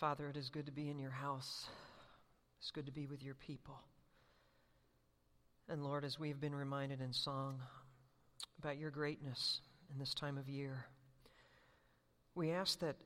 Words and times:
Father, 0.00 0.28
it 0.28 0.36
is 0.36 0.50
good 0.50 0.66
to 0.66 0.72
be 0.72 0.90
in 0.90 0.98
your 0.98 1.12
house. 1.12 1.66
It's 2.58 2.72
good 2.72 2.86
to 2.86 2.92
be 2.92 3.06
with 3.06 3.22
your 3.22 3.36
people. 3.36 3.80
And 5.68 5.84
Lord, 5.84 6.04
as 6.04 6.18
we've 6.18 6.40
been 6.40 6.54
reminded 6.54 7.00
in 7.00 7.12
song 7.12 7.60
about 8.58 8.76
your 8.76 8.90
greatness 8.90 9.60
in 9.92 9.98
this 9.98 10.12
time 10.12 10.36
of 10.36 10.48
year, 10.48 10.86
we 12.34 12.50
ask 12.50 12.80
that 12.80 12.96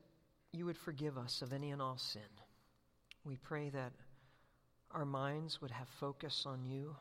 you 0.53 0.64
would 0.64 0.79
forgive 0.79 1.19
us 1.19 1.43
of 1.43 1.52
any 1.52 1.73
and 1.73 1.82
all 1.82 1.98
sin. 1.98 2.23
We 3.23 3.36
pray 3.36 3.68
that 3.68 3.93
our 4.91 5.05
minds 5.05 5.61
would 5.61 5.70
have 5.70 5.89
focus 6.00 6.45
on 6.46 6.64
you, 6.64 6.96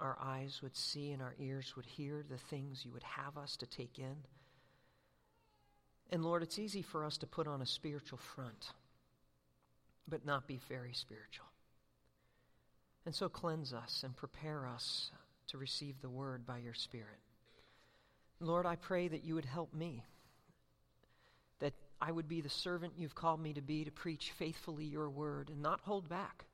our 0.00 0.18
eyes 0.20 0.60
would 0.62 0.76
see, 0.76 1.12
and 1.12 1.22
our 1.22 1.36
ears 1.38 1.74
would 1.76 1.86
hear 1.86 2.24
the 2.28 2.38
things 2.38 2.84
you 2.84 2.90
would 2.90 3.04
have 3.04 3.38
us 3.38 3.56
to 3.58 3.66
take 3.66 4.00
in. 4.00 4.16
And 6.10 6.24
Lord, 6.24 6.42
it's 6.42 6.58
easy 6.58 6.82
for 6.82 7.04
us 7.04 7.16
to 7.18 7.26
put 7.28 7.46
on 7.46 7.62
a 7.62 7.66
spiritual 7.66 8.18
front, 8.18 8.72
but 10.10 10.26
not 10.26 10.46
be 10.46 10.60
very 10.68 10.92
spiritual. 10.92 11.46
And 13.06 13.14
so 13.14 13.28
cleanse 13.28 13.72
us 13.72 14.02
and 14.04 14.16
prepare 14.16 14.66
us 14.66 15.10
to 15.48 15.58
receive 15.58 16.00
the 16.00 16.10
word 16.10 16.46
by 16.46 16.58
your 16.58 16.74
Spirit. 16.74 17.18
Lord, 18.40 18.66
I 18.66 18.76
pray 18.76 19.08
that 19.08 19.24
you 19.24 19.34
would 19.34 19.44
help 19.44 19.72
me, 19.74 20.04
that 21.60 21.74
I 22.00 22.10
would 22.10 22.28
be 22.28 22.40
the 22.40 22.48
servant 22.48 22.94
you've 22.96 23.14
called 23.14 23.40
me 23.40 23.52
to 23.54 23.60
be 23.60 23.84
to 23.84 23.90
preach 23.90 24.32
faithfully 24.38 24.84
your 24.84 25.10
word 25.10 25.50
and 25.50 25.62
not 25.62 25.80
hold 25.82 26.08
back, 26.08 26.44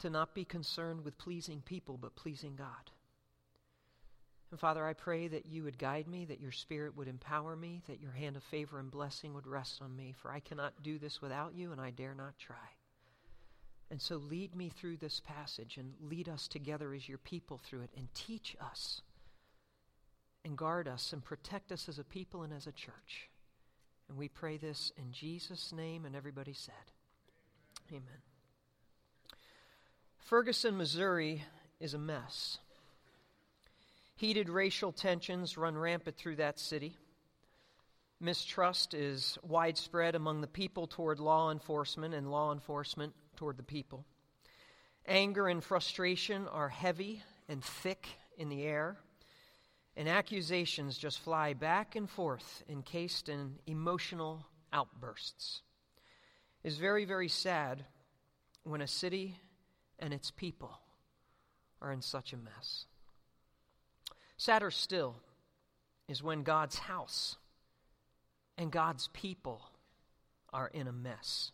to 0.00 0.10
not 0.10 0.34
be 0.34 0.44
concerned 0.44 1.04
with 1.04 1.18
pleasing 1.18 1.62
people, 1.64 1.98
but 2.00 2.16
pleasing 2.16 2.56
God. 2.56 2.90
And 4.52 4.60
Father, 4.60 4.86
I 4.86 4.92
pray 4.92 5.28
that 5.28 5.46
you 5.46 5.64
would 5.64 5.78
guide 5.78 6.06
me, 6.06 6.26
that 6.26 6.38
your 6.38 6.52
Spirit 6.52 6.94
would 6.94 7.08
empower 7.08 7.56
me, 7.56 7.80
that 7.88 8.02
your 8.02 8.12
hand 8.12 8.36
of 8.36 8.42
favor 8.42 8.78
and 8.78 8.90
blessing 8.90 9.32
would 9.32 9.46
rest 9.46 9.80
on 9.80 9.96
me, 9.96 10.14
for 10.20 10.30
I 10.30 10.40
cannot 10.40 10.82
do 10.82 10.98
this 10.98 11.22
without 11.22 11.54
you, 11.54 11.72
and 11.72 11.80
I 11.80 11.88
dare 11.88 12.14
not 12.14 12.38
try. 12.38 12.56
And 13.90 13.98
so 13.98 14.16
lead 14.16 14.54
me 14.54 14.68
through 14.68 14.98
this 14.98 15.22
passage 15.24 15.78
and 15.78 15.94
lead 16.02 16.28
us 16.28 16.48
together 16.48 16.92
as 16.92 17.08
your 17.08 17.16
people 17.16 17.62
through 17.64 17.80
it 17.80 17.92
and 17.96 18.12
teach 18.14 18.54
us 18.60 19.00
and 20.44 20.54
guard 20.54 20.86
us 20.86 21.14
and 21.14 21.24
protect 21.24 21.72
us 21.72 21.88
as 21.88 21.98
a 21.98 22.04
people 22.04 22.42
and 22.42 22.52
as 22.52 22.66
a 22.66 22.72
church. 22.72 23.30
And 24.10 24.18
we 24.18 24.28
pray 24.28 24.58
this 24.58 24.92
in 24.98 25.12
Jesus' 25.12 25.72
name, 25.72 26.04
and 26.04 26.14
everybody 26.14 26.52
said, 26.52 26.74
Amen. 27.88 28.20
Ferguson, 30.18 30.76
Missouri 30.76 31.42
is 31.80 31.94
a 31.94 31.98
mess. 31.98 32.58
Heated 34.22 34.48
racial 34.48 34.92
tensions 34.92 35.58
run 35.58 35.76
rampant 35.76 36.16
through 36.16 36.36
that 36.36 36.60
city. 36.60 36.96
Mistrust 38.20 38.94
is 38.94 39.36
widespread 39.42 40.14
among 40.14 40.40
the 40.40 40.46
people 40.46 40.86
toward 40.86 41.18
law 41.18 41.50
enforcement 41.50 42.14
and 42.14 42.30
law 42.30 42.52
enforcement 42.52 43.14
toward 43.34 43.56
the 43.56 43.64
people. 43.64 44.04
Anger 45.08 45.48
and 45.48 45.64
frustration 45.64 46.46
are 46.46 46.68
heavy 46.68 47.20
and 47.48 47.64
thick 47.64 48.06
in 48.38 48.48
the 48.48 48.62
air, 48.62 48.96
and 49.96 50.08
accusations 50.08 50.98
just 50.98 51.18
fly 51.18 51.52
back 51.52 51.96
and 51.96 52.08
forth, 52.08 52.62
encased 52.68 53.28
in 53.28 53.58
emotional 53.66 54.46
outbursts. 54.72 55.62
It 56.62 56.68
is 56.68 56.78
very, 56.78 57.04
very 57.04 57.26
sad 57.26 57.84
when 58.62 58.82
a 58.82 58.86
city 58.86 59.36
and 59.98 60.14
its 60.14 60.30
people 60.30 60.78
are 61.80 61.90
in 61.90 62.02
such 62.02 62.32
a 62.32 62.36
mess. 62.36 62.86
Sadder 64.42 64.72
still 64.72 65.14
is 66.08 66.20
when 66.20 66.42
God's 66.42 66.76
house 66.76 67.36
and 68.58 68.72
God's 68.72 69.06
people 69.12 69.62
are 70.52 70.66
in 70.66 70.88
a 70.88 70.92
mess. 70.92 71.52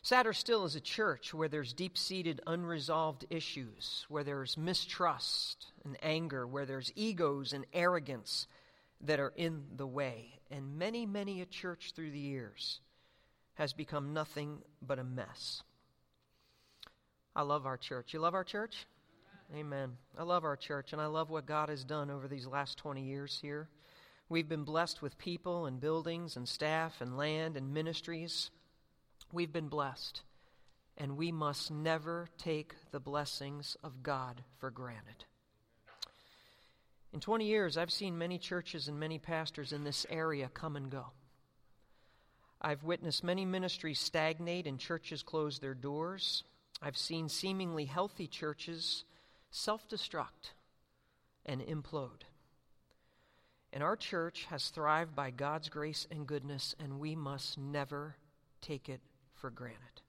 Sadder 0.00 0.32
still 0.32 0.64
is 0.64 0.76
a 0.76 0.80
church 0.80 1.34
where 1.34 1.48
there's 1.48 1.72
deep 1.72 1.98
seated 1.98 2.40
unresolved 2.46 3.26
issues, 3.28 4.06
where 4.08 4.22
there's 4.22 4.56
mistrust 4.56 5.72
and 5.84 5.96
anger, 6.00 6.46
where 6.46 6.64
there's 6.64 6.92
egos 6.94 7.52
and 7.52 7.66
arrogance 7.72 8.46
that 9.00 9.18
are 9.18 9.32
in 9.34 9.64
the 9.74 9.84
way. 9.84 10.38
And 10.48 10.78
many, 10.78 11.06
many 11.06 11.42
a 11.42 11.46
church 11.46 11.90
through 11.96 12.12
the 12.12 12.20
years 12.20 12.78
has 13.54 13.72
become 13.72 14.12
nothing 14.12 14.58
but 14.80 15.00
a 15.00 15.04
mess. 15.04 15.64
I 17.34 17.42
love 17.42 17.66
our 17.66 17.76
church. 17.76 18.14
You 18.14 18.20
love 18.20 18.34
our 18.34 18.44
church? 18.44 18.86
Amen. 19.54 19.96
I 20.16 20.22
love 20.22 20.44
our 20.44 20.56
church, 20.56 20.92
and 20.92 21.02
I 21.02 21.06
love 21.06 21.30
what 21.30 21.46
God 21.46 21.68
has 21.68 21.84
done 21.84 22.10
over 22.10 22.28
these 22.28 22.46
last 22.46 22.78
20 22.78 23.02
years 23.02 23.38
here. 23.42 23.68
We've 24.28 24.48
been 24.48 24.64
blessed 24.64 25.02
with 25.02 25.18
people 25.18 25.66
and 25.66 25.80
buildings 25.80 26.36
and 26.36 26.48
staff 26.48 27.00
and 27.00 27.16
land 27.16 27.56
and 27.56 27.74
ministries 27.74 28.50
We've 29.32 29.52
been 29.52 29.68
blessed, 29.68 30.22
and 30.98 31.16
we 31.16 31.30
must 31.30 31.70
never 31.70 32.28
take 32.36 32.74
the 32.90 32.98
blessings 32.98 33.76
of 33.84 34.02
God 34.02 34.42
for 34.58 34.72
granted. 34.72 35.24
In 37.12 37.20
20 37.20 37.44
years, 37.44 37.76
I've 37.76 37.92
seen 37.92 38.18
many 38.18 38.38
churches 38.38 38.88
and 38.88 38.98
many 38.98 39.18
pastors 39.18 39.72
in 39.72 39.84
this 39.84 40.04
area 40.10 40.50
come 40.52 40.74
and 40.74 40.90
go. 40.90 41.06
I've 42.60 42.82
witnessed 42.82 43.22
many 43.22 43.44
ministries 43.44 44.00
stagnate 44.00 44.66
and 44.66 44.80
churches 44.80 45.22
close 45.22 45.58
their 45.60 45.74
doors. 45.74 46.42
I've 46.82 46.96
seen 46.96 47.28
seemingly 47.28 47.84
healthy 47.84 48.26
churches 48.26 49.04
self 49.50 49.88
destruct 49.88 50.52
and 51.44 51.60
implode. 51.60 52.22
And 53.72 53.82
our 53.82 53.96
church 53.96 54.46
has 54.50 54.68
thrived 54.68 55.14
by 55.14 55.30
God's 55.30 55.68
grace 55.68 56.06
and 56.10 56.26
goodness, 56.26 56.74
and 56.80 56.98
we 56.98 57.14
must 57.14 57.56
never 57.56 58.16
take 58.60 58.88
it 58.88 59.00
for 59.34 59.50
granted. 59.50 60.02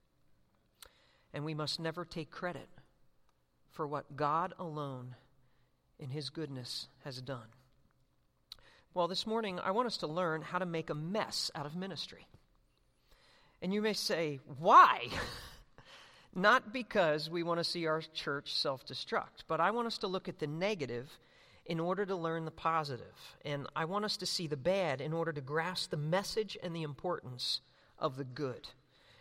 And 1.33 1.45
we 1.45 1.53
must 1.53 1.79
never 1.79 2.03
take 2.03 2.31
credit 2.31 2.67
for 3.69 3.87
what 3.87 4.15
God 4.15 4.53
alone, 4.59 5.15
in 5.99 6.09
His 6.09 6.29
goodness, 6.29 6.87
has 7.03 7.21
done. 7.21 7.47
Well, 8.93 9.07
this 9.07 9.25
morning, 9.25 9.59
I 9.59 9.71
want 9.71 9.87
us 9.87 9.97
to 9.97 10.07
learn 10.07 10.41
how 10.41 10.59
to 10.59 10.65
make 10.65 10.89
a 10.89 10.95
mess 10.95 11.49
out 11.55 11.65
of 11.65 11.75
ministry. 11.75 12.27
And 13.61 13.73
you 13.73 13.81
may 13.81 13.93
say, 13.93 14.39
why? 14.57 15.07
Not 16.33 16.71
because 16.71 17.29
we 17.29 17.43
want 17.43 17.59
to 17.59 17.63
see 17.63 17.87
our 17.87 18.01
church 18.01 18.55
self 18.55 18.85
destruct, 18.85 19.43
but 19.47 19.59
I 19.59 19.71
want 19.71 19.87
us 19.87 19.97
to 19.99 20.07
look 20.07 20.29
at 20.29 20.39
the 20.39 20.47
negative 20.47 21.09
in 21.65 21.79
order 21.79 22.05
to 22.05 22.15
learn 22.15 22.45
the 22.45 22.51
positive. 22.51 23.35
And 23.43 23.67
I 23.75 23.85
want 23.85 24.05
us 24.05 24.17
to 24.17 24.25
see 24.25 24.47
the 24.47 24.57
bad 24.57 25.01
in 25.01 25.13
order 25.13 25.33
to 25.33 25.41
grasp 25.41 25.91
the 25.91 25.97
message 25.97 26.57
and 26.63 26.75
the 26.75 26.83
importance 26.83 27.61
of 27.99 28.15
the 28.15 28.23
good. 28.23 28.67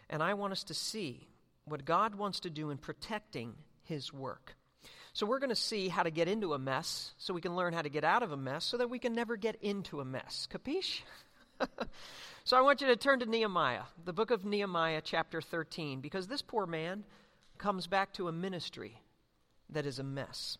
And 0.08 0.22
I 0.22 0.34
want 0.34 0.52
us 0.52 0.64
to 0.64 0.74
see 0.74 1.28
what 1.64 1.84
God 1.84 2.14
wants 2.14 2.40
to 2.40 2.50
do 2.50 2.70
in 2.70 2.78
protecting 2.78 3.54
His 3.82 4.12
work. 4.12 4.56
So, 5.12 5.26
we're 5.26 5.40
going 5.40 5.50
to 5.50 5.56
see 5.56 5.88
how 5.88 6.04
to 6.04 6.10
get 6.10 6.28
into 6.28 6.54
a 6.54 6.58
mess 6.58 7.12
so 7.18 7.34
we 7.34 7.40
can 7.40 7.56
learn 7.56 7.72
how 7.72 7.82
to 7.82 7.88
get 7.88 8.04
out 8.04 8.22
of 8.22 8.30
a 8.30 8.36
mess 8.36 8.64
so 8.64 8.76
that 8.76 8.88
we 8.88 9.00
can 9.00 9.12
never 9.12 9.36
get 9.36 9.56
into 9.60 10.00
a 10.00 10.04
mess. 10.04 10.46
Capiche? 10.48 11.00
so, 12.44 12.56
I 12.56 12.60
want 12.60 12.80
you 12.80 12.86
to 12.86 12.96
turn 12.96 13.20
to 13.20 13.26
Nehemiah, 13.26 13.82
the 14.04 14.12
book 14.12 14.30
of 14.30 14.44
Nehemiah, 14.44 15.00
chapter 15.04 15.40
13, 15.40 16.00
because 16.00 16.26
this 16.26 16.42
poor 16.42 16.66
man 16.66 17.04
comes 17.58 17.86
back 17.86 18.12
to 18.14 18.28
a 18.28 18.32
ministry 18.32 19.00
that 19.68 19.86
is 19.86 19.98
a 19.98 20.04
mess. 20.04 20.58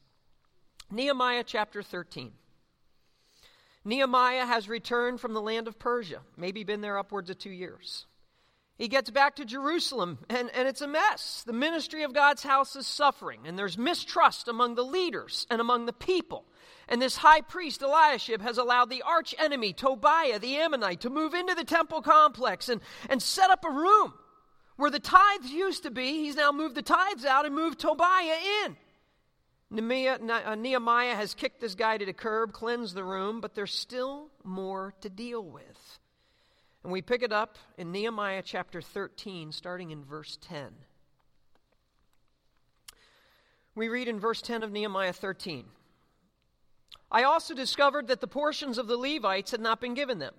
Nehemiah 0.91 1.45
chapter 1.45 1.83
13. 1.83 2.33
Nehemiah 3.85 4.45
has 4.45 4.69
returned 4.69 5.21
from 5.21 5.33
the 5.33 5.41
land 5.41 5.67
of 5.67 5.79
Persia, 5.79 6.21
maybe 6.37 6.65
been 6.65 6.81
there 6.83 6.99
upwards 6.99 7.31
of 7.31 7.39
two 7.39 7.51
years. 7.51 8.07
He 8.81 8.89
gets 8.89 9.11
back 9.11 9.37
to 9.37 9.45
Jerusalem, 9.45 10.21
and, 10.31 10.51
and 10.55 10.67
it's 10.67 10.81
a 10.81 10.87
mess. 10.87 11.43
The 11.47 11.53
ministry 11.53 12.03
of 12.03 12.15
God's 12.15 12.43
house 12.43 12.77
is 12.77 12.87
suffering, 12.87 13.41
and 13.45 13.59
there's 13.59 13.77
mistrust 13.77 14.49
among 14.49 14.75
the 14.75 14.83
leaders 14.83 15.47
and 15.51 15.61
among 15.61 15.85
the 15.85 15.93
people. 15.93 16.47
And 16.89 17.01
this 17.01 17.19
high 17.19 17.43
priest, 17.43 17.83
Eliashib, 17.83 18.41
has 18.41 18.57
allowed 18.57 18.89
the 18.89 19.03
arch 19.03 19.35
enemy, 19.39 19.75
Tobiah 19.75 20.39
the 20.39 20.57
Ammonite, 20.57 21.03
to 21.03 21.11
move 21.11 21.35
into 21.35 21.55
the 21.55 21.63
temple 21.63 22.01
complex 22.01 22.71
and, 22.71 22.81
and 23.11 23.21
set 23.21 23.51
up 23.51 23.67
a 23.67 23.71
room 23.71 24.15
where 24.77 24.91
the 24.91 24.99
tithes 24.99 25.51
used 25.51 25.83
to 25.83 25.91
be. 25.91 26.25
He's 26.25 26.37
now 26.37 26.51
moved 26.51 26.75
the 26.75 26.81
tithes 26.81 27.27
out 27.27 27.45
and 27.45 27.55
moved 27.55 27.81
Tobiah 27.81 28.39
in. 28.65 28.77
Uh, 30.31 30.55
Nehemiah 30.55 31.17
has 31.17 31.35
kicked 31.35 31.61
this 31.61 31.75
guy 31.75 31.99
to 31.99 32.07
the 32.07 32.15
curb, 32.15 32.55
cleansed 32.55 32.95
the 32.95 33.05
room, 33.05 33.43
but 33.43 33.55
there's 33.55 33.75
still 33.75 34.31
more 34.43 34.95
to 35.03 35.11
deal 35.11 35.45
with. 35.45 36.00
And 36.83 36.93
we 36.93 37.03
pick 37.03 37.23
it 37.23 37.33
up 37.33 37.59
in 37.77 37.93
Nehemiah 37.93 38.43
chapter 38.45 38.81
13, 38.81 39.53
starting 39.53 39.91
in 39.91 40.05
verse 40.05 40.39
10. 40.41 40.69
We 43.75 43.89
read 43.89 44.09
in 44.09 44.19
verse 44.19 44.43
10 44.43 44.63
of 44.63 44.73
Nehemiah 44.73 45.13
13 45.13 45.67
I 47.13 47.25
also 47.25 47.55
discovered 47.55 48.07
that 48.07 48.21
the 48.21 48.29
portions 48.29 48.79
of 48.79 48.87
the 48.87 48.97
Levites 48.97 49.51
had 49.51 49.61
not 49.61 49.81
been 49.81 49.95
given 49.95 50.21
them, 50.21 50.35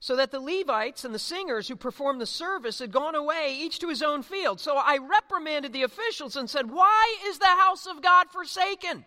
so 0.00 0.16
that 0.16 0.30
the 0.30 0.40
Levites 0.40 1.04
and 1.04 1.14
the 1.14 1.18
singers 1.18 1.68
who 1.68 1.76
performed 1.76 2.20
the 2.20 2.26
service 2.26 2.78
had 2.78 2.92
gone 2.92 3.14
away, 3.14 3.54
each 3.58 3.78
to 3.80 3.88
his 3.88 4.02
own 4.02 4.22
field. 4.22 4.58
So 4.58 4.76
I 4.76 4.98
reprimanded 4.98 5.72
the 5.72 5.82
officials 5.82 6.34
and 6.36 6.48
said, 6.48 6.70
Why 6.70 7.16
is 7.26 7.38
the 7.38 7.44
house 7.44 7.86
of 7.86 8.00
God 8.00 8.30
forsaken? 8.30 9.04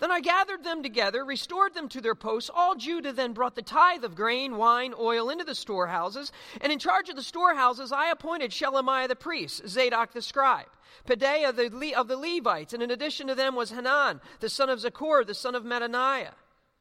Then 0.00 0.10
I 0.10 0.20
gathered 0.20 0.64
them 0.64 0.82
together, 0.82 1.26
restored 1.26 1.74
them 1.74 1.86
to 1.90 2.00
their 2.00 2.14
posts. 2.14 2.50
All 2.52 2.74
Judah 2.74 3.12
then 3.12 3.34
brought 3.34 3.54
the 3.54 3.62
tithe 3.62 4.02
of 4.02 4.14
grain, 4.14 4.56
wine, 4.56 4.94
oil 4.98 5.28
into 5.28 5.44
the 5.44 5.54
storehouses. 5.54 6.32
And 6.62 6.72
in 6.72 6.78
charge 6.78 7.10
of 7.10 7.16
the 7.16 7.22
storehouses, 7.22 7.92
I 7.92 8.10
appointed 8.10 8.50
Shelemiah 8.50 9.08
the 9.08 9.14
priest, 9.14 9.68
Zadok 9.68 10.14
the 10.14 10.22
scribe, 10.22 10.70
Pedaiah 11.06 11.54
the 11.54 11.68
Le- 11.68 12.00
of 12.00 12.08
the 12.08 12.16
Levites, 12.16 12.72
and 12.72 12.82
in 12.82 12.90
addition 12.90 13.26
to 13.26 13.34
them 13.34 13.54
was 13.54 13.70
Hanan, 13.70 14.22
the 14.40 14.48
son 14.48 14.70
of 14.70 14.80
Zaccur, 14.80 15.26
the 15.26 15.34
son 15.34 15.54
of 15.54 15.64
Mattaniah. 15.64 16.32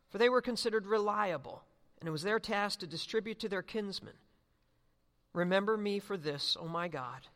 For 0.10 0.18
they 0.18 0.30
were 0.30 0.42
considered 0.42 0.88
reliable, 0.88 1.64
and 2.00 2.08
it 2.08 2.12
was 2.12 2.24
their 2.24 2.40
task 2.40 2.80
to 2.80 2.88
distribute 2.88 3.40
to 3.42 3.50
their 3.50 3.62
kinsmen. 3.62 4.16
Remember 5.34 5.76
me 5.76 6.00
for 6.00 6.16
this, 6.16 6.56
O 6.58 6.70
my 6.70 6.88
God, 6.88 7.28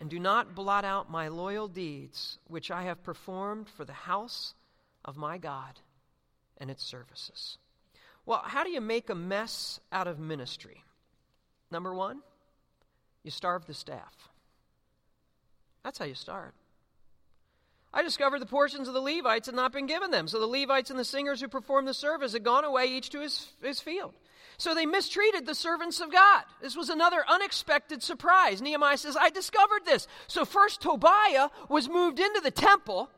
and 0.00 0.10
do 0.10 0.18
not 0.18 0.56
blot 0.56 0.84
out 0.84 1.08
my 1.08 1.28
loyal 1.28 1.68
deeds, 1.68 2.38
which 2.48 2.72
I 2.72 2.82
have 2.82 3.04
performed 3.04 3.68
for 3.68 3.84
the 3.84 3.92
house 3.92 4.54
of 5.04 5.16
my 5.16 5.38
God 5.38 5.80
and 6.58 6.70
its 6.70 6.84
services. 6.84 7.58
Well, 8.26 8.42
how 8.44 8.64
do 8.64 8.70
you 8.70 8.80
make 8.80 9.08
a 9.10 9.14
mess 9.14 9.80
out 9.90 10.06
of 10.06 10.18
ministry? 10.18 10.84
Number 11.70 11.94
one, 11.94 12.20
you 13.22 13.30
starve 13.30 13.66
the 13.66 13.74
staff. 13.74 14.28
That's 15.82 15.98
how 15.98 16.04
you 16.04 16.14
start. 16.14 16.54
I 17.92 18.02
discovered 18.02 18.40
the 18.40 18.46
portions 18.46 18.86
of 18.86 18.94
the 18.94 19.00
Levites 19.00 19.46
had 19.46 19.54
not 19.54 19.72
been 19.72 19.86
given 19.86 20.10
them. 20.10 20.28
So 20.28 20.38
the 20.38 20.46
Levites 20.46 20.90
and 20.90 20.98
the 20.98 21.04
singers 21.04 21.40
who 21.40 21.48
performed 21.48 21.88
the 21.88 21.94
service 21.94 22.34
had 22.34 22.44
gone 22.44 22.64
away, 22.64 22.86
each 22.86 23.10
to 23.10 23.20
his, 23.20 23.48
his 23.62 23.80
field. 23.80 24.14
So 24.58 24.74
they 24.74 24.86
mistreated 24.86 25.46
the 25.46 25.54
servants 25.54 26.00
of 26.00 26.12
God. 26.12 26.44
This 26.60 26.76
was 26.76 26.90
another 26.90 27.24
unexpected 27.26 28.02
surprise. 28.02 28.60
Nehemiah 28.60 28.98
says, 28.98 29.16
I 29.16 29.30
discovered 29.30 29.86
this. 29.86 30.06
So 30.26 30.44
first, 30.44 30.82
Tobiah 30.82 31.48
was 31.68 31.88
moved 31.88 32.18
into 32.18 32.40
the 32.40 32.50
temple 32.50 33.08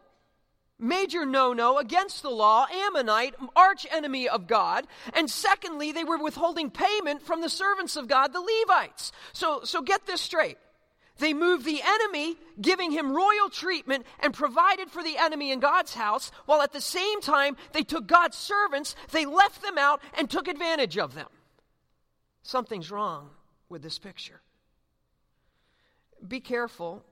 major 0.81 1.25
no 1.27 1.53
no 1.53 1.79
against 1.79 2.23
the 2.23 2.31
law, 2.31 2.67
Ammonite, 2.67 3.35
arch 3.55 3.87
enemy 3.91 4.29
of 4.29 4.47
God. 4.47 4.87
And 5.15 5.31
secondly, 5.31 5.93
they 5.93 6.05
were 6.05 6.19
withholding 6.19 6.71
payment 6.71 7.23
from 7.23 7.41
the 7.41 7.49
servants 7.49 7.97
of 7.97 8.09
God, 8.09 8.33
the 8.33 8.41
Levites. 8.41 9.13
So, 9.33 9.61
so 9.65 9.83
get 9.83 10.07
this 10.07 10.21
straight. 10.21 10.59
They 11.19 11.35
moved 11.35 11.67
the 11.67 11.83
enemy, 11.85 12.37
giving 12.61 12.91
him 12.93 13.15
royal 13.15 13.51
treatment 13.51 14.07
and 14.21 14.33
provided 14.33 14.91
for 14.91 15.03
the 15.03 15.19
enemy 15.19 15.53
in 15.53 15.61
God's 15.61 15.95
house, 15.95 16.33
while 16.47 16.63
at 16.63 16.73
the 16.73 16.81
same 16.81 17.21
time 17.21 17.57
they 17.73 17.83
took 17.83 18.07
God's 18.07 18.39
servants, 18.39 18.97
they 19.13 19.27
left 19.27 19.61
them 19.63 19.77
out, 19.77 20.01
and 20.17 20.31
took 20.31 20.49
advantage 20.49 20.97
of 20.97 21.15
them. 21.15 21.29
Something's 22.43 22.91
wrong 22.91 23.29
with 23.69 23.83
this 23.83 23.99
picture. 23.99 24.41
Be 26.27 26.41
careful 26.41 27.05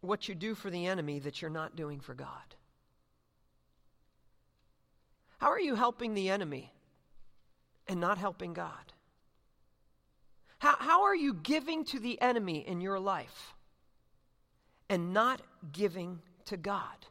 what 0.00 0.28
you 0.28 0.34
do 0.36 0.54
for 0.54 0.70
the 0.70 0.86
enemy 0.86 1.18
that 1.18 1.42
you're 1.42 1.50
not 1.50 1.74
doing 1.74 1.98
for 1.98 2.14
God. 2.14 2.54
How 5.38 5.50
are 5.50 5.60
you 5.60 5.74
helping 5.74 6.14
the 6.14 6.30
enemy 6.30 6.72
and 7.86 8.00
not 8.00 8.18
helping 8.18 8.52
God? 8.52 8.92
How, 10.58 10.76
how 10.78 11.04
are 11.04 11.16
you 11.16 11.34
giving 11.34 11.84
to 11.86 12.00
the 12.00 12.20
enemy 12.20 12.66
in 12.66 12.80
your 12.80 12.98
life 12.98 13.54
and 14.88 15.12
not 15.12 15.40
giving 15.72 16.20
to 16.46 16.56
God? 16.56 17.06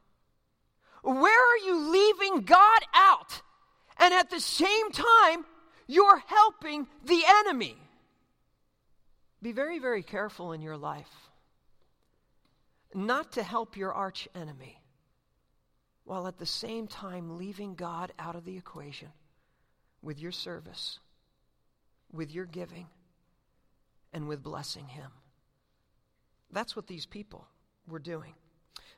Where 1.04 1.54
are 1.54 1.58
you 1.66 1.90
leaving 1.90 2.42
God 2.42 2.80
out? 2.94 3.42
And 3.98 4.14
at 4.14 4.30
the 4.30 4.42
same 4.42 4.92
time, 4.92 5.46
you're 5.88 6.22
helping 6.28 6.88
the 7.06 7.22
enemy. 7.46 7.78
Be 9.42 9.54
very, 9.54 9.80
very 9.80 10.04
careful 10.04 10.52
in 10.52 10.62
your 10.62 10.78
life 10.78 11.30
not 12.94 13.34
to 13.34 13.44
help 13.44 13.78
your 13.78 13.94
arch 13.94 14.28
enemy 14.36 14.82
while 16.08 16.26
at 16.26 16.38
the 16.38 16.46
same 16.46 16.88
time 16.88 17.38
leaving 17.38 17.76
God 17.76 18.14
out 18.18 18.38
of 18.38 18.46
the 18.46 18.58
equation 18.58 19.10
with 20.02 20.20
your 20.20 20.32
service, 20.32 21.00
with 22.14 22.34
your 22.34 22.46
giving, 22.46 22.88
and 24.14 24.26
with 24.26 24.42
blessing 24.42 24.88
Him. 24.88 25.12
That's 26.50 26.78
what 26.78 26.88
these 26.88 27.06
people 27.06 27.46
were 27.90 28.00
doing. 28.00 28.36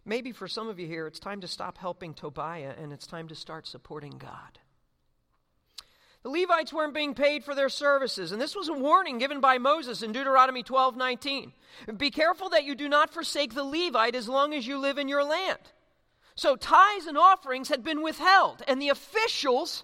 Maybe 0.05 0.31
for 0.31 0.47
some 0.47 0.69
of 0.69 0.79
you 0.79 0.85
here, 0.85 1.07
it's 1.07 1.19
time 1.19 1.41
to 1.41 1.47
stop 1.47 1.79
helping 1.79 2.13
Tobiah 2.13 2.75
and 2.79 2.93
it's 2.93 3.07
time 3.07 3.27
to 3.29 3.35
start 3.35 3.65
supporting 3.65 4.19
God. 4.19 4.59
The 6.21 6.29
Levites 6.29 6.71
weren't 6.71 6.93
being 6.93 7.15
paid 7.15 7.43
for 7.43 7.55
their 7.55 7.69
services, 7.69 8.31
and 8.31 8.39
this 8.41 8.55
was 8.55 8.67
a 8.67 8.73
warning 8.73 9.17
given 9.17 9.39
by 9.39 9.57
Moses 9.57 10.03
in 10.03 10.11
Deuteronomy 10.11 10.61
12 10.61 10.95
19. 10.95 11.53
Be 11.97 12.11
careful 12.11 12.49
that 12.49 12.65
you 12.65 12.75
do 12.75 12.87
not 12.87 13.11
forsake 13.11 13.55
the 13.55 13.63
Levite 13.63 14.15
as 14.15 14.29
long 14.29 14.53
as 14.53 14.67
you 14.67 14.77
live 14.77 14.99
in 14.99 15.07
your 15.07 15.23
land. 15.23 15.59
So 16.39 16.55
tithes 16.55 17.05
and 17.05 17.17
offerings 17.17 17.67
had 17.67 17.83
been 17.83 18.01
withheld, 18.01 18.63
and 18.65 18.81
the 18.81 18.87
officials 18.87 19.83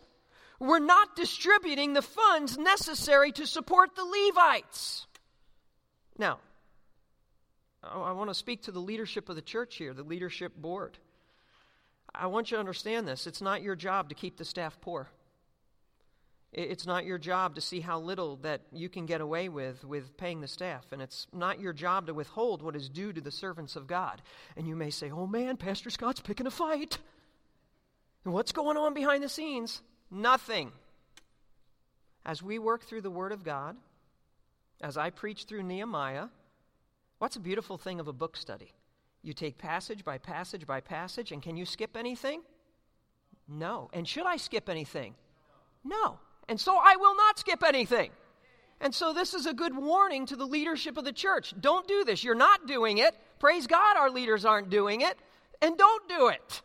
were 0.57 0.79
not 0.79 1.13
distributing 1.13 1.91
the 1.91 2.01
funds 2.01 2.57
necessary 2.57 3.33
to 3.33 3.45
support 3.45 3.93
the 3.97 4.05
Levites. 4.05 5.05
Now, 6.17 6.39
I 7.83 8.13
want 8.13 8.29
to 8.29 8.33
speak 8.33 8.61
to 8.63 8.71
the 8.71 8.79
leadership 8.79 9.27
of 9.27 9.35
the 9.35 9.41
church 9.41 9.75
here, 9.75 9.93
the 9.93 10.03
leadership 10.03 10.55
board. 10.55 10.97
I 12.13 12.27
want 12.27 12.51
you 12.51 12.55
to 12.55 12.59
understand 12.61 13.05
this. 13.05 13.27
It's 13.27 13.41
not 13.41 13.61
your 13.61 13.75
job 13.75 14.07
to 14.07 14.15
keep 14.15 14.37
the 14.37 14.45
staff 14.45 14.79
poor. 14.79 15.09
It's 16.57 16.85
not 16.87 17.03
your 17.03 17.17
job 17.17 17.55
to 17.55 17.61
see 17.61 17.81
how 17.81 17.99
little 17.99 18.37
that 18.37 18.61
you 18.71 18.87
can 18.87 19.05
get 19.05 19.19
away 19.19 19.49
with 19.49 19.83
with 19.83 20.15
paying 20.15 20.39
the 20.39 20.47
staff. 20.47 20.85
And 20.93 21.01
it's 21.01 21.27
not 21.33 21.59
your 21.59 21.73
job 21.73 22.07
to 22.07 22.13
withhold 22.13 22.61
what 22.61 22.77
is 22.77 22.87
due 22.87 23.11
to 23.11 23.19
the 23.19 23.29
servants 23.29 23.75
of 23.75 23.87
God. 23.87 24.21
And 24.55 24.65
you 24.65 24.73
may 24.73 24.89
say, 24.89 25.11
oh 25.11 25.27
man, 25.27 25.57
Pastor 25.57 25.89
Scott's 25.89 26.21
picking 26.21 26.47
a 26.47 26.51
fight. 26.51 26.97
And 28.23 28.33
what's 28.33 28.53
going 28.53 28.77
on 28.77 28.93
behind 28.93 29.21
the 29.21 29.27
scenes? 29.27 29.81
Nothing. 30.09 30.71
As 32.25 32.41
we 32.41 32.57
work 32.57 32.85
through 32.85 33.01
the 33.01 33.11
Word 33.11 33.33
of 33.33 33.43
God, 33.43 33.75
as 34.81 34.95
I 34.95 35.09
preach 35.09 35.43
through 35.43 35.63
Nehemiah, 35.63 36.27
what's 37.19 37.35
a 37.35 37.41
beautiful 37.41 37.77
thing 37.77 37.99
of 37.99 38.07
a 38.07 38.13
book 38.13 38.37
study? 38.37 38.71
You 39.21 39.33
take 39.33 39.57
passage 39.57 40.05
by 40.05 40.19
passage 40.19 40.65
by 40.65 40.79
passage, 40.79 41.33
and 41.33 41.41
can 41.41 41.57
you 41.57 41.65
skip 41.65 41.97
anything? 41.97 42.43
No. 43.45 43.89
And 43.91 44.07
should 44.07 44.25
I 44.25 44.37
skip 44.37 44.69
anything? 44.69 45.15
No. 45.83 46.19
And 46.47 46.59
so 46.59 46.77
I 46.77 46.95
will 46.95 47.15
not 47.15 47.39
skip 47.39 47.63
anything. 47.63 48.11
And 48.81 48.93
so 48.93 49.13
this 49.13 49.33
is 49.33 49.45
a 49.45 49.53
good 49.53 49.75
warning 49.75 50.25
to 50.27 50.35
the 50.35 50.45
leadership 50.45 50.97
of 50.97 51.05
the 51.05 51.13
church. 51.13 51.53
Don't 51.59 51.87
do 51.87 52.03
this. 52.03 52.23
You're 52.23 52.35
not 52.35 52.67
doing 52.67 52.97
it. 52.97 53.15
Praise 53.39 53.67
God, 53.67 53.97
our 53.97 54.09
leaders 54.09 54.45
aren't 54.45 54.69
doing 54.69 55.01
it. 55.01 55.17
And 55.61 55.77
don't 55.77 56.07
do 56.09 56.27
it. 56.27 56.61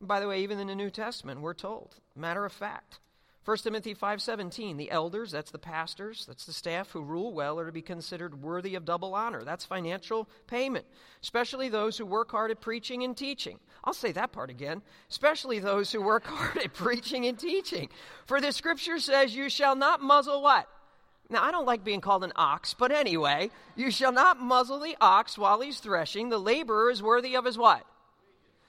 By 0.00 0.20
the 0.20 0.28
way, 0.28 0.42
even 0.42 0.58
in 0.58 0.68
the 0.68 0.74
New 0.74 0.90
Testament, 0.90 1.40
we're 1.40 1.54
told, 1.54 1.96
matter 2.16 2.44
of 2.44 2.52
fact, 2.52 3.00
1 3.44 3.56
Timothy 3.58 3.94
5:17, 3.94 4.76
the 4.76 4.90
elders, 4.90 5.30
that's 5.30 5.50
the 5.50 5.58
pastors, 5.58 6.26
that's 6.26 6.44
the 6.44 6.52
staff 6.52 6.90
who 6.90 7.02
rule 7.02 7.32
well 7.32 7.58
are 7.58 7.64
to 7.64 7.72
be 7.72 7.80
considered 7.80 8.42
worthy 8.42 8.74
of 8.74 8.84
double 8.84 9.14
honor. 9.14 9.42
That's 9.42 9.64
financial 9.64 10.28
payment, 10.46 10.84
especially 11.22 11.68
those 11.68 11.96
who 11.96 12.04
work 12.04 12.30
hard 12.30 12.50
at 12.50 12.60
preaching 12.60 13.04
and 13.04 13.16
teaching. 13.16 13.58
I'll 13.84 13.94
say 13.94 14.12
that 14.12 14.32
part 14.32 14.50
again, 14.50 14.82
especially 15.08 15.60
those 15.60 15.90
who 15.90 16.02
work 16.02 16.24
hard 16.26 16.58
at 16.58 16.74
preaching 16.74 17.26
and 17.26 17.38
teaching. 17.38 17.88
For 18.26 18.40
the 18.40 18.52
scripture 18.52 18.98
says, 18.98 19.34
"You 19.34 19.48
shall 19.48 19.76
not 19.76 20.02
muzzle 20.02 20.42
what?" 20.42 20.68
Now, 21.30 21.42
I 21.42 21.50
don't 21.50 21.66
like 21.66 21.84
being 21.84 22.00
called 22.00 22.24
an 22.24 22.32
ox, 22.36 22.74
but 22.74 22.90
anyway, 22.90 23.50
you 23.76 23.90
shall 23.90 24.12
not 24.12 24.40
muzzle 24.40 24.78
the 24.78 24.96
ox 25.00 25.36
while 25.36 25.60
he's 25.60 25.78
threshing. 25.78 26.30
The 26.30 26.38
laborer 26.38 26.90
is 26.90 27.02
worthy 27.02 27.34
of 27.34 27.44
his 27.44 27.58
what? 27.58 27.84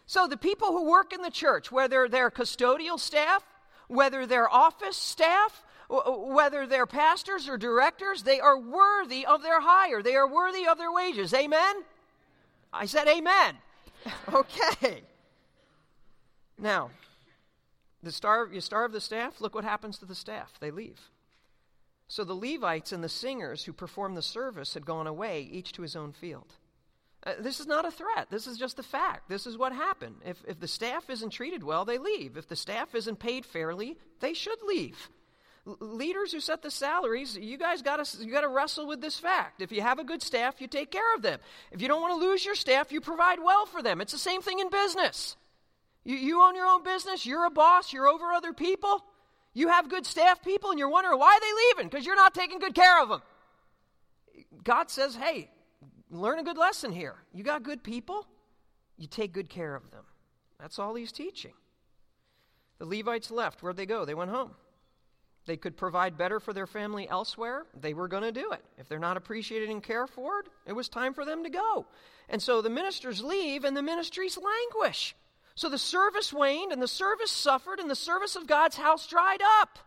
So 0.06 0.28
the 0.28 0.38
people 0.38 0.70
who 0.70 0.90
work 0.90 1.14
in 1.14 1.22
the 1.22 1.30
church, 1.30 1.72
whether 1.72 2.10
they're 2.10 2.32
custodial 2.32 3.00
staff, 3.00 3.46
whether 3.90 4.26
they're 4.26 4.50
office 4.50 4.96
staff, 4.96 5.64
whether 5.90 6.66
they're 6.66 6.86
pastors 6.86 7.50
or 7.50 7.58
directors, 7.58 8.24
they 8.24 8.40
are 8.40 8.58
worthy 8.58 9.26
of 9.26 9.42
their 9.42 9.60
hire. 9.60 10.02
They 10.02 10.16
are 10.16 10.28
worthy 10.28 10.66
of 10.66 10.78
their 10.78 10.92
wages. 10.92 11.34
Amen? 11.34 11.84
I 12.72 12.86
said 12.86 13.08
amen. 13.08 13.58
okay. 14.34 15.02
Now, 16.58 16.92
the 18.04 18.12
starve, 18.12 18.54
you 18.54 18.62
starve 18.62 18.92
the 18.92 19.02
staff, 19.02 19.42
look 19.42 19.56
what 19.56 19.64
happens 19.64 19.98
to 19.98 20.06
the 20.06 20.16
staff. 20.16 20.54
They 20.60 20.72
leave. 20.72 21.00
So 22.08 22.24
the 22.24 22.34
Levites 22.34 22.92
and 22.92 23.04
the 23.04 23.10
singers 23.10 23.66
who 23.66 23.74
performed 23.74 24.16
the 24.16 24.22
service 24.22 24.76
had 24.76 24.86
gone 24.86 25.08
away, 25.08 25.42
each 25.42 25.74
to 25.74 25.82
his 25.82 25.96
own 25.96 26.12
field. 26.12 26.54
Uh, 27.24 27.34
this 27.40 27.60
is 27.60 27.68
not 27.68 27.86
a 27.86 27.92
threat. 27.92 28.28
This 28.30 28.48
is 28.48 28.58
just 28.58 28.80
a 28.80 28.84
fact. 28.84 29.28
This 29.28 29.46
is 29.46 29.58
what 29.58 29.74
happened. 29.74 30.16
If, 30.26 30.42
if 30.48 30.60
the 30.60 30.68
staff 30.68 31.10
isn't 31.10 31.32
treated 31.32 31.64
well, 31.64 31.84
they 31.84 31.98
leave. 31.98 32.38
If 32.38 32.48
the 32.48 32.56
staff 32.56 32.96
isn't 32.96 33.20
paid 33.20 33.46
fairly, 33.46 33.98
they 34.22 34.34
should 34.34 34.62
leave. 34.64 35.10
L- 35.68 35.78
leaders 35.82 36.32
who 36.32 36.40
set 36.40 36.62
the 36.62 36.72
salaries, 36.72 37.38
you 37.38 37.58
guys 37.58 37.82
got 37.82 38.04
to 38.04 38.26
you 38.26 38.32
got 38.32 38.42
to 38.42 38.48
wrestle 38.48 38.88
with 38.88 39.02
this 39.02 39.20
fact. 39.20 39.62
If 39.62 39.74
you 39.74 39.82
have 39.82 40.00
a 40.00 40.06
good 40.06 40.22
staff, 40.22 40.62
you 40.62 40.68
take 40.68 40.92
care 40.92 41.14
of 41.14 41.22
them. 41.22 41.40
If 41.72 41.82
you 41.82 41.90
don't 41.90 42.02
want 42.02 42.20
to 42.20 42.26
lose 42.26 42.46
your 42.46 42.56
staff, 42.56 42.92
you 42.92 43.02
provide 43.02 43.40
well 43.44 43.66
for 43.66 43.84
them. 43.84 44.00
It's 44.00 44.14
the 44.14 44.18
same 44.18 44.42
thing 44.42 44.60
in 44.60 44.70
business. 44.70 45.36
You, 46.06 46.16
you 46.16 46.42
own 46.42 46.56
your 46.56 46.68
own 46.68 46.84
business. 46.84 47.26
You're 47.26 47.46
a 47.46 47.52
boss. 47.52 47.92
You're 47.92 48.08
over 48.08 48.32
other 48.32 48.54
people. 48.54 49.04
You 49.54 49.68
have 49.68 49.90
good 49.90 50.06
staff 50.06 50.42
people, 50.42 50.70
and 50.70 50.80
you're 50.80 50.90
wondering 50.90 51.20
why 51.20 51.36
are 51.36 51.40
they 51.42 51.82
leaving 51.82 51.90
because 51.90 52.06
you're 52.06 52.16
not 52.16 52.34
taking 52.34 52.60
good 52.60 52.76
care 52.76 53.02
of 53.02 53.10
them. 53.10 53.22
God 54.64 54.90
says, 54.90 55.16
"Hey, 55.16 55.50
learn 56.10 56.40
a 56.40 56.44
good 56.44 56.58
lesson 56.58 56.92
here. 56.92 57.16
You 57.34 57.44
got 57.44 57.64
good 57.64 57.84
people, 57.84 58.28
you 58.98 59.08
take 59.08 59.34
good 59.34 59.50
care 59.50 59.76
of 59.76 59.92
them. 59.92 60.04
That's 60.60 60.80
all 60.80 60.96
he's 60.96 61.12
teaching. 61.12 61.54
The 62.80 62.86
Levites 62.86 63.32
left. 63.32 63.62
Where'd 63.62 63.78
they 63.78 63.86
go? 63.86 64.06
They 64.06 64.14
went 64.14 64.32
home. 64.32 64.52
They 65.46 65.58
could 65.58 65.78
provide 65.78 66.18
better 66.18 66.40
for 66.40 66.54
their 66.54 66.68
family 66.68 67.08
elsewhere. 67.10 67.66
They 67.80 67.94
were 67.94 68.08
going 68.08 68.24
to 68.24 68.32
do 68.32 68.52
it. 68.52 68.64
If 68.78 68.88
they're 68.88 69.00
not 69.00 69.18
appreciated 69.18 69.70
and 69.70 69.82
cared 69.82 70.10
for, 70.10 70.44
it 70.66 70.74
was 70.74 70.90
time 70.90 71.14
for 71.14 71.26
them 71.26 71.44
to 71.44 71.50
go. 71.50 71.88
And 72.30 72.42
so 72.42 72.62
the 72.62 72.70
ministers 72.70 73.24
leave 73.24 73.64
and 73.64 73.76
the 73.76 73.82
ministries 73.82 74.38
languish. 74.38 75.16
So 75.56 75.70
the 75.70 75.78
service 75.78 76.32
waned 76.32 76.72
and 76.72 76.82
the 76.82 76.88
service 76.88 77.32
suffered 77.32 77.80
and 77.80 77.90
the 77.90 77.96
service 77.96 78.36
of 78.36 78.48
God's 78.48 78.78
house 78.78 79.08
dried 79.08 79.42
up. 79.60 79.80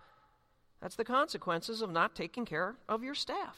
That's 0.81 0.97
the 0.97 1.05
consequences 1.05 1.81
of 1.81 1.91
not 1.91 2.17
taking 2.17 2.45
care 2.45 2.75
of 2.89 3.05
your 3.05 3.15
staff. 3.15 3.57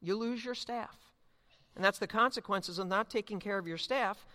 You 0.00 0.16
lose 0.16 0.44
your 0.44 0.56
staff. 0.56 0.96
And 1.78 1.84
that's 1.84 2.00
the 2.00 2.08
consequences 2.08 2.80
of 2.80 2.88
not 2.88 3.08
taking 3.08 3.38
care 3.38 3.56
of 3.56 3.68
your 3.68 3.78
staff. 3.78 4.26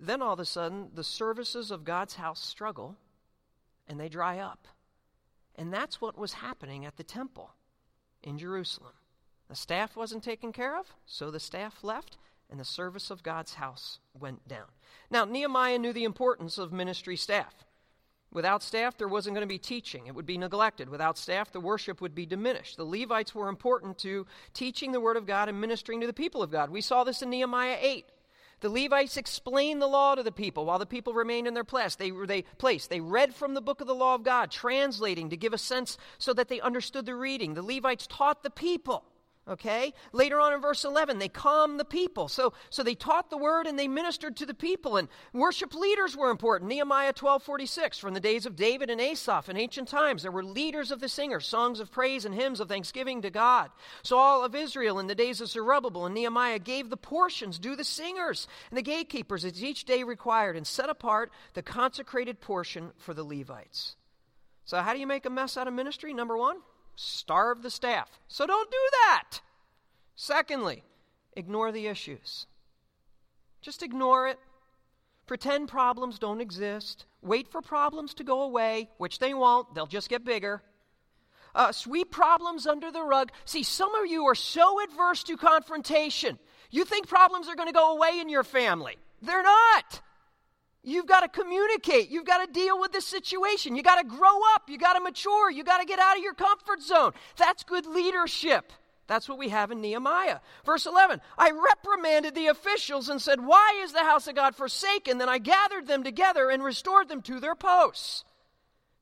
Then 0.00 0.20
all 0.20 0.32
of 0.32 0.40
a 0.40 0.44
sudden, 0.44 0.88
the 0.92 1.04
services 1.04 1.70
of 1.70 1.84
God's 1.84 2.16
house 2.16 2.44
struggle 2.44 2.96
and 3.86 4.00
they 4.00 4.08
dry 4.08 4.38
up. 4.38 4.66
And 5.54 5.72
that's 5.72 6.00
what 6.00 6.18
was 6.18 6.32
happening 6.32 6.84
at 6.84 6.96
the 6.96 7.04
temple 7.04 7.52
in 8.24 8.38
Jerusalem. 8.38 8.94
The 9.48 9.54
staff 9.54 9.94
wasn't 9.94 10.24
taken 10.24 10.52
care 10.52 10.76
of, 10.76 10.86
so 11.06 11.30
the 11.30 11.38
staff 11.38 11.84
left, 11.84 12.18
and 12.50 12.58
the 12.58 12.64
service 12.64 13.08
of 13.12 13.22
God's 13.22 13.54
house 13.54 14.00
went 14.12 14.48
down. 14.48 14.66
Now, 15.10 15.24
Nehemiah 15.24 15.78
knew 15.78 15.92
the 15.92 16.02
importance 16.02 16.58
of 16.58 16.72
ministry 16.72 17.16
staff. 17.16 17.54
Without 18.32 18.62
staff, 18.62 18.96
there 18.96 19.08
wasn't 19.08 19.34
going 19.34 19.46
to 19.46 19.52
be 19.52 19.58
teaching. 19.58 20.06
It 20.06 20.14
would 20.14 20.26
be 20.26 20.38
neglected. 20.38 20.88
Without 20.88 21.18
staff, 21.18 21.50
the 21.50 21.58
worship 21.60 22.00
would 22.00 22.14
be 22.14 22.26
diminished. 22.26 22.76
The 22.76 22.84
Levites 22.84 23.34
were 23.34 23.48
important 23.48 23.98
to 23.98 24.24
teaching 24.54 24.92
the 24.92 25.00
Word 25.00 25.16
of 25.16 25.26
God 25.26 25.48
and 25.48 25.60
ministering 25.60 26.00
to 26.00 26.06
the 26.06 26.12
people 26.12 26.40
of 26.42 26.50
God. 26.50 26.70
We 26.70 26.80
saw 26.80 27.02
this 27.02 27.22
in 27.22 27.30
Nehemiah 27.30 27.78
8. 27.80 28.06
The 28.60 28.68
Levites 28.68 29.16
explained 29.16 29.82
the 29.82 29.86
law 29.86 30.14
to 30.14 30.22
the 30.22 30.30
people 30.30 30.66
while 30.66 30.78
the 30.78 30.86
people 30.86 31.14
remained 31.14 31.48
in 31.48 31.54
their 31.54 31.64
place. 31.64 31.96
They, 31.96 32.10
they, 32.10 32.42
place. 32.42 32.86
they 32.86 33.00
read 33.00 33.34
from 33.34 33.54
the 33.54 33.62
book 33.62 33.80
of 33.80 33.86
the 33.86 33.94
law 33.94 34.14
of 34.14 34.22
God, 34.22 34.50
translating 34.50 35.30
to 35.30 35.36
give 35.36 35.54
a 35.54 35.58
sense 35.58 35.98
so 36.18 36.32
that 36.34 36.48
they 36.48 36.60
understood 36.60 37.06
the 37.06 37.14
reading. 37.14 37.54
The 37.54 37.62
Levites 37.62 38.06
taught 38.06 38.42
the 38.42 38.50
people. 38.50 39.04
Okay? 39.48 39.94
Later 40.12 40.38
on 40.38 40.52
in 40.52 40.60
verse 40.60 40.84
11, 40.84 41.18
they 41.18 41.28
calmed 41.28 41.80
the 41.80 41.84
people. 41.84 42.28
So, 42.28 42.52
so 42.68 42.82
they 42.82 42.94
taught 42.94 43.30
the 43.30 43.38
word 43.38 43.66
and 43.66 43.78
they 43.78 43.88
ministered 43.88 44.36
to 44.36 44.46
the 44.46 44.54
people. 44.54 44.96
And 44.96 45.08
worship 45.32 45.74
leaders 45.74 46.16
were 46.16 46.30
important. 46.30 46.68
Nehemiah 46.68 47.12
12 47.12 47.42
46, 47.42 47.98
from 47.98 48.14
the 48.14 48.20
days 48.20 48.46
of 48.46 48.54
David 48.54 48.90
and 48.90 49.00
Asaph 49.00 49.48
in 49.48 49.56
ancient 49.56 49.88
times, 49.88 50.22
there 50.22 50.30
were 50.30 50.44
leaders 50.44 50.90
of 50.90 51.00
the 51.00 51.08
singers, 51.08 51.46
songs 51.46 51.80
of 51.80 51.90
praise 51.90 52.24
and 52.24 52.34
hymns 52.34 52.60
of 52.60 52.68
thanksgiving 52.68 53.22
to 53.22 53.30
God. 53.30 53.70
So 54.02 54.18
all 54.18 54.44
of 54.44 54.54
Israel 54.54 54.98
in 54.98 55.06
the 55.06 55.14
days 55.14 55.40
of 55.40 55.48
Zerubbabel 55.48 56.06
and 56.06 56.14
Nehemiah 56.14 56.58
gave 56.58 56.90
the 56.90 56.96
portions 56.96 57.58
due 57.58 57.76
the 57.76 57.84
singers 57.84 58.46
and 58.70 58.78
the 58.78 58.82
gatekeepers 58.82 59.44
as 59.44 59.64
each 59.64 59.84
day 59.84 60.04
required 60.04 60.56
and 60.56 60.66
set 60.66 60.90
apart 60.90 61.32
the 61.54 61.62
consecrated 61.62 62.40
portion 62.40 62.90
for 62.98 63.14
the 63.14 63.24
Levites. 63.24 63.96
So, 64.64 64.80
how 64.80 64.92
do 64.92 65.00
you 65.00 65.06
make 65.06 65.26
a 65.26 65.30
mess 65.30 65.56
out 65.56 65.66
of 65.66 65.74
ministry? 65.74 66.14
Number 66.14 66.36
one, 66.36 66.58
starve 67.00 67.62
the 67.62 67.70
staff. 67.70 68.20
So 68.28 68.46
don't 68.46 68.70
do 68.70 68.88
that. 68.92 69.40
Secondly, 70.16 70.84
ignore 71.34 71.72
the 71.72 71.86
issues. 71.86 72.46
Just 73.62 73.82
ignore 73.82 74.28
it. 74.28 74.38
Pretend 75.26 75.68
problems 75.68 76.18
don't 76.18 76.40
exist. 76.40 77.06
Wait 77.22 77.48
for 77.48 77.62
problems 77.62 78.14
to 78.14 78.24
go 78.24 78.42
away, 78.42 78.88
which 78.98 79.18
they 79.18 79.32
won't, 79.32 79.74
they'll 79.74 79.86
just 79.86 80.08
get 80.08 80.24
bigger. 80.24 80.62
Uh, 81.54 81.72
sweep 81.72 82.10
problems 82.10 82.66
under 82.66 82.90
the 82.92 83.02
rug. 83.02 83.30
See, 83.44 83.62
some 83.62 83.94
of 83.94 84.06
you 84.06 84.24
are 84.26 84.34
so 84.34 84.82
adverse 84.82 85.22
to 85.24 85.36
confrontation. 85.36 86.38
You 86.70 86.84
think 86.84 87.08
problems 87.08 87.48
are 87.48 87.56
going 87.56 87.68
to 87.68 87.72
go 87.72 87.96
away 87.96 88.20
in 88.20 88.28
your 88.28 88.44
family. 88.44 88.96
They're 89.22 89.42
not. 89.42 90.00
You've 90.82 91.06
got 91.06 91.20
to 91.20 91.28
communicate. 91.28 92.08
You've 92.08 92.24
got 92.24 92.44
to 92.44 92.52
deal 92.52 92.80
with 92.80 92.92
this 92.92 93.06
situation. 93.06 93.76
You 93.76 93.82
got 93.82 94.00
to 94.00 94.06
grow 94.06 94.38
up. 94.54 94.68
You 94.68 94.78
got 94.78 94.94
to 94.94 95.00
mature. 95.00 95.50
You 95.50 95.62
got 95.62 95.78
to 95.78 95.84
get 95.84 95.98
out 95.98 96.16
of 96.16 96.22
your 96.22 96.34
comfort 96.34 96.82
zone. 96.82 97.12
That's 97.36 97.64
good 97.64 97.86
leadership. 97.86 98.72
That's 99.06 99.28
what 99.28 99.38
we 99.38 99.48
have 99.48 99.72
in 99.72 99.80
Nehemiah. 99.80 100.38
Verse 100.64 100.86
11 100.86 101.20
I 101.36 101.50
reprimanded 101.50 102.34
the 102.34 102.46
officials 102.46 103.08
and 103.08 103.20
said, 103.20 103.44
Why 103.44 103.80
is 103.82 103.92
the 103.92 104.04
house 104.04 104.26
of 104.28 104.36
God 104.36 104.54
forsaken? 104.54 105.18
Then 105.18 105.28
I 105.28 105.38
gathered 105.38 105.86
them 105.86 106.04
together 106.04 106.48
and 106.48 106.62
restored 106.62 107.08
them 107.08 107.20
to 107.22 107.40
their 107.40 107.56
posts. 107.56 108.24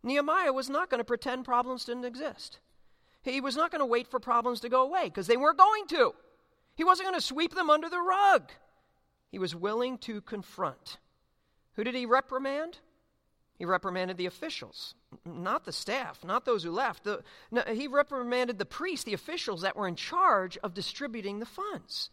Nehemiah 0.03 0.53
was 0.53 0.71
not 0.71 0.91
going 0.91 1.01
to 1.01 1.05
pretend 1.05 1.45
problems 1.45 1.85
didn't 1.85 2.07
exist. 2.07 2.59
He 3.23 3.41
was 3.41 3.57
not 3.57 3.71
going 3.71 3.81
to 3.81 3.87
wait 3.87 4.09
for 4.09 4.19
problems 4.19 4.61
to 4.61 4.69
go 4.69 4.83
away 4.83 5.05
because 5.05 5.27
they 5.27 5.37
weren't 5.37 5.59
going 5.59 5.87
to. 5.89 6.15
He 6.75 6.85
wasn't 6.85 7.09
going 7.09 7.21
to 7.21 7.27
sweep 7.27 7.55
them 7.55 7.69
under 7.69 7.91
the 7.91 8.01
rug. 8.01 8.51
He 9.31 9.39
was 9.39 9.55
willing 9.55 9.99
to 9.99 10.23
confront. 10.23 10.99
Who 11.79 11.85
did 11.85 11.95
he 11.95 12.07
reprimand? 12.07 12.79
He 13.57 13.65
reprimanded 13.65 14.17
the 14.17 14.27
officials, 14.27 14.97
not 15.25 15.65
the 15.65 15.71
staff, 15.71 16.25
not 16.25 16.45
those 16.45 16.65
who 16.65 16.73
left. 16.73 17.05
The, 17.05 17.23
no, 17.53 17.63
he 17.73 17.87
reprimanded 17.87 18.59
the 18.59 18.65
priests, 18.65 19.05
the 19.05 19.15
officials 19.15 19.63
that 19.63 19.77
were 19.77 19.87
in 19.87 19.95
charge 19.95 20.59
of 20.59 20.75
distributing 20.75 21.39
the 21.39 21.47
funds. 21.47 22.11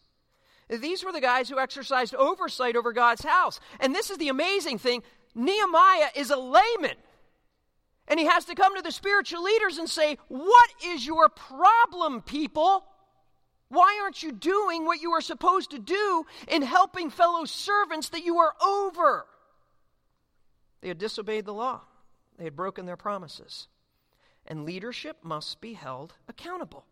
These 0.69 1.03
were 1.03 1.11
the 1.11 1.19
guys 1.19 1.49
who 1.49 1.57
exercised 1.57 2.13
oversight 2.13 2.75
over 2.75 2.93
God's 2.93 3.23
house. 3.23 3.59
And 3.79 3.95
this 3.95 4.11
is 4.11 4.19
the 4.19 4.29
amazing 4.29 4.77
thing 4.77 5.01
Nehemiah 5.33 6.09
is 6.15 6.29
a 6.29 6.37
layman. 6.37 6.97
And 8.07 8.19
he 8.19 8.27
has 8.27 8.45
to 8.45 8.53
come 8.53 8.75
to 8.75 8.83
the 8.83 8.91
spiritual 8.91 9.41
leaders 9.41 9.79
and 9.79 9.89
say, 9.89 10.19
What 10.27 10.69
is 10.85 11.07
your 11.07 11.27
problem, 11.27 12.21
people? 12.21 12.85
Why 13.69 13.99
aren't 14.03 14.21
you 14.21 14.31
doing 14.31 14.85
what 14.85 15.01
you 15.01 15.13
are 15.13 15.21
supposed 15.21 15.71
to 15.71 15.79
do 15.79 16.27
in 16.47 16.61
helping 16.61 17.09
fellow 17.09 17.45
servants 17.45 18.09
that 18.09 18.23
you 18.23 18.37
are 18.37 18.53
over? 18.63 19.25
They 20.85 20.89
had 20.89 20.99
disobeyed 20.99 21.45
the 21.45 21.51
law, 21.51 21.81
they 22.37 22.43
had 22.43 22.55
broken 22.55 22.85
their 22.85 22.95
promises. 22.95 23.67
And 24.45 24.65
leadership 24.65 25.17
must 25.23 25.59
be 25.59 25.73
held 25.73 26.13
accountable. 26.27 26.85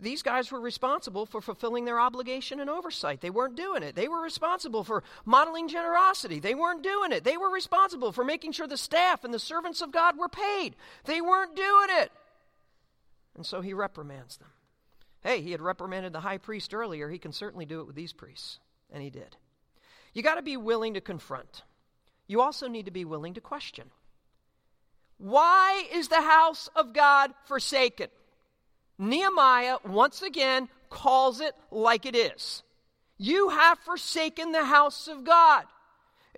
These 0.00 0.22
guys 0.22 0.52
were 0.52 0.60
responsible 0.60 1.26
for 1.26 1.40
fulfilling 1.40 1.84
their 1.84 1.98
obligation 1.98 2.60
and 2.60 2.70
oversight. 2.70 3.20
They 3.20 3.30
weren't 3.30 3.56
doing 3.56 3.82
it. 3.82 3.96
They 3.96 4.06
were 4.06 4.22
responsible 4.22 4.84
for 4.84 5.02
modeling 5.24 5.66
generosity. 5.66 6.38
They 6.38 6.54
weren't 6.54 6.84
doing 6.84 7.10
it. 7.10 7.24
They 7.24 7.36
were 7.36 7.50
responsible 7.50 8.12
for 8.12 8.22
making 8.22 8.52
sure 8.52 8.68
the 8.68 8.76
staff 8.76 9.24
and 9.24 9.34
the 9.34 9.40
servants 9.40 9.80
of 9.80 9.90
God 9.90 10.16
were 10.16 10.28
paid. 10.28 10.76
They 11.04 11.20
weren't 11.20 11.56
doing 11.56 11.88
it. 12.00 12.12
And 13.34 13.44
so 13.44 13.62
he 13.62 13.74
reprimands 13.74 14.36
them. 14.36 14.50
Hey, 15.24 15.42
he 15.42 15.50
had 15.50 15.60
reprimanded 15.60 16.12
the 16.12 16.20
high 16.20 16.38
priest 16.38 16.72
earlier. 16.72 17.08
He 17.08 17.18
can 17.18 17.32
certainly 17.32 17.66
do 17.66 17.80
it 17.80 17.88
with 17.88 17.96
these 17.96 18.12
priests. 18.12 18.60
And 18.92 19.02
he 19.02 19.10
did. 19.10 19.36
You 20.14 20.22
got 20.22 20.36
to 20.36 20.42
be 20.42 20.56
willing 20.56 20.94
to 20.94 21.00
confront 21.00 21.64
you 22.28 22.42
also 22.42 22.68
need 22.68 22.84
to 22.84 22.92
be 22.92 23.06
willing 23.06 23.34
to 23.34 23.40
question. 23.40 23.90
Why 25.16 25.84
is 25.92 26.08
the 26.08 26.22
house 26.22 26.68
of 26.76 26.92
God 26.92 27.32
forsaken? 27.46 28.08
Nehemiah, 28.98 29.78
once 29.84 30.22
again, 30.22 30.68
calls 30.90 31.40
it 31.40 31.54
like 31.70 32.06
it 32.06 32.14
is. 32.14 32.62
You 33.16 33.48
have 33.48 33.78
forsaken 33.80 34.52
the 34.52 34.64
house 34.64 35.08
of 35.08 35.24
God. 35.24 35.64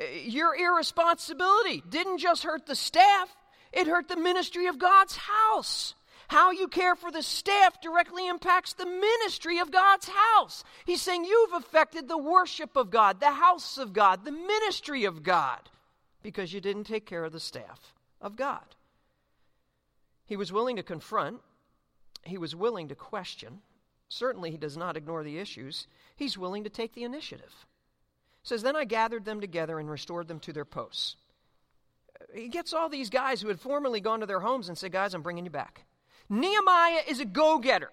Uh, 0.01 0.05
your 0.25 0.57
irresponsibility 0.57 1.83
didn't 1.89 2.19
just 2.19 2.45
hurt 2.45 2.67
the 2.67 2.75
staff, 2.75 3.29
it 3.73 3.87
hurt 3.87 4.09
the 4.09 4.17
ministry 4.17 4.67
of 4.67 4.79
God's 4.79 5.17
house. 5.17 5.95
How 6.29 6.53
you 6.53 6.69
care 6.69 6.95
for 6.95 7.11
the 7.11 7.25
staff 7.25 7.81
directly 7.81 8.29
impacts 8.29 8.75
the 8.75 8.87
ministry 8.87 9.59
of 9.59 9.73
God's 9.73 10.09
house. 10.09 10.63
He's 10.87 11.03
saying 11.03 11.25
you've 11.25 11.55
affected 11.55 12.07
the 12.07 12.17
worship 12.17 12.77
of 12.77 12.91
God, 12.91 13.19
the 13.19 13.33
house 13.33 13.79
of 13.79 13.93
God, 13.93 14.25
the 14.25 14.31
ministry 14.31 15.05
of 15.05 15.25
God 15.25 15.59
because 16.23 16.53
you 16.53 16.61
didn't 16.61 16.85
take 16.85 17.07
care 17.07 17.25
of 17.25 17.33
the 17.33 17.41
staff 17.41 17.95
of 18.21 18.37
God. 18.37 18.75
He 20.25 20.37
was 20.37 20.53
willing 20.53 20.77
to 20.77 20.83
confront, 20.83 21.41
he 22.23 22.39
was 22.39 22.55
willing 22.55 22.89
to 22.89 22.95
question. 22.95 23.61
Certainly, 24.09 24.51
he 24.51 24.57
does 24.57 24.77
not 24.77 24.97
ignore 24.97 25.23
the 25.23 25.39
issues. 25.39 25.87
He's 26.17 26.37
willing 26.37 26.65
to 26.65 26.71
take 26.71 26.95
the 26.95 27.05
initiative. 27.05 27.67
He 28.43 28.49
says, 28.49 28.63
Then 28.63 28.75
I 28.77 28.85
gathered 28.85 29.25
them 29.25 29.41
together 29.41 29.79
and 29.79 29.89
restored 29.89 30.27
them 30.27 30.41
to 30.41 30.53
their 30.53 30.65
posts. 30.65 31.17
He 32.35 32.49
gets 32.49 32.73
all 32.73 32.89
these 32.89 33.09
guys 33.09 33.41
who 33.41 33.49
had 33.49 33.61
formerly 33.61 34.01
gone 34.01 34.21
to 34.21 34.27
their 34.27 34.41
homes 34.41 34.69
and 34.69 34.77
said, 34.77 34.93
Guys, 34.93 35.15
I'm 35.15 35.23
bringing 35.23 35.45
you 35.45 35.51
back. 35.51 35.85
Nehemiah 36.29 37.03
is 37.09 37.21
a 37.21 37.25
go 37.25 37.59
getter, 37.59 37.91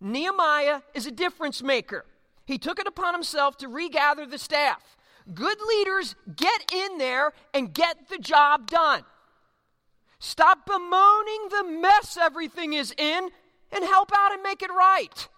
Nehemiah 0.00 0.80
is 0.94 1.06
a 1.06 1.12
difference 1.12 1.62
maker. 1.62 2.04
He 2.44 2.58
took 2.58 2.80
it 2.80 2.88
upon 2.88 3.14
himself 3.14 3.56
to 3.58 3.68
regather 3.68 4.26
the 4.26 4.38
staff. 4.38 4.96
Good 5.32 5.58
leaders 5.68 6.14
get 6.34 6.72
in 6.72 6.98
there 6.98 7.32
and 7.54 7.72
get 7.72 8.08
the 8.08 8.18
job 8.18 8.68
done. 8.70 9.04
Stop 10.18 10.66
bemoaning 10.66 11.48
the 11.50 11.64
mess 11.80 12.16
everything 12.16 12.72
is 12.74 12.94
in 12.96 13.28
and 13.72 13.84
help 13.84 14.10
out 14.14 14.32
and 14.32 14.42
make 14.42 14.62
it 14.62 14.70
right. 14.70 15.28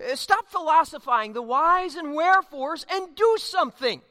Uh, 0.00 0.14
stop 0.16 0.48
philosophizing 0.48 1.32
the 1.32 1.42
whys 1.42 1.94
and 1.94 2.14
wherefores 2.14 2.84
and 2.90 3.14
do 3.14 3.36
something. 3.38 4.02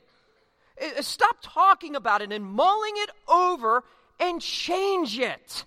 Uh, 0.81 1.01
stop 1.01 1.38
talking 1.41 1.95
about 1.95 2.22
it 2.22 2.31
and 2.31 2.45
mulling 2.45 2.93
it 2.98 3.10
over 3.27 3.83
and 4.19 4.41
change 4.41 5.19
it. 5.19 5.65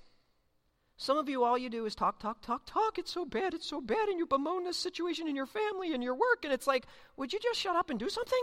Some 0.98 1.18
of 1.18 1.28
you, 1.28 1.44
all 1.44 1.58
you 1.58 1.68
do 1.68 1.84
is 1.84 1.94
talk, 1.94 2.18
talk, 2.18 2.40
talk, 2.40 2.64
talk. 2.64 2.98
It's 2.98 3.12
so 3.12 3.26
bad, 3.26 3.52
it's 3.52 3.66
so 3.66 3.82
bad. 3.82 4.08
And 4.08 4.18
you 4.18 4.26
bemoan 4.26 4.64
this 4.64 4.78
situation 4.78 5.28
in 5.28 5.36
your 5.36 5.46
family 5.46 5.92
and 5.92 6.02
your 6.02 6.14
work. 6.14 6.44
And 6.44 6.52
it's 6.52 6.66
like, 6.66 6.86
would 7.16 7.32
you 7.32 7.38
just 7.38 7.60
shut 7.60 7.76
up 7.76 7.90
and 7.90 7.98
do 7.98 8.08
something? 8.08 8.40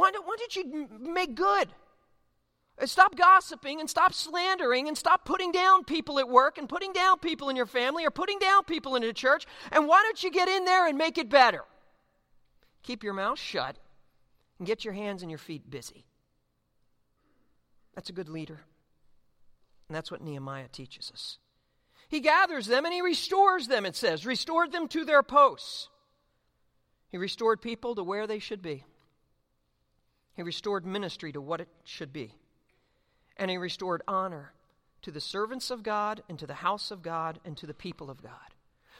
Why 0.00 0.10
don't, 0.12 0.26
why 0.26 0.36
don't 0.38 0.56
you 0.56 0.88
make 0.98 1.34
good? 1.34 1.68
Stop 2.86 3.16
gossiping 3.16 3.80
and 3.80 3.90
stop 3.90 4.14
slandering 4.14 4.88
and 4.88 4.96
stop 4.96 5.26
putting 5.26 5.52
down 5.52 5.84
people 5.84 6.18
at 6.18 6.26
work 6.26 6.56
and 6.56 6.66
putting 6.66 6.94
down 6.94 7.18
people 7.18 7.50
in 7.50 7.56
your 7.56 7.66
family 7.66 8.06
or 8.06 8.10
putting 8.10 8.38
down 8.38 8.64
people 8.64 8.96
in 8.96 9.02
the 9.02 9.12
church. 9.12 9.44
And 9.70 9.86
why 9.86 10.02
don't 10.02 10.24
you 10.24 10.30
get 10.30 10.48
in 10.48 10.64
there 10.64 10.86
and 10.86 10.96
make 10.96 11.18
it 11.18 11.28
better? 11.28 11.64
Keep 12.82 13.04
your 13.04 13.12
mouth 13.12 13.38
shut 13.38 13.76
and 14.58 14.66
get 14.66 14.86
your 14.86 14.94
hands 14.94 15.20
and 15.20 15.30
your 15.30 15.36
feet 15.36 15.68
busy. 15.68 16.06
That's 17.94 18.08
a 18.08 18.14
good 18.14 18.30
leader. 18.30 18.62
And 19.88 19.94
that's 19.94 20.10
what 20.10 20.22
Nehemiah 20.22 20.68
teaches 20.72 21.10
us. 21.12 21.36
He 22.08 22.20
gathers 22.20 22.66
them 22.68 22.86
and 22.86 22.94
he 22.94 23.02
restores 23.02 23.68
them, 23.68 23.84
it 23.84 23.96
says, 23.96 24.24
restored 24.24 24.72
them 24.72 24.88
to 24.88 25.04
their 25.04 25.22
posts. 25.22 25.90
He 27.10 27.18
restored 27.18 27.60
people 27.60 27.94
to 27.96 28.02
where 28.02 28.26
they 28.26 28.38
should 28.38 28.62
be. 28.62 28.84
He 30.40 30.42
restored 30.42 30.86
ministry 30.86 31.32
to 31.32 31.40
what 31.42 31.60
it 31.60 31.68
should 31.84 32.14
be. 32.14 32.32
And 33.36 33.50
he 33.50 33.58
restored 33.58 34.00
honor 34.08 34.54
to 35.02 35.10
the 35.10 35.20
servants 35.20 35.70
of 35.70 35.82
God 35.82 36.22
and 36.30 36.38
to 36.38 36.46
the 36.46 36.54
house 36.54 36.90
of 36.90 37.02
God 37.02 37.38
and 37.44 37.58
to 37.58 37.66
the 37.66 37.74
people 37.74 38.08
of 38.08 38.22
God. 38.22 38.54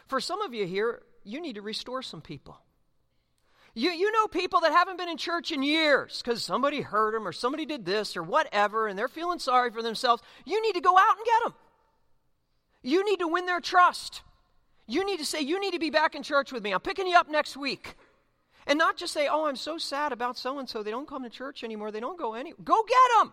For 0.06 0.20
some 0.20 0.42
of 0.42 0.52
you 0.52 0.66
here, 0.66 1.00
you 1.24 1.40
need 1.40 1.54
to 1.54 1.62
restore 1.62 2.02
some 2.02 2.20
people. 2.20 2.60
You, 3.72 3.90
you 3.90 4.12
know 4.12 4.26
people 4.26 4.60
that 4.60 4.72
haven't 4.72 4.98
been 4.98 5.08
in 5.08 5.16
church 5.16 5.50
in 5.50 5.62
years 5.62 6.20
because 6.22 6.44
somebody 6.44 6.82
hurt 6.82 7.14
them 7.14 7.26
or 7.26 7.32
somebody 7.32 7.64
did 7.64 7.86
this 7.86 8.18
or 8.18 8.22
whatever 8.22 8.86
and 8.86 8.98
they're 8.98 9.08
feeling 9.08 9.38
sorry 9.38 9.70
for 9.70 9.80
themselves. 9.80 10.22
You 10.44 10.60
need 10.60 10.74
to 10.74 10.82
go 10.82 10.94
out 10.98 11.16
and 11.16 11.24
get 11.24 11.42
them. 11.44 11.54
You 12.82 13.02
need 13.02 13.20
to 13.20 13.28
win 13.28 13.46
their 13.46 13.60
trust. 13.60 14.20
You 14.86 15.06
need 15.06 15.20
to 15.20 15.24
say, 15.24 15.40
You 15.40 15.58
need 15.58 15.72
to 15.72 15.78
be 15.78 15.88
back 15.88 16.14
in 16.14 16.22
church 16.22 16.52
with 16.52 16.62
me. 16.62 16.74
I'm 16.74 16.80
picking 16.80 17.06
you 17.06 17.16
up 17.16 17.30
next 17.30 17.56
week. 17.56 17.96
And 18.66 18.78
not 18.78 18.96
just 18.96 19.12
say, 19.12 19.28
Oh, 19.28 19.46
I'm 19.46 19.56
so 19.56 19.78
sad 19.78 20.12
about 20.12 20.36
so 20.36 20.58
and 20.58 20.68
so. 20.68 20.82
They 20.82 20.90
don't 20.90 21.08
come 21.08 21.22
to 21.22 21.30
church 21.30 21.64
anymore. 21.64 21.90
They 21.90 22.00
don't 22.00 22.18
go 22.18 22.34
any. 22.34 22.52
Go 22.62 22.84
get 22.84 23.18
them. 23.18 23.32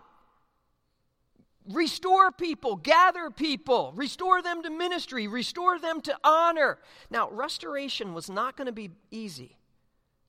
Restore 1.69 2.31
people, 2.31 2.77
gather 2.77 3.29
people, 3.29 3.91
restore 3.93 4.41
them 4.41 4.63
to 4.63 4.69
ministry, 4.69 5.27
restore 5.27 5.77
them 5.79 5.99
to 6.01 6.17
honor. 6.23 6.77
Now, 7.09 7.29
restoration 7.29 8.13
was 8.13 8.29
not 8.29 8.55
going 8.55 8.67
to 8.67 8.71
be 8.71 8.91
easy 9.11 9.57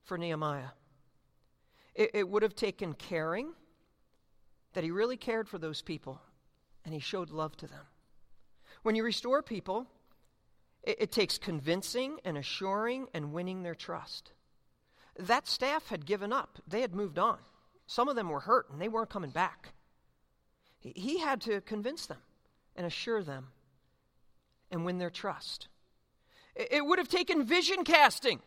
for 0.02 0.18
Nehemiah. 0.18 0.70
It, 1.94 2.10
it 2.14 2.28
would 2.28 2.42
have 2.42 2.56
taken 2.56 2.92
caring, 2.92 3.52
that 4.74 4.82
he 4.82 4.90
really 4.90 5.16
cared 5.16 5.48
for 5.48 5.58
those 5.58 5.80
people, 5.80 6.20
and 6.84 6.92
he 6.92 7.00
showed 7.00 7.30
love 7.30 7.56
to 7.58 7.66
them. 7.66 7.86
When 8.82 8.94
you 8.94 9.04
restore 9.04 9.42
people, 9.42 9.86
it, 10.82 10.96
it 11.02 11.12
takes 11.12 11.38
convincing 11.38 12.18
and 12.24 12.36
assuring 12.36 13.08
and 13.14 13.32
winning 13.32 13.62
their 13.62 13.74
trust. 13.74 14.32
That 15.18 15.48
staff 15.48 15.88
had 15.88 16.06
given 16.06 16.32
up, 16.32 16.58
they 16.66 16.80
had 16.80 16.94
moved 16.94 17.18
on. 17.18 17.38
Some 17.86 18.08
of 18.08 18.16
them 18.16 18.28
were 18.28 18.40
hurt 18.40 18.70
and 18.70 18.80
they 18.80 18.88
weren't 18.88 19.10
coming 19.10 19.30
back. 19.30 19.72
He 20.80 21.18
had 21.18 21.40
to 21.42 21.60
convince 21.60 22.06
them 22.06 22.18
and 22.76 22.86
assure 22.86 23.22
them 23.22 23.48
and 24.70 24.84
win 24.84 24.98
their 24.98 25.10
trust. 25.10 25.68
It 26.54 26.84
would 26.84 26.98
have 26.98 27.08
taken 27.08 27.44
vision 27.44 27.84
casting, 27.84 28.40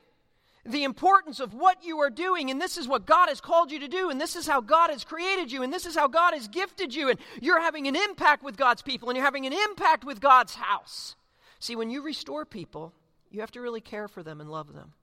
the 0.65 0.83
importance 0.83 1.39
of 1.39 1.53
what 1.53 1.83
you 1.83 1.99
are 1.99 2.09
doing, 2.09 2.51
and 2.51 2.61
this 2.61 2.77
is 2.77 2.87
what 2.87 3.05
God 3.05 3.29
has 3.29 3.41
called 3.41 3.71
you 3.71 3.79
to 3.79 3.87
do, 3.87 4.09
and 4.09 4.21
this 4.21 4.35
is 4.35 4.47
how 4.47 4.61
God 4.61 4.91
has 4.91 5.03
created 5.03 5.51
you, 5.51 5.63
and 5.63 5.73
this 5.73 5.85
is 5.85 5.95
how 5.95 6.07
God 6.07 6.33
has 6.33 6.47
gifted 6.47 6.93
you, 6.93 7.09
and 7.09 7.19
you're 7.41 7.61
having 7.61 7.87
an 7.87 7.95
impact 7.95 8.43
with 8.43 8.57
God's 8.57 8.81
people, 8.81 9.09
and 9.09 9.17
you're 9.17 9.25
having 9.25 9.45
an 9.45 9.53
impact 9.53 10.03
with 10.03 10.21
God's 10.21 10.55
house. 10.55 11.15
See, 11.59 11.75
when 11.75 11.89
you 11.89 12.01
restore 12.01 12.45
people, 12.45 12.93
you 13.29 13.39
have 13.41 13.51
to 13.51 13.61
really 13.61 13.81
care 13.81 14.07
for 14.07 14.23
them 14.23 14.39
and 14.39 14.51
love 14.51 14.73
them. 14.73 14.93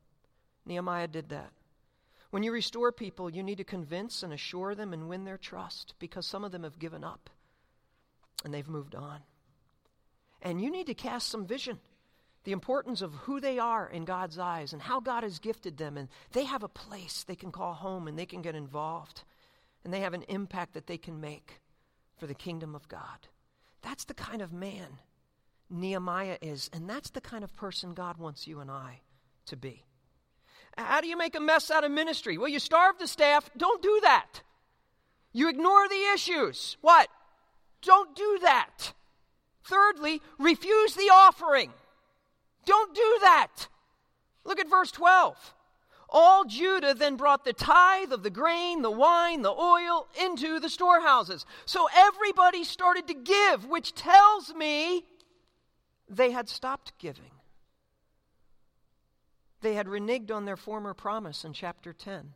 Nehemiah 0.64 1.08
did 1.08 1.30
that. 1.30 1.50
When 2.30 2.42
you 2.42 2.52
restore 2.52 2.92
people, 2.92 3.30
you 3.30 3.42
need 3.42 3.58
to 3.58 3.64
convince 3.64 4.22
and 4.22 4.32
assure 4.32 4.74
them 4.74 4.92
and 4.92 5.08
win 5.08 5.24
their 5.24 5.38
trust 5.38 5.94
because 5.98 6.26
some 6.26 6.44
of 6.44 6.52
them 6.52 6.62
have 6.62 6.78
given 6.78 7.02
up 7.02 7.30
and 8.44 8.52
they've 8.52 8.68
moved 8.68 8.94
on. 8.94 9.20
And 10.42 10.60
you 10.60 10.70
need 10.70 10.86
to 10.86 10.94
cast 10.94 11.28
some 11.28 11.46
vision 11.46 11.78
the 12.44 12.52
importance 12.52 13.02
of 13.02 13.12
who 13.14 13.40
they 13.40 13.58
are 13.58 13.88
in 13.88 14.04
God's 14.04 14.38
eyes 14.38 14.72
and 14.72 14.80
how 14.80 15.00
God 15.00 15.22
has 15.22 15.38
gifted 15.38 15.76
them. 15.76 15.96
And 15.96 16.08
they 16.32 16.44
have 16.44 16.62
a 16.62 16.68
place 16.68 17.24
they 17.24 17.34
can 17.34 17.50
call 17.50 17.74
home 17.74 18.08
and 18.08 18.18
they 18.18 18.26
can 18.26 18.42
get 18.42 18.54
involved. 18.54 19.22
And 19.84 19.92
they 19.92 20.00
have 20.00 20.14
an 20.14 20.24
impact 20.28 20.74
that 20.74 20.86
they 20.86 20.98
can 20.98 21.20
make 21.20 21.60
for 22.16 22.26
the 22.26 22.34
kingdom 22.34 22.74
of 22.74 22.88
God. 22.88 23.28
That's 23.82 24.04
the 24.04 24.14
kind 24.14 24.42
of 24.42 24.52
man 24.52 24.98
Nehemiah 25.70 26.38
is. 26.40 26.70
And 26.72 26.88
that's 26.88 27.10
the 27.10 27.20
kind 27.20 27.44
of 27.44 27.54
person 27.54 27.94
God 27.94 28.18
wants 28.18 28.46
you 28.46 28.60
and 28.60 28.70
I 28.70 29.00
to 29.46 29.56
be. 29.56 29.84
How 30.78 31.00
do 31.00 31.08
you 31.08 31.16
make 31.16 31.34
a 31.34 31.40
mess 31.40 31.70
out 31.72 31.82
of 31.82 31.90
ministry? 31.90 32.38
Well, 32.38 32.48
you 32.48 32.60
starve 32.60 32.98
the 32.98 33.08
staff. 33.08 33.50
Don't 33.56 33.82
do 33.82 33.98
that. 34.02 34.42
You 35.32 35.48
ignore 35.48 35.88
the 35.88 36.12
issues. 36.14 36.76
What? 36.80 37.08
Don't 37.82 38.14
do 38.14 38.38
that. 38.42 38.92
Thirdly, 39.64 40.22
refuse 40.38 40.94
the 40.94 41.10
offering. 41.12 41.72
Don't 42.64 42.94
do 42.94 43.18
that. 43.22 43.68
Look 44.44 44.60
at 44.60 44.70
verse 44.70 44.92
12. 44.92 45.54
All 46.10 46.44
Judah 46.44 46.94
then 46.94 47.16
brought 47.16 47.44
the 47.44 47.52
tithe 47.52 48.12
of 48.12 48.22
the 48.22 48.30
grain, 48.30 48.82
the 48.82 48.90
wine, 48.90 49.42
the 49.42 49.50
oil 49.50 50.06
into 50.22 50.60
the 50.60 50.70
storehouses. 50.70 51.44
So 51.66 51.88
everybody 51.94 52.64
started 52.64 53.08
to 53.08 53.14
give, 53.14 53.66
which 53.66 53.94
tells 53.94 54.54
me 54.54 55.04
they 56.08 56.30
had 56.30 56.48
stopped 56.48 56.92
giving. 56.98 57.32
They 59.60 59.74
had 59.74 59.86
reneged 59.86 60.30
on 60.30 60.44
their 60.44 60.56
former 60.56 60.94
promise 60.94 61.44
in 61.44 61.52
chapter 61.52 61.92
10. 61.92 62.34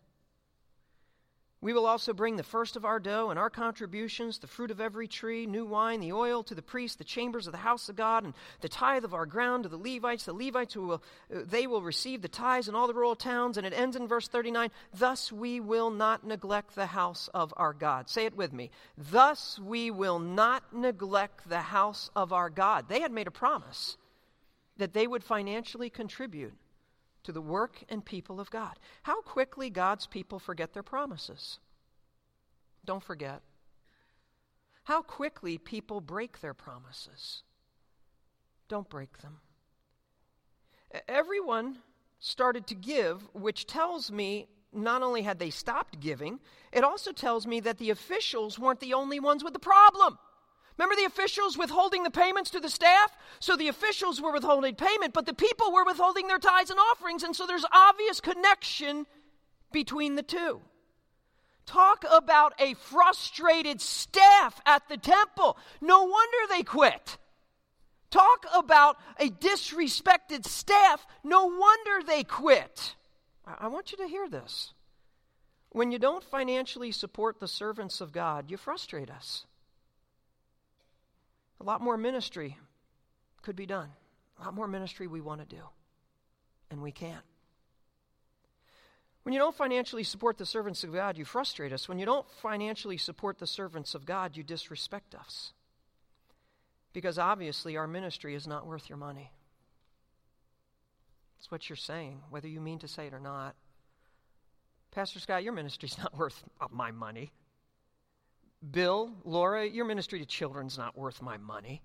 We 1.63 1.73
will 1.73 1.87
also 1.87 2.13
bring 2.13 2.35
the 2.35 2.43
first 2.43 2.75
of 2.75 2.85
our 2.85 2.99
dough 2.99 3.31
and 3.31 3.39
our 3.39 3.49
contributions, 3.49 4.41
the 4.41 4.49
fruit 4.49 4.73
of 4.73 4.81
every 4.81 5.07
tree, 5.07 5.47
new 5.47 5.65
wine, 5.65 6.01
the 6.01 6.13
oil 6.13 6.43
to 6.43 6.57
the 6.57 6.61
priests, 6.61 6.97
the 6.97 7.05
chambers 7.05 7.47
of 7.47 7.53
the 7.53 7.59
house 7.59 7.89
of 7.89 7.95
God, 7.95 8.25
and 8.25 8.35
the 8.61 8.69
tithe 8.69 9.05
of 9.05 9.15
our 9.15 9.27
ground 9.27 9.63
to 9.63 9.69
the 9.69 9.77
Levites. 9.77 10.25
The 10.25 10.33
Levites 10.33 10.77
will, 10.77 11.05
uh, 11.33 11.43
they 11.45 11.69
will 11.69 11.81
receive 11.81 12.21
the 12.21 12.27
tithes 12.27 12.69
in 12.69 12.75
all 12.75 12.89
the 12.89 12.95
rural 12.95 13.15
towns. 13.15 13.59
And 13.59 13.65
it 13.65 13.73
ends 13.73 13.95
in 13.95 14.09
verse 14.09 14.27
39 14.27 14.71
Thus 14.93 15.31
we 15.31 15.61
will 15.61 15.91
not 15.91 16.27
neglect 16.27 16.75
the 16.75 16.87
house 16.87 17.29
of 17.33 17.55
our 17.57 17.73
God. 17.73 18.11
Say 18.11 18.25
it 18.25 18.37
with 18.37 18.53
me. 18.53 18.73
Thus 18.99 19.57
we 19.61 19.93
will 19.93 20.19
not 20.19 20.75
neglect 20.75 21.49
the 21.49 21.61
house 21.61 22.11
of 22.17 22.33
our 22.33 22.51
God. 22.51 22.89
They 22.89 23.03
had 23.03 23.13
made 23.13 23.29
a 23.29 23.33
promise 23.33 23.97
that 24.79 24.95
they 24.95 25.07
would 25.07 25.23
financially 25.23 25.91
contribute 25.91 26.55
to 27.25 27.33
the 27.33 27.41
work 27.41 27.83
and 27.89 28.05
people 28.05 28.41
of 28.41 28.51
God. 28.51 28.79
How 29.03 29.21
quickly 29.23 29.71
God's 29.71 30.07
people 30.07 30.39
forget 30.39 30.73
their 30.73 30.83
promises. 30.83 31.59
Don't 32.85 33.03
forget. 33.03 33.43
How 34.85 35.03
quickly 35.03 35.59
people 35.59 36.01
break 36.01 36.41
their 36.41 36.55
promises. 36.55 37.43
Don't 38.69 38.89
break 38.89 39.19
them. 39.19 39.39
Everyone 41.09 41.79
started 42.19 42.67
to 42.69 42.75
give, 42.75 43.23
which 43.35 43.67
tells 43.67 44.11
me 44.11 44.49
not 44.73 45.03
only 45.03 45.23
had 45.23 45.39
they 45.39 45.51
stopped 45.51 46.01
giving, 46.01 46.41
it 46.73 46.85
also 46.85 47.13
tells 47.13 47.47
me 47.47 47.61
that 47.61 47.79
the 47.79 47.91
officials 47.91 48.59
weren't 48.59 48.81
the 48.81 48.95
only 48.95 49.21
ones 49.21 49.45
with 49.45 49.53
the 49.53 49.59
problem. 49.59 50.19
Remember 50.79 50.97
the 50.97 51.07
officials 51.07 51.59
withholding 51.59 52.03
the 52.03 52.11
payments 52.11 52.51
to 52.51 52.61
the 52.61 52.71
staff? 52.71 53.17
So 53.41 53.57
the 53.57 53.69
officials 53.69 54.21
were 54.21 54.33
withholding 54.33 54.75
payment, 54.75 55.13
but 55.13 55.27
the 55.27 55.35
people 55.35 55.73
were 55.73 55.85
withholding 55.85 56.29
their 56.29 56.39
tithes 56.39 56.71
and 56.71 56.81
offerings, 56.81 57.23
and 57.23 57.37
so 57.37 57.47
there's 57.47 57.65
obvious 57.73 58.21
connection 58.21 59.07
between 59.71 60.15
the 60.15 60.23
two. 60.23 60.61
Talk 61.67 62.05
about 62.11 62.55
a 62.59 62.75
frustrated 62.75 63.81
staff 63.81 64.61
at 64.67 64.89
the 64.89 64.97
temple. 64.97 65.57
No 65.81 66.05
wonder 66.05 66.37
they 66.49 66.63
quit. 66.63 67.19
Talk 68.11 68.47
about 68.55 68.99
a 69.19 69.31
disrespected 69.31 70.45
staff. 70.45 71.07
No 71.23 71.47
wonder 71.47 72.07
they 72.07 72.25
quit. 72.25 72.97
I 73.47 73.69
want 73.69 73.93
you 73.93 73.99
to 73.99 74.07
hear 74.07 74.29
this. 74.29 74.75
When 75.71 75.91
you 75.91 75.99
don't 75.99 76.23
financially 76.23 76.93
support 76.93 77.41
the 77.41 77.49
servants 77.49 78.01
of 78.01 78.13
God, 78.13 78.51
you 78.51 78.57
frustrate 78.57 79.11
us. 79.11 79.47
A 81.63 81.65
lot 81.65 81.81
more 81.81 81.97
ministry 81.97 82.59
could 83.41 83.55
be 83.55 83.67
done. 83.67 83.89
A 84.41 84.45
lot 84.45 84.55
more 84.55 84.67
ministry 84.67 85.07
we 85.07 85.21
want 85.21 85.49
to 85.49 85.57
do, 85.57 85.63
and 86.73 86.83
we 86.83 86.91
can't. 86.91 87.23
When 89.23 89.33
you 89.33 89.39
don't 89.39 89.55
financially 89.55 90.03
support 90.03 90.39
the 90.39 90.45
servants 90.45 90.83
of 90.83 90.93
God, 90.93 91.17
you 91.17 91.25
frustrate 91.25 91.73
us. 91.73 91.89
When 91.89 92.01
you 92.01 92.05
don't 92.05 92.29
financially 92.43 92.99
support 92.99 93.39
the 93.39 93.47
servants 93.47 93.95
of 93.95 94.05
God, 94.05 94.37
you 94.37 94.43
disrespect 94.43 95.15
us. 95.15 95.53
Because 96.93 97.17
obviously, 97.17 97.77
our 97.77 97.87
ministry 97.87 98.35
is 98.35 98.49
not 98.49 98.67
worth 98.67 98.89
your 98.89 98.99
money. 98.99 99.31
That's 101.39 101.53
what 101.53 101.69
you're 101.69 101.77
saying, 101.77 102.23
whether 102.31 102.49
you 102.49 102.61
mean 102.61 102.81
to 102.81 102.89
say 102.89 103.07
it 103.07 103.15
or 103.15 103.21
not. 103.21 103.55
Pastor 104.91 105.21
Scott, 105.21 105.45
your 105.45 105.53
ministry's 105.53 105.97
not 106.03 106.19
worth 106.19 106.43
my 106.73 106.91
money. 106.91 107.31
Bill, 108.71 109.13
Laura, 109.25 109.67
your 109.67 109.85
ministry 109.85 110.21
to 110.21 110.27
children's 110.27 110.79
not 110.79 110.97
worth 110.97 111.21
my 111.21 111.37
money. 111.37 111.83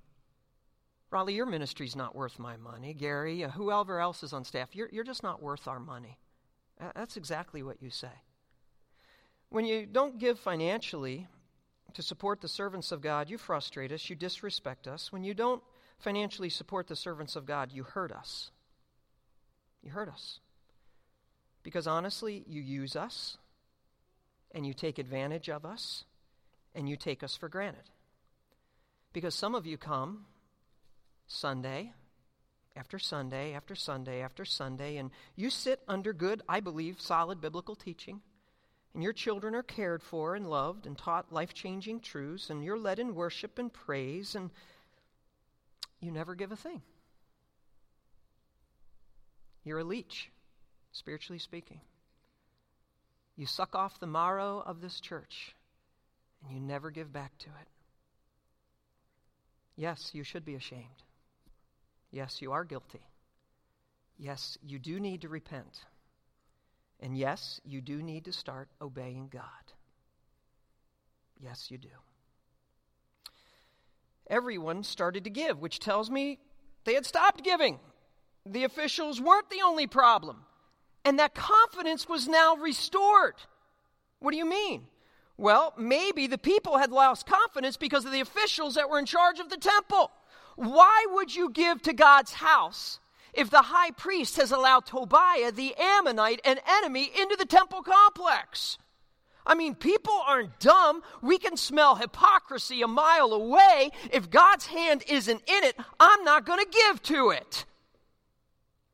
Raleigh, 1.09 1.33
your 1.33 1.45
ministry's 1.45 1.95
not 1.95 2.15
worth 2.15 2.37
my 2.37 2.57
money. 2.57 2.93
Gary, 2.93 3.43
uh, 3.43 3.49
whoever 3.49 3.99
else 3.99 4.23
is 4.23 4.33
on 4.33 4.43
staff, 4.43 4.75
you're, 4.75 4.89
you're 4.91 5.03
just 5.03 5.23
not 5.23 5.41
worth 5.41 5.67
our 5.67 5.79
money. 5.79 6.17
That's 6.95 7.17
exactly 7.17 7.63
what 7.63 7.81
you 7.81 7.89
say. 7.89 8.11
When 9.49 9.65
you 9.65 9.85
don't 9.85 10.19
give 10.19 10.37
financially 10.37 11.27
to 11.93 12.03
support 12.03 12.41
the 12.41 12.47
servants 12.47 12.91
of 12.91 13.01
God, 13.01 13.29
you 13.29 13.37
frustrate 13.37 13.91
us, 13.91 14.09
you 14.09 14.15
disrespect 14.15 14.87
us. 14.87 15.11
When 15.11 15.23
you 15.23 15.33
don't 15.33 15.63
financially 15.97 16.49
support 16.49 16.87
the 16.87 16.95
servants 16.95 17.35
of 17.35 17.45
God, 17.45 17.71
you 17.71 17.83
hurt 17.83 18.11
us. 18.11 18.51
You 19.81 19.91
hurt 19.91 20.09
us. 20.09 20.39
Because 21.63 21.87
honestly, 21.87 22.43
you 22.47 22.61
use 22.61 22.95
us, 22.95 23.37
and 24.51 24.65
you 24.65 24.73
take 24.73 24.99
advantage 24.99 25.49
of 25.49 25.65
us, 25.65 26.03
and 26.77 26.87
you 26.87 26.95
take 26.95 27.23
us 27.23 27.35
for 27.35 27.49
granted. 27.49 27.89
Because 29.11 29.33
some 29.33 29.55
of 29.55 29.65
you 29.65 29.77
come 29.77 30.27
Sunday 31.25 31.91
after 32.75 32.99
Sunday 32.99 33.53
after 33.53 33.73
Sunday 33.73 34.21
after 34.21 34.45
Sunday, 34.45 34.97
and 34.97 35.09
you 35.35 35.49
sit 35.49 35.81
under 35.87 36.13
good, 36.13 36.43
I 36.47 36.59
believe, 36.59 37.01
solid 37.01 37.41
biblical 37.41 37.75
teaching, 37.75 38.21
and 38.93 39.01
your 39.01 39.13
children 39.13 39.55
are 39.55 39.63
cared 39.63 40.03
for 40.03 40.35
and 40.35 40.47
loved 40.47 40.85
and 40.85 40.95
taught 40.95 41.33
life 41.33 41.55
changing 41.55 42.01
truths, 42.01 42.51
and 42.51 42.63
you're 42.63 42.77
led 42.77 42.99
in 42.99 43.15
worship 43.15 43.57
and 43.57 43.73
praise, 43.73 44.35
and 44.35 44.51
you 45.99 46.11
never 46.11 46.35
give 46.35 46.51
a 46.51 46.55
thing. 46.55 46.83
You're 49.63 49.79
a 49.79 49.83
leech, 49.83 50.29
spiritually 50.91 51.39
speaking. 51.39 51.81
You 53.35 53.47
suck 53.47 53.75
off 53.75 53.99
the 53.99 54.07
marrow 54.07 54.63
of 54.63 54.81
this 54.81 55.01
church, 55.01 55.55
and 56.43 56.53
you 56.53 56.59
never 56.59 56.91
give 56.91 57.11
back 57.11 57.37
to 57.39 57.47
it. 57.47 57.67
Yes, 59.75 60.11
you 60.13 60.23
should 60.23 60.45
be 60.45 60.55
ashamed. 60.55 61.03
Yes, 62.11 62.41
you 62.41 62.51
are 62.51 62.63
guilty. 62.63 63.01
Yes, 64.17 64.57
you 64.65 64.79
do 64.79 64.99
need 64.99 65.21
to 65.21 65.29
repent. 65.29 65.85
And 66.99 67.15
yes, 67.15 67.61
you 67.63 67.81
do 67.81 68.01
need 68.01 68.25
to 68.25 68.31
start 68.33 68.69
obeying 68.81 69.29
God. 69.31 69.43
Yes, 71.39 71.69
you 71.69 71.77
do. 71.77 71.89
Everyone 74.29 74.83
started 74.83 75.23
to 75.25 75.29
give, 75.29 75.59
which 75.59 75.79
tells 75.79 76.09
me 76.09 76.39
they 76.83 76.95
had 76.95 77.05
stopped 77.05 77.43
giving. 77.43 77.79
The 78.45 78.63
officials 78.63 79.21
weren't 79.21 79.49
the 79.49 79.61
only 79.63 79.87
problem. 79.87 80.37
And 81.05 81.19
that 81.19 81.35
confidence 81.35 82.09
was 82.09 82.27
now 82.27 82.55
restored. 82.55 83.35
What 84.19 84.31
do 84.31 84.37
you 84.37 84.49
mean? 84.49 84.87
Well, 85.37 85.73
maybe 85.77 86.25
the 86.25 86.37
people 86.37 86.77
had 86.77 86.91
lost 86.91 87.27
confidence 87.27 87.77
because 87.77 88.05
of 88.05 88.11
the 88.11 88.21
officials 88.21 88.75
that 88.75 88.89
were 88.89 88.97
in 88.97 89.05
charge 89.05 89.39
of 89.39 89.49
the 89.49 89.57
temple. 89.57 90.11
Why 90.55 91.05
would 91.11 91.35
you 91.35 91.51
give 91.51 91.83
to 91.83 91.93
God's 91.93 92.33
house 92.33 92.99
if 93.33 93.51
the 93.51 93.61
high 93.61 93.91
priest 93.91 94.37
has 94.37 94.51
allowed 94.51 94.87
Tobiah, 94.87 95.51
the 95.51 95.75
Ammonite, 95.75 96.41
an 96.43 96.59
enemy, 96.67 97.11
into 97.15 97.35
the 97.35 97.45
temple 97.45 97.83
complex? 97.83 98.79
I 99.45 99.53
mean, 99.53 99.75
people 99.75 100.19
aren't 100.27 100.59
dumb. 100.59 101.03
We 101.21 101.37
can 101.37 101.55
smell 101.55 101.95
hypocrisy 101.95 102.81
a 102.81 102.87
mile 102.87 103.31
away. 103.31 103.91
If 104.11 104.31
God's 104.31 104.65
hand 104.65 105.03
isn't 105.07 105.41
in 105.47 105.63
it, 105.63 105.77
I'm 105.99 106.23
not 106.23 106.45
going 106.45 106.59
to 106.59 106.79
give 106.85 107.03
to 107.03 107.29
it. 107.29 107.65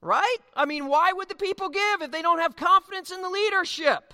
Right? 0.02 0.38
I 0.56 0.66
mean, 0.66 0.88
why 0.88 1.14
would 1.14 1.30
the 1.30 1.36
people 1.36 1.70
give 1.70 2.02
if 2.02 2.12
they 2.12 2.22
don't 2.22 2.40
have 2.40 2.58
confidence 2.58 3.10
in 3.12 3.22
the 3.22 3.30
leadership? 3.30 4.14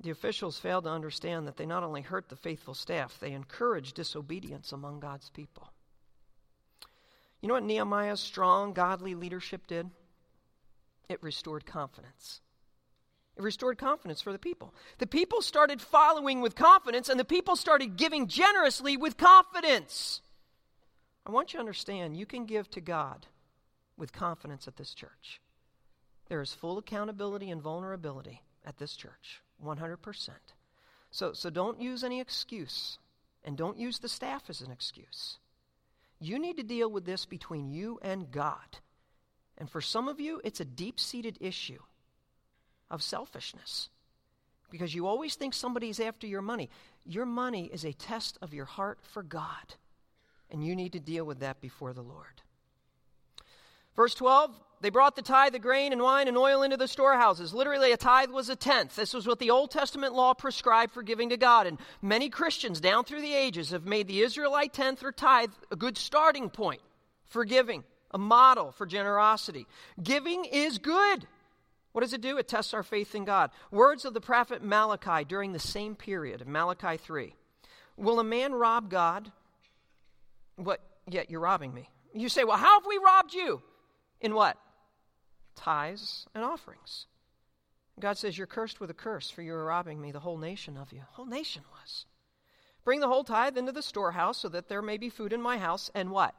The 0.00 0.10
officials 0.10 0.58
failed 0.58 0.84
to 0.84 0.90
understand 0.90 1.46
that 1.46 1.56
they 1.56 1.66
not 1.66 1.82
only 1.82 2.00
hurt 2.00 2.28
the 2.28 2.36
faithful 2.36 2.74
staff, 2.74 3.18
they 3.20 3.32
encouraged 3.32 3.96
disobedience 3.96 4.72
among 4.72 5.00
God's 5.00 5.28
people. 5.28 5.72
You 7.40 7.48
know 7.48 7.54
what 7.54 7.64
Nehemiah's 7.64 8.20
strong, 8.20 8.72
godly 8.72 9.14
leadership 9.14 9.66
did? 9.66 9.90
It 11.08 11.22
restored 11.22 11.66
confidence. 11.66 12.40
It 13.36 13.42
restored 13.42 13.78
confidence 13.78 14.22
for 14.22 14.32
the 14.32 14.38
people. 14.38 14.74
The 14.98 15.06
people 15.06 15.42
started 15.42 15.80
following 15.80 16.40
with 16.40 16.54
confidence, 16.54 17.08
and 17.08 17.20
the 17.20 17.24
people 17.24 17.56
started 17.56 17.96
giving 17.96 18.26
generously 18.26 18.96
with 18.96 19.16
confidence. 19.16 20.22
I 21.26 21.30
want 21.30 21.52
you 21.52 21.58
to 21.58 21.60
understand 21.60 22.16
you 22.16 22.26
can 22.26 22.46
give 22.46 22.70
to 22.70 22.80
God 22.80 23.26
with 23.96 24.12
confidence 24.12 24.66
at 24.66 24.76
this 24.76 24.94
church. 24.94 25.40
There 26.28 26.40
is 26.40 26.54
full 26.54 26.78
accountability 26.78 27.50
and 27.50 27.60
vulnerability 27.60 28.42
at 28.64 28.78
this 28.78 28.94
church. 28.94 29.40
100%. 29.64 30.30
So, 31.10 31.32
so 31.32 31.50
don't 31.50 31.80
use 31.80 32.04
any 32.04 32.20
excuse, 32.20 32.98
and 33.44 33.56
don't 33.56 33.78
use 33.78 33.98
the 33.98 34.08
staff 34.08 34.44
as 34.48 34.60
an 34.60 34.70
excuse. 34.70 35.38
You 36.20 36.38
need 36.38 36.56
to 36.58 36.62
deal 36.62 36.90
with 36.90 37.04
this 37.04 37.26
between 37.26 37.70
you 37.70 37.98
and 38.02 38.30
God. 38.30 38.78
And 39.58 39.68
for 39.68 39.80
some 39.80 40.08
of 40.08 40.20
you, 40.20 40.40
it's 40.44 40.60
a 40.60 40.64
deep 40.64 41.00
seated 41.00 41.38
issue 41.40 41.80
of 42.90 43.02
selfishness 43.02 43.88
because 44.70 44.94
you 44.94 45.06
always 45.06 45.34
think 45.34 45.54
somebody's 45.54 46.00
after 46.00 46.26
your 46.26 46.42
money. 46.42 46.70
Your 47.04 47.26
money 47.26 47.70
is 47.72 47.84
a 47.84 47.92
test 47.92 48.38
of 48.40 48.54
your 48.54 48.64
heart 48.64 48.98
for 49.02 49.22
God, 49.22 49.74
and 50.50 50.64
you 50.64 50.76
need 50.76 50.92
to 50.92 51.00
deal 51.00 51.24
with 51.24 51.40
that 51.40 51.60
before 51.60 51.92
the 51.92 52.02
Lord. 52.02 52.42
Verse 53.96 54.14
12 54.14 54.54
they 54.80 54.88
brought 54.88 55.14
the 55.14 55.22
tithe 55.22 55.54
of 55.54 55.60
grain 55.60 55.92
and 55.92 56.00
wine 56.00 56.26
and 56.26 56.38
oil 56.38 56.62
into 56.62 56.78
the 56.78 56.88
storehouses. 56.88 57.52
Literally, 57.52 57.92
a 57.92 57.98
tithe 57.98 58.30
was 58.30 58.48
a 58.48 58.56
tenth. 58.56 58.96
This 58.96 59.12
was 59.12 59.26
what 59.26 59.38
the 59.38 59.50
Old 59.50 59.70
Testament 59.70 60.14
law 60.14 60.32
prescribed 60.32 60.92
for 60.92 61.02
giving 61.02 61.28
to 61.30 61.36
God. 61.36 61.66
And 61.66 61.78
many 62.00 62.30
Christians 62.30 62.80
down 62.80 63.04
through 63.04 63.20
the 63.20 63.34
ages 63.34 63.70
have 63.70 63.84
made 63.84 64.08
the 64.08 64.22
Israelite 64.22 64.72
tenth 64.72 65.04
or 65.04 65.12
tithe 65.12 65.50
a 65.70 65.76
good 65.76 65.98
starting 65.98 66.48
point 66.48 66.80
for 67.26 67.44
giving, 67.44 67.84
a 68.10 68.18
model 68.18 68.72
for 68.72 68.86
generosity. 68.86 69.66
Giving 70.02 70.46
is 70.46 70.78
good. 70.78 71.26
What 71.92 72.00
does 72.00 72.14
it 72.14 72.22
do? 72.22 72.38
It 72.38 72.48
tests 72.48 72.72
our 72.72 72.82
faith 72.82 73.14
in 73.14 73.26
God. 73.26 73.50
Words 73.70 74.06
of 74.06 74.14
the 74.14 74.20
prophet 74.20 74.62
Malachi 74.62 75.24
during 75.24 75.52
the 75.52 75.58
same 75.58 75.94
period 75.94 76.40
of 76.40 76.48
Malachi 76.48 76.96
3. 76.96 77.34
Will 77.98 78.18
a 78.18 78.24
man 78.24 78.54
rob 78.54 78.88
God? 78.88 79.30
What? 80.56 80.80
Yet 81.06 81.30
you're 81.30 81.40
robbing 81.40 81.74
me. 81.74 81.90
You 82.14 82.30
say, 82.30 82.44
well, 82.44 82.56
how 82.56 82.80
have 82.80 82.86
we 82.86 82.98
robbed 83.04 83.34
you? 83.34 83.60
In 84.20 84.34
what? 84.34 84.56
Tithes 85.60 86.26
and 86.34 86.44
offerings. 86.44 87.06
God 87.98 88.16
says, 88.16 88.38
You're 88.38 88.46
cursed 88.46 88.80
with 88.80 88.90
a 88.90 88.94
curse, 88.94 89.30
for 89.30 89.42
you 89.42 89.54
are 89.54 89.64
robbing 89.64 90.00
me, 90.00 90.10
the 90.10 90.20
whole 90.20 90.38
nation 90.38 90.76
of 90.76 90.92
you. 90.92 91.02
Whole 91.12 91.26
nation 91.26 91.62
was. 91.70 92.06
Bring 92.84 93.00
the 93.00 93.08
whole 93.08 93.24
tithe 93.24 93.58
into 93.58 93.72
the 93.72 93.82
storehouse 93.82 94.38
so 94.38 94.48
that 94.48 94.68
there 94.68 94.82
may 94.82 94.96
be 94.96 95.10
food 95.10 95.32
in 95.32 95.42
my 95.42 95.58
house, 95.58 95.90
and 95.94 96.10
what? 96.10 96.34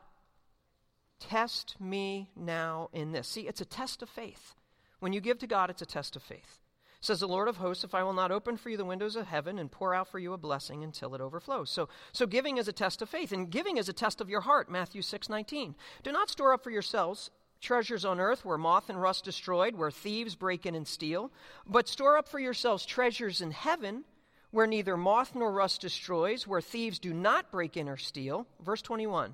Test 1.20 1.76
me 1.80 2.32
now 2.36 2.90
in 2.94 3.12
this. 3.12 3.28
See, 3.28 3.42
it's 3.42 3.62
a 3.62 3.66
test 3.66 4.02
of 4.02 4.10
faith. 4.10 4.56
When 5.00 5.14
you 5.14 5.22
give 5.22 5.38
to 5.40 5.48
God, 5.48 5.70
it's 5.70 5.84
a 5.84 5.86
test 5.86 6.16
of 6.16 6.24
faith. 6.24 6.60
Says 7.00 7.20
the 7.20 7.28
Lord 7.28 7.48
of 7.48 7.58
hosts, 7.58 7.84
if 7.84 7.96
I 7.96 8.04
will 8.04 8.14
not 8.14 8.32
open 8.32 8.58
for 8.58 8.70
you 8.70 8.78
the 8.78 8.86
windows 8.86 9.16
of 9.16 9.28
heaven 9.28 9.58
and 9.58 9.72
pour 9.72 9.94
out 9.94 10.08
for 10.08 10.20
you 10.20 10.34
a 10.34 10.38
blessing 10.38 10.84
until 10.84 11.16
it 11.16 11.22
overflows. 11.22 11.72
So, 11.72 11.90
so 12.12 12.28
giving 12.28 12.58
is 12.58 12.68
a 12.68 12.74
test 12.74 13.02
of 13.02 13.10
faith, 13.10 13.32
and 13.32 13.50
giving 13.50 13.78
is 13.78 13.90
a 13.90 13.94
test 13.94 14.22
of 14.22 14.30
your 14.30 14.42
heart, 14.42 14.70
Matthew 14.70 15.02
6 15.02 15.30
19. 15.30 15.76
Do 16.04 16.12
not 16.12 16.30
store 16.30 16.54
up 16.54 16.64
for 16.64 16.70
yourselves 16.70 17.32
treasures 17.62 18.04
on 18.04 18.20
earth 18.20 18.44
where 18.44 18.58
moth 18.58 18.90
and 18.90 19.02
rust 19.02 19.24
destroyed, 19.24 19.76
where 19.76 19.92
thieves 19.92 20.36
break 20.36 20.66
in 20.66 20.76
and 20.76 20.88
steal. 20.88 21.32
But 21.66 21.88
store 21.88 22.18
up 22.18 22.28
for 22.28 22.40
yourselves 22.40 22.86
treasures 22.86 23.42
in 23.42 23.52
heaven 23.52 24.04
where 24.52 24.68
neither 24.68 24.98
moth 24.98 25.34
nor 25.34 25.52
rust 25.52 25.82
destroys, 25.82 26.46
where 26.46 26.62
thieves 26.62 27.00
do 27.00 27.14
not 27.14 27.52
break 27.52 27.78
in 27.78 27.88
or 27.88 27.98
steal. 27.98 28.46
Verse 28.64 28.82
21 28.82 29.34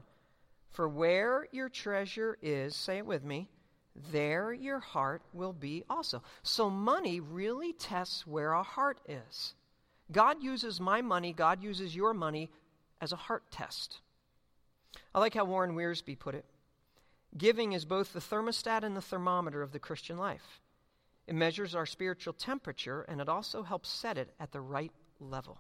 For 0.72 0.88
where 0.88 1.48
your 1.52 1.70
treasure 1.70 2.38
is, 2.42 2.76
say 2.76 3.00
it 3.00 3.06
with 3.06 3.24
me, 3.24 3.50
there 4.12 4.54
your 4.54 4.80
heart 4.80 5.24
will 5.34 5.54
be 5.54 5.84
also. 5.90 6.22
So 6.44 6.70
money 6.70 7.20
really 7.20 7.74
tests 7.74 8.28
where 8.28 8.54
our 8.54 8.64
heart 8.64 9.00
is. 9.08 9.56
God 10.12 10.42
uses 10.42 10.80
my 10.80 11.02
money, 11.02 11.34
God 11.34 11.62
uses 11.62 11.96
your 11.96 12.14
money 12.14 12.50
as 13.02 13.12
a 13.12 13.18
heart 13.18 13.44
test. 13.52 14.00
I 15.14 15.20
like 15.20 15.34
how 15.34 15.46
Warren 15.46 15.76
Wiersbe 15.76 16.18
put 16.18 16.36
it. 16.36 16.46
Giving 17.36 17.74
is 17.74 17.86
both 17.86 18.14
the 18.14 18.20
thermostat 18.20 18.84
and 18.84 18.96
the 18.96 19.02
thermometer 19.02 19.62
of 19.62 19.72
the 19.72 19.80
Christian 19.80 20.18
life. 20.18 20.62
It 21.28 21.36
measures 21.36 21.76
our 21.76 21.86
spiritual 21.86 22.34
temperature 22.34 23.02
and 23.02 23.20
it 23.20 23.28
also 23.28 23.64
helps 23.64 23.90
set 23.90 24.18
it 24.18 24.34
at 24.40 24.52
the 24.52 24.62
right 24.62 24.92
level. 25.20 25.60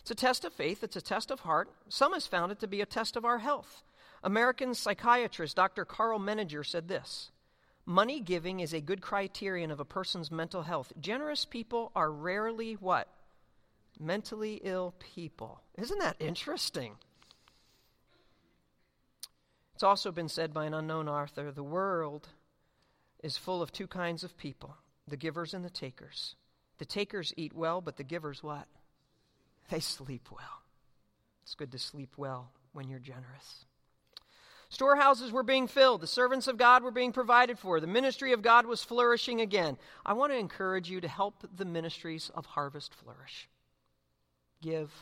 It's 0.00 0.10
a 0.10 0.14
test 0.14 0.44
of 0.44 0.52
faith, 0.52 0.82
it's 0.82 0.96
a 0.96 1.00
test 1.00 1.30
of 1.30 1.40
heart. 1.40 1.70
Some 1.88 2.14
has 2.14 2.26
found 2.26 2.50
it 2.50 2.58
to 2.60 2.66
be 2.66 2.80
a 2.80 2.86
test 2.86 3.16
of 3.16 3.24
our 3.24 3.38
health. 3.38 3.82
American 4.24 4.74
psychiatrist 4.74 5.56
Dr. 5.56 5.84
Karl 5.84 6.18
Menninger 6.18 6.66
said 6.66 6.88
this 6.88 7.30
Money 7.86 8.20
giving 8.20 8.60
is 8.60 8.72
a 8.72 8.80
good 8.80 9.00
criterion 9.00 9.70
of 9.70 9.80
a 9.80 9.84
person's 9.84 10.30
mental 10.30 10.62
health. 10.62 10.92
Generous 11.00 11.44
people 11.44 11.92
are 11.94 12.10
rarely 12.10 12.74
what? 12.74 13.08
Mentally 13.98 14.60
ill 14.64 14.94
people. 14.98 15.60
Isn't 15.76 15.98
that 15.98 16.16
interesting? 16.18 16.96
It's 19.80 19.84
also 19.84 20.12
been 20.12 20.28
said 20.28 20.52
by 20.52 20.66
an 20.66 20.74
unknown 20.74 21.08
author 21.08 21.50
the 21.50 21.62
world 21.62 22.28
is 23.24 23.38
full 23.38 23.62
of 23.62 23.72
two 23.72 23.86
kinds 23.86 24.22
of 24.22 24.36
people 24.36 24.76
the 25.08 25.16
givers 25.16 25.54
and 25.54 25.64
the 25.64 25.70
takers. 25.70 26.34
The 26.76 26.84
takers 26.84 27.32
eat 27.34 27.54
well, 27.54 27.80
but 27.80 27.96
the 27.96 28.04
givers 28.04 28.42
what? 28.42 28.66
They 29.70 29.80
sleep 29.80 30.28
well. 30.30 30.64
It's 31.42 31.54
good 31.54 31.72
to 31.72 31.78
sleep 31.78 32.18
well 32.18 32.52
when 32.74 32.90
you're 32.90 32.98
generous. 32.98 33.64
Storehouses 34.68 35.32
were 35.32 35.42
being 35.42 35.66
filled. 35.66 36.02
The 36.02 36.06
servants 36.06 36.46
of 36.46 36.58
God 36.58 36.82
were 36.82 36.90
being 36.90 37.12
provided 37.12 37.58
for. 37.58 37.80
The 37.80 37.86
ministry 37.86 38.34
of 38.34 38.42
God 38.42 38.66
was 38.66 38.84
flourishing 38.84 39.40
again. 39.40 39.78
I 40.04 40.12
want 40.12 40.30
to 40.30 40.38
encourage 40.38 40.90
you 40.90 41.00
to 41.00 41.08
help 41.08 41.48
the 41.56 41.64
ministries 41.64 42.30
of 42.34 42.44
Harvest 42.44 42.94
flourish. 42.94 43.48
Give 44.60 44.92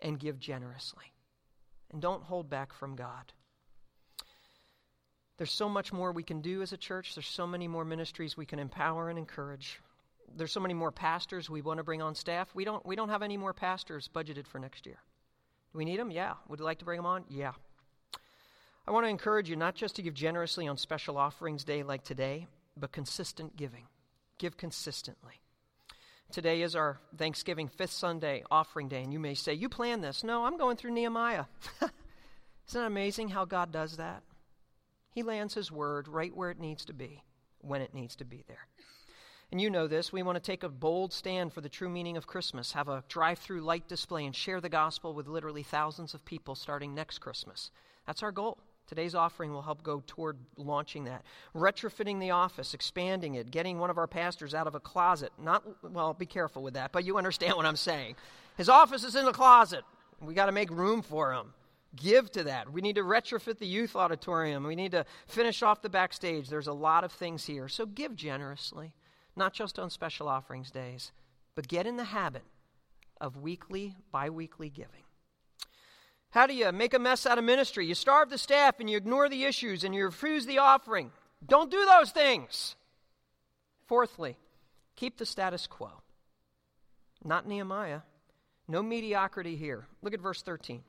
and 0.00 0.20
give 0.20 0.38
generously. 0.38 1.14
And 1.90 2.00
don't 2.00 2.22
hold 2.22 2.48
back 2.48 2.72
from 2.72 2.94
God. 2.94 3.32
There's 5.38 5.52
so 5.52 5.68
much 5.68 5.92
more 5.92 6.12
we 6.12 6.22
can 6.22 6.40
do 6.40 6.62
as 6.62 6.72
a 6.72 6.76
church. 6.76 7.14
There's 7.14 7.26
so 7.26 7.46
many 7.46 7.68
more 7.68 7.84
ministries 7.84 8.36
we 8.36 8.46
can 8.46 8.58
empower 8.58 9.10
and 9.10 9.18
encourage. 9.18 9.80
There's 10.34 10.52
so 10.52 10.60
many 10.60 10.74
more 10.74 10.90
pastors 10.90 11.50
we 11.50 11.62
want 11.62 11.78
to 11.78 11.84
bring 11.84 12.02
on 12.02 12.14
staff. 12.14 12.54
We 12.54 12.64
don't, 12.64 12.84
we 12.86 12.96
don't 12.96 13.10
have 13.10 13.22
any 13.22 13.36
more 13.36 13.52
pastors 13.52 14.08
budgeted 14.12 14.46
for 14.46 14.58
next 14.58 14.86
year. 14.86 14.98
Do 15.72 15.78
we 15.78 15.84
need 15.84 16.00
them? 16.00 16.10
Yeah. 16.10 16.34
Would 16.48 16.58
you 16.58 16.64
like 16.64 16.78
to 16.78 16.84
bring 16.84 16.98
them 16.98 17.06
on? 17.06 17.24
Yeah. 17.28 17.52
I 18.88 18.92
want 18.92 19.04
to 19.04 19.10
encourage 19.10 19.50
you 19.50 19.56
not 19.56 19.74
just 19.74 19.96
to 19.96 20.02
give 20.02 20.14
generously 20.14 20.66
on 20.68 20.76
special 20.76 21.18
offerings 21.18 21.64
day 21.64 21.82
like 21.82 22.04
today, 22.04 22.46
but 22.76 22.92
consistent 22.92 23.56
giving. 23.56 23.84
Give 24.38 24.56
consistently. 24.56 25.40
Today 26.32 26.62
is 26.62 26.74
our 26.74 26.98
Thanksgiving 27.16 27.68
fifth 27.68 27.92
Sunday 27.92 28.42
offering 28.50 28.88
day, 28.88 29.02
and 29.02 29.12
you 29.12 29.18
may 29.18 29.34
say, 29.34 29.54
You 29.54 29.68
planned 29.68 30.02
this. 30.02 30.24
No, 30.24 30.44
I'm 30.44 30.56
going 30.56 30.76
through 30.76 30.92
Nehemiah. 30.92 31.44
Isn't 32.68 32.82
it 32.82 32.86
amazing 32.86 33.28
how 33.28 33.44
God 33.44 33.70
does 33.70 33.96
that? 33.96 34.22
He 35.16 35.22
lands 35.22 35.54
His 35.54 35.72
word 35.72 36.08
right 36.08 36.36
where 36.36 36.50
it 36.50 36.60
needs 36.60 36.84
to 36.84 36.92
be, 36.92 37.22
when 37.62 37.80
it 37.80 37.94
needs 37.94 38.14
to 38.16 38.24
be 38.26 38.44
there. 38.46 38.66
And 39.50 39.58
you 39.58 39.70
know 39.70 39.86
this. 39.86 40.12
We 40.12 40.22
want 40.22 40.36
to 40.36 40.42
take 40.42 40.62
a 40.62 40.68
bold 40.68 41.10
stand 41.10 41.54
for 41.54 41.62
the 41.62 41.70
true 41.70 41.88
meaning 41.88 42.18
of 42.18 42.26
Christmas, 42.26 42.72
have 42.72 42.88
a 42.88 43.02
drive 43.08 43.38
through 43.38 43.62
light 43.62 43.88
display, 43.88 44.26
and 44.26 44.36
share 44.36 44.60
the 44.60 44.68
gospel 44.68 45.14
with 45.14 45.26
literally 45.26 45.62
thousands 45.62 46.12
of 46.12 46.22
people 46.26 46.54
starting 46.54 46.94
next 46.94 47.20
Christmas. 47.20 47.70
That's 48.06 48.22
our 48.22 48.30
goal. 48.30 48.58
Today's 48.86 49.14
offering 49.14 49.54
will 49.54 49.62
help 49.62 49.82
go 49.82 50.02
toward 50.06 50.36
launching 50.58 51.04
that. 51.04 51.24
Retrofitting 51.54 52.20
the 52.20 52.32
office, 52.32 52.74
expanding 52.74 53.36
it, 53.36 53.50
getting 53.50 53.78
one 53.78 53.88
of 53.88 53.96
our 53.96 54.06
pastors 54.06 54.54
out 54.54 54.66
of 54.66 54.74
a 54.74 54.80
closet. 54.80 55.32
Not, 55.42 55.64
well, 55.82 56.12
be 56.12 56.26
careful 56.26 56.62
with 56.62 56.74
that, 56.74 56.92
but 56.92 57.06
you 57.06 57.16
understand 57.16 57.56
what 57.56 57.64
I'm 57.64 57.76
saying. 57.76 58.16
His 58.58 58.68
office 58.68 59.02
is 59.02 59.16
in 59.16 59.26
a 59.26 59.32
closet. 59.32 59.82
We 60.20 60.34
got 60.34 60.46
to 60.46 60.52
make 60.52 60.70
room 60.70 61.00
for 61.00 61.32
him. 61.32 61.54
Give 61.96 62.30
to 62.32 62.44
that. 62.44 62.72
We 62.72 62.80
need 62.80 62.96
to 62.96 63.02
retrofit 63.02 63.58
the 63.58 63.66
youth 63.66 63.96
auditorium. 63.96 64.64
We 64.64 64.76
need 64.76 64.92
to 64.92 65.06
finish 65.26 65.62
off 65.62 65.82
the 65.82 65.88
backstage. 65.88 66.48
There's 66.48 66.66
a 66.66 66.72
lot 66.72 67.04
of 67.04 67.12
things 67.12 67.46
here. 67.46 67.68
So 67.68 67.86
give 67.86 68.14
generously, 68.14 68.92
not 69.34 69.52
just 69.52 69.78
on 69.78 69.90
special 69.90 70.28
offerings 70.28 70.70
days, 70.70 71.12
but 71.54 71.68
get 71.68 71.86
in 71.86 71.96
the 71.96 72.04
habit 72.04 72.44
of 73.20 73.38
weekly, 73.38 73.96
bi 74.12 74.28
weekly 74.28 74.68
giving. 74.68 75.02
How 76.30 76.46
do 76.46 76.54
you 76.54 76.70
make 76.70 76.92
a 76.92 76.98
mess 76.98 77.24
out 77.24 77.38
of 77.38 77.44
ministry? 77.44 77.86
You 77.86 77.94
starve 77.94 78.28
the 78.28 78.38
staff 78.38 78.78
and 78.78 78.90
you 78.90 78.96
ignore 78.96 79.28
the 79.28 79.44
issues 79.44 79.84
and 79.84 79.94
you 79.94 80.04
refuse 80.04 80.44
the 80.44 80.58
offering. 80.58 81.10
Don't 81.46 81.70
do 81.70 81.84
those 81.86 82.10
things. 82.10 82.76
Fourthly, 83.86 84.36
keep 84.96 85.16
the 85.16 85.24
status 85.24 85.66
quo. 85.66 85.90
Not 87.24 87.46
Nehemiah. 87.46 88.00
No 88.68 88.82
mediocrity 88.82 89.56
here. 89.56 89.86
Look 90.02 90.12
at 90.12 90.20
verse 90.20 90.42
13. 90.42 90.82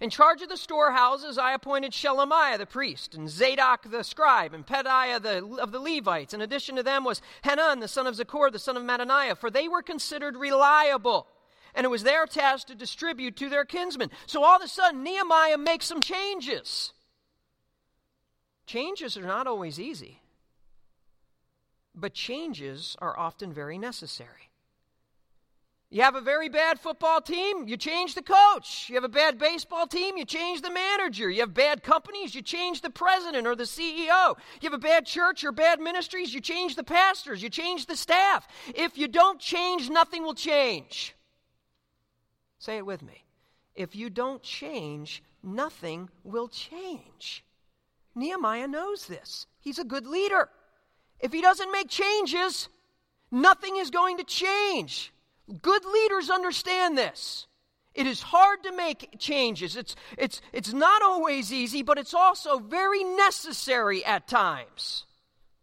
In 0.00 0.10
charge 0.10 0.42
of 0.42 0.48
the 0.48 0.56
storehouses, 0.56 1.38
I 1.38 1.54
appointed 1.54 1.92
Shelemiah 1.92 2.58
the 2.58 2.66
priest, 2.66 3.14
and 3.14 3.28
Zadok 3.28 3.90
the 3.90 4.02
scribe, 4.02 4.54
and 4.54 4.66
Pedaiah 4.66 5.20
the, 5.20 5.44
of 5.60 5.72
the 5.72 5.80
Levites. 5.80 6.34
In 6.34 6.40
addition 6.40 6.76
to 6.76 6.82
them 6.82 7.04
was 7.04 7.22
Hanan 7.42 7.80
the 7.80 7.88
son 7.88 8.06
of 8.06 8.16
Zaccur, 8.16 8.50
the 8.50 8.58
son 8.58 8.76
of 8.76 8.82
Mattaniah, 8.82 9.36
for 9.36 9.50
they 9.50 9.68
were 9.68 9.82
considered 9.82 10.36
reliable 10.36 11.28
and 11.74 11.84
it 11.84 11.90
was 11.90 12.04
their 12.04 12.26
task 12.26 12.68
to 12.68 12.74
distribute 12.74 13.36
to 13.36 13.48
their 13.48 13.64
kinsmen. 13.64 14.10
So 14.26 14.44
all 14.44 14.56
of 14.56 14.62
a 14.62 14.68
sudden, 14.68 15.02
Nehemiah 15.02 15.58
makes 15.58 15.86
some 15.86 16.00
changes. 16.00 16.92
Changes 18.66 19.16
are 19.16 19.26
not 19.26 19.46
always 19.46 19.78
easy, 19.78 20.22
but 21.94 22.14
changes 22.14 22.96
are 23.00 23.18
often 23.18 23.52
very 23.52 23.76
necessary. 23.76 24.50
You 25.94 26.02
have 26.02 26.16
a 26.16 26.20
very 26.20 26.48
bad 26.48 26.80
football 26.80 27.20
team, 27.20 27.68
you 27.68 27.76
change 27.76 28.16
the 28.16 28.22
coach. 28.22 28.88
You 28.88 28.96
have 28.96 29.04
a 29.04 29.08
bad 29.08 29.38
baseball 29.38 29.86
team, 29.86 30.16
you 30.16 30.24
change 30.24 30.60
the 30.60 30.72
manager. 30.72 31.30
You 31.30 31.42
have 31.42 31.54
bad 31.54 31.84
companies, 31.84 32.34
you 32.34 32.42
change 32.42 32.80
the 32.80 32.90
president 32.90 33.46
or 33.46 33.54
the 33.54 33.62
CEO. 33.62 34.36
You 34.60 34.70
have 34.70 34.72
a 34.72 34.78
bad 34.78 35.06
church 35.06 35.44
or 35.44 35.52
bad 35.52 35.78
ministries, 35.78 36.34
you 36.34 36.40
change 36.40 36.74
the 36.74 36.82
pastors, 36.82 37.44
you 37.44 37.48
change 37.48 37.86
the 37.86 37.94
staff. 37.94 38.48
If 38.74 38.98
you 38.98 39.06
don't 39.06 39.38
change, 39.38 39.88
nothing 39.88 40.24
will 40.24 40.34
change. 40.34 41.14
Say 42.58 42.76
it 42.76 42.84
with 42.84 43.04
me. 43.04 43.24
If 43.76 43.94
you 43.94 44.10
don't 44.10 44.42
change, 44.42 45.22
nothing 45.44 46.10
will 46.24 46.48
change. 46.48 47.44
Nehemiah 48.16 48.66
knows 48.66 49.06
this. 49.06 49.46
He's 49.60 49.78
a 49.78 49.84
good 49.84 50.08
leader. 50.08 50.48
If 51.20 51.32
he 51.32 51.40
doesn't 51.40 51.70
make 51.70 51.88
changes, 51.88 52.68
nothing 53.30 53.76
is 53.76 53.90
going 53.90 54.16
to 54.16 54.24
change. 54.24 55.12
Good 55.62 55.84
leaders 55.84 56.30
understand 56.30 56.96
this. 56.96 57.46
It 57.94 58.06
is 58.06 58.22
hard 58.22 58.62
to 58.64 58.72
make 58.72 59.18
changes. 59.18 59.76
It's, 59.76 59.94
it's, 60.18 60.40
it's 60.52 60.72
not 60.72 61.02
always 61.02 61.52
easy, 61.52 61.82
but 61.82 61.98
it's 61.98 62.14
also 62.14 62.58
very 62.58 63.04
necessary 63.04 64.04
at 64.04 64.26
times. 64.26 65.06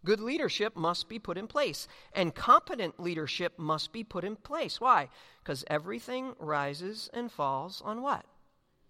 Good 0.03 0.21
leadership 0.21 0.75
must 0.75 1.09
be 1.09 1.19
put 1.19 1.37
in 1.37 1.47
place, 1.47 1.87
and 2.13 2.33
competent 2.33 2.99
leadership 2.99 3.59
must 3.59 3.91
be 3.91 4.03
put 4.03 4.23
in 4.23 4.35
place. 4.35 4.81
Why? 4.81 5.09
Because 5.43 5.63
everything 5.67 6.33
rises 6.39 7.09
and 7.13 7.31
falls 7.31 7.81
on 7.85 8.01
what? 8.01 8.25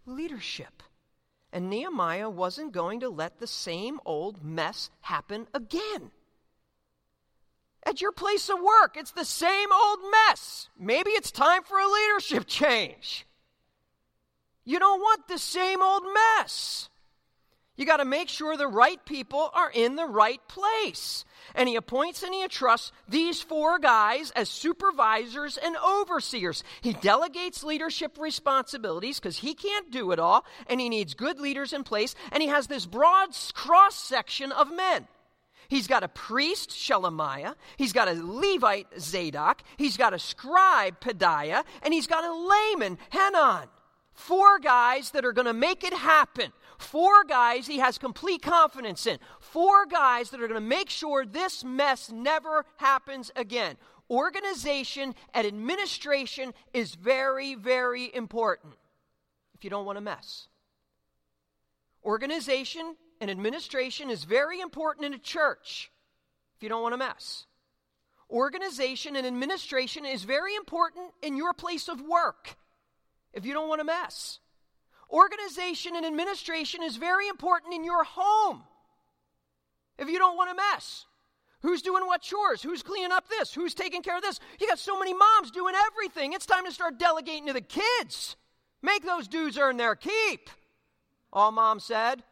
Leadership. 0.06 0.84
And 1.51 1.69
Nehemiah 1.69 2.30
wasn't 2.30 2.71
going 2.71 3.01
to 3.01 3.10
let 3.10 3.39
the 3.39 3.47
same 3.47 3.99
old 4.06 4.43
mess 4.43 4.89
happen 5.01 5.47
again. 5.54 6.12
At 7.84 8.02
your 8.02 8.12
place 8.12 8.50
of 8.50 8.60
work, 8.60 8.96
it's 8.96 9.12
the 9.12 9.26
same 9.26 9.70
old 9.72 10.00
mess. 10.12 10.70
Maybe 10.80 11.12
it's 11.12 11.32
time 11.32 11.63
for 11.63 11.80
a 11.80 11.88
leadership 11.88 12.46
change. 12.48 13.26
You 14.63 14.80
don't 14.80 15.00
want 15.00 15.28
the 15.28 15.39
same 15.39 15.82
old 15.82 16.04
mess. 16.13 16.89
You 17.76 17.86
got 17.88 17.98
to 17.98 18.06
make 18.06 18.30
sure 18.30 18.56
the 18.56 18.67
right 18.67 19.04
people 19.06 19.50
are 19.56 19.72
in 19.72 19.96
the 19.96 20.06
right 20.06 20.39
place. 20.48 21.26
And 21.56 21.67
he 21.67 21.76
appoints 21.76 22.22
and 22.22 22.32
he 22.32 22.44
entrusts 22.44 22.91
these 23.10 23.41
four 23.41 23.80
guys 23.80 24.30
as 24.36 24.50
supervisors 24.50 25.58
and 25.58 25.76
overseers. 25.78 26.63
He 26.82 26.94
delegates 26.94 27.63
leadership 27.63 28.20
responsibilities 28.20 29.20
because 29.20 29.39
he 29.39 29.56
can't 29.56 29.89
do 29.89 30.12
it 30.12 30.20
all, 30.20 30.46
and 30.67 30.80
he 30.80 30.89
needs 30.89 31.15
good 31.15 31.39
leaders 31.39 31.74
in 31.74 31.84
place. 31.84 32.13
And 32.32 32.44
he 32.44 32.50
has 32.50 32.67
this 32.67 32.86
broad 32.86 33.30
cross 33.54 33.96
section 33.96 34.52
of 34.52 34.72
men. 34.72 35.08
He's 35.72 35.88
got 35.88 36.04
a 36.04 36.10
priest, 36.10 36.72
Shelemiah. 36.72 37.56
He's 37.78 37.94
got 37.94 38.10
a 38.10 38.12
Levite, 38.12 38.88
Zadok. 39.00 39.62
He's 39.78 39.96
got 39.96 40.14
a 40.14 40.20
scribe, 40.20 41.00
Pedaiah. 41.00 41.64
And 41.82 41.94
he's 41.94 42.08
got 42.08 42.26
a 42.26 42.34
layman, 42.34 42.98
Hanan. 43.10 43.70
Four 44.12 44.60
guys 44.60 45.12
that 45.12 45.24
are 45.24 45.32
going 45.32 45.46
to 45.46 45.54
make 45.54 45.86
it 45.86 45.94
happen. 45.94 46.52
Four 46.78 47.24
guys 47.24 47.68
he 47.68 47.80
has 47.80 47.98
complete 47.98 48.42
confidence 48.42 49.08
in. 49.08 49.18
Four 49.40 49.86
guys 49.86 50.32
that 50.32 50.42
are 50.42 50.48
going 50.50 50.60
to 50.60 50.68
make 50.68 50.90
sure 50.90 51.26
this 51.26 51.64
mess 51.64 52.12
never 52.12 52.66
happens 52.76 53.32
again. 53.38 53.78
Organization 54.10 55.16
and 55.34 55.48
administration 55.48 56.54
is 56.74 56.96
very, 56.96 57.56
very 57.56 58.14
important 58.14 58.74
if 59.56 59.64
you 59.64 59.70
don't 59.70 59.86
want 59.86 59.98
a 59.98 60.02
mess. 60.02 60.50
Organization 62.04 62.98
and 63.22 63.30
administration 63.30 64.10
is 64.10 64.24
very 64.24 64.60
important 64.60 65.06
in 65.06 65.14
a 65.14 65.20
church 65.20 65.92
if 66.58 66.64
you 66.64 66.70
don't 66.70 66.82
want 66.82 66.96
a 66.96 66.98
mess. 66.98 67.46
Organization 68.32 69.16
and 69.16 69.28
administration 69.28 70.06
is 70.06 70.24
very 70.24 70.56
important 70.56 71.12
in 71.22 71.38
your 71.38 71.54
place 71.54 71.88
of 71.88 72.02
work 72.02 72.56
if 73.34 73.46
you 73.46 73.54
don't 73.54 73.70
want 73.70 73.80
a 73.80 73.86
mess. 73.86 74.40
Organization 75.12 75.96
and 75.96 76.06
administration 76.06 76.82
is 76.82 76.98
very 76.98 77.28
important 77.28 77.76
in 77.76 77.84
your 77.84 78.04
home 78.04 78.64
if 80.00 80.10
you 80.10 80.18
don't 80.18 80.36
want 80.36 80.52
a 80.52 80.56
mess. 80.56 81.06
Who's 81.62 81.84
doing 81.84 82.08
what 82.08 82.24
chores? 82.24 82.64
Who's 82.64 82.82
cleaning 82.82 83.12
up 83.12 83.30
this? 83.30 83.54
Who's 83.54 83.76
taking 83.76 84.02
care 84.02 84.18
of 84.18 84.24
this? 84.24 84.40
You 84.60 84.68
got 84.68 84.80
so 84.80 84.98
many 84.98 85.14
moms 85.14 85.52
doing 85.52 85.76
everything. 85.92 86.34
It's 86.34 86.48
time 86.48 86.66
to 86.66 86.72
start 86.72 86.98
delegating 86.98 87.46
to 87.48 87.54
the 87.54 87.62
kids. 87.62 88.36
Make 88.82 89.06
those 89.06 89.28
dudes 89.28 89.60
earn 89.60 89.78
their 89.78 89.96
keep. 89.96 90.50
All 91.32 91.52
mom 91.52 91.80
said, 91.80 92.24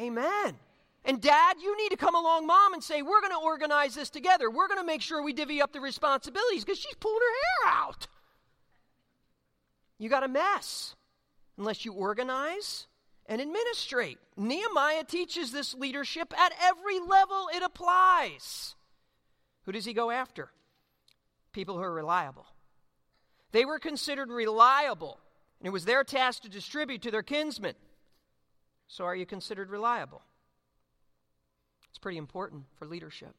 Amen. 0.00 0.58
And 1.04 1.20
dad, 1.20 1.56
you 1.62 1.76
need 1.76 1.90
to 1.90 1.96
come 1.96 2.14
along, 2.14 2.46
mom, 2.46 2.74
and 2.74 2.82
say, 2.82 3.02
We're 3.02 3.20
going 3.20 3.32
to 3.32 3.38
organize 3.38 3.94
this 3.94 4.10
together. 4.10 4.50
We're 4.50 4.68
going 4.68 4.80
to 4.80 4.86
make 4.86 5.02
sure 5.02 5.22
we 5.22 5.32
divvy 5.32 5.62
up 5.62 5.72
the 5.72 5.80
responsibilities 5.80 6.64
because 6.64 6.78
she's 6.78 6.94
pulling 6.94 7.20
her 7.20 7.68
hair 7.68 7.78
out. 7.78 8.06
You 9.98 10.08
got 10.08 10.24
a 10.24 10.28
mess 10.28 10.94
unless 11.58 11.84
you 11.84 11.92
organize 11.92 12.86
and 13.26 13.40
administrate. 13.40 14.18
Nehemiah 14.36 15.04
teaches 15.04 15.52
this 15.52 15.74
leadership 15.74 16.32
at 16.38 16.52
every 16.62 16.98
level 16.98 17.48
it 17.54 17.62
applies. 17.62 18.74
Who 19.64 19.72
does 19.72 19.84
he 19.84 19.92
go 19.92 20.10
after? 20.10 20.50
People 21.52 21.76
who 21.76 21.82
are 21.82 21.92
reliable. 21.92 22.46
They 23.52 23.64
were 23.64 23.78
considered 23.78 24.30
reliable, 24.30 25.18
and 25.60 25.66
it 25.66 25.70
was 25.70 25.84
their 25.84 26.04
task 26.04 26.42
to 26.42 26.48
distribute 26.48 27.02
to 27.02 27.10
their 27.10 27.22
kinsmen. 27.22 27.74
So, 28.90 29.04
are 29.04 29.14
you 29.14 29.24
considered 29.24 29.70
reliable? 29.70 30.20
It's 31.90 31.98
pretty 31.98 32.18
important 32.18 32.64
for 32.74 32.86
leadership. 32.86 33.36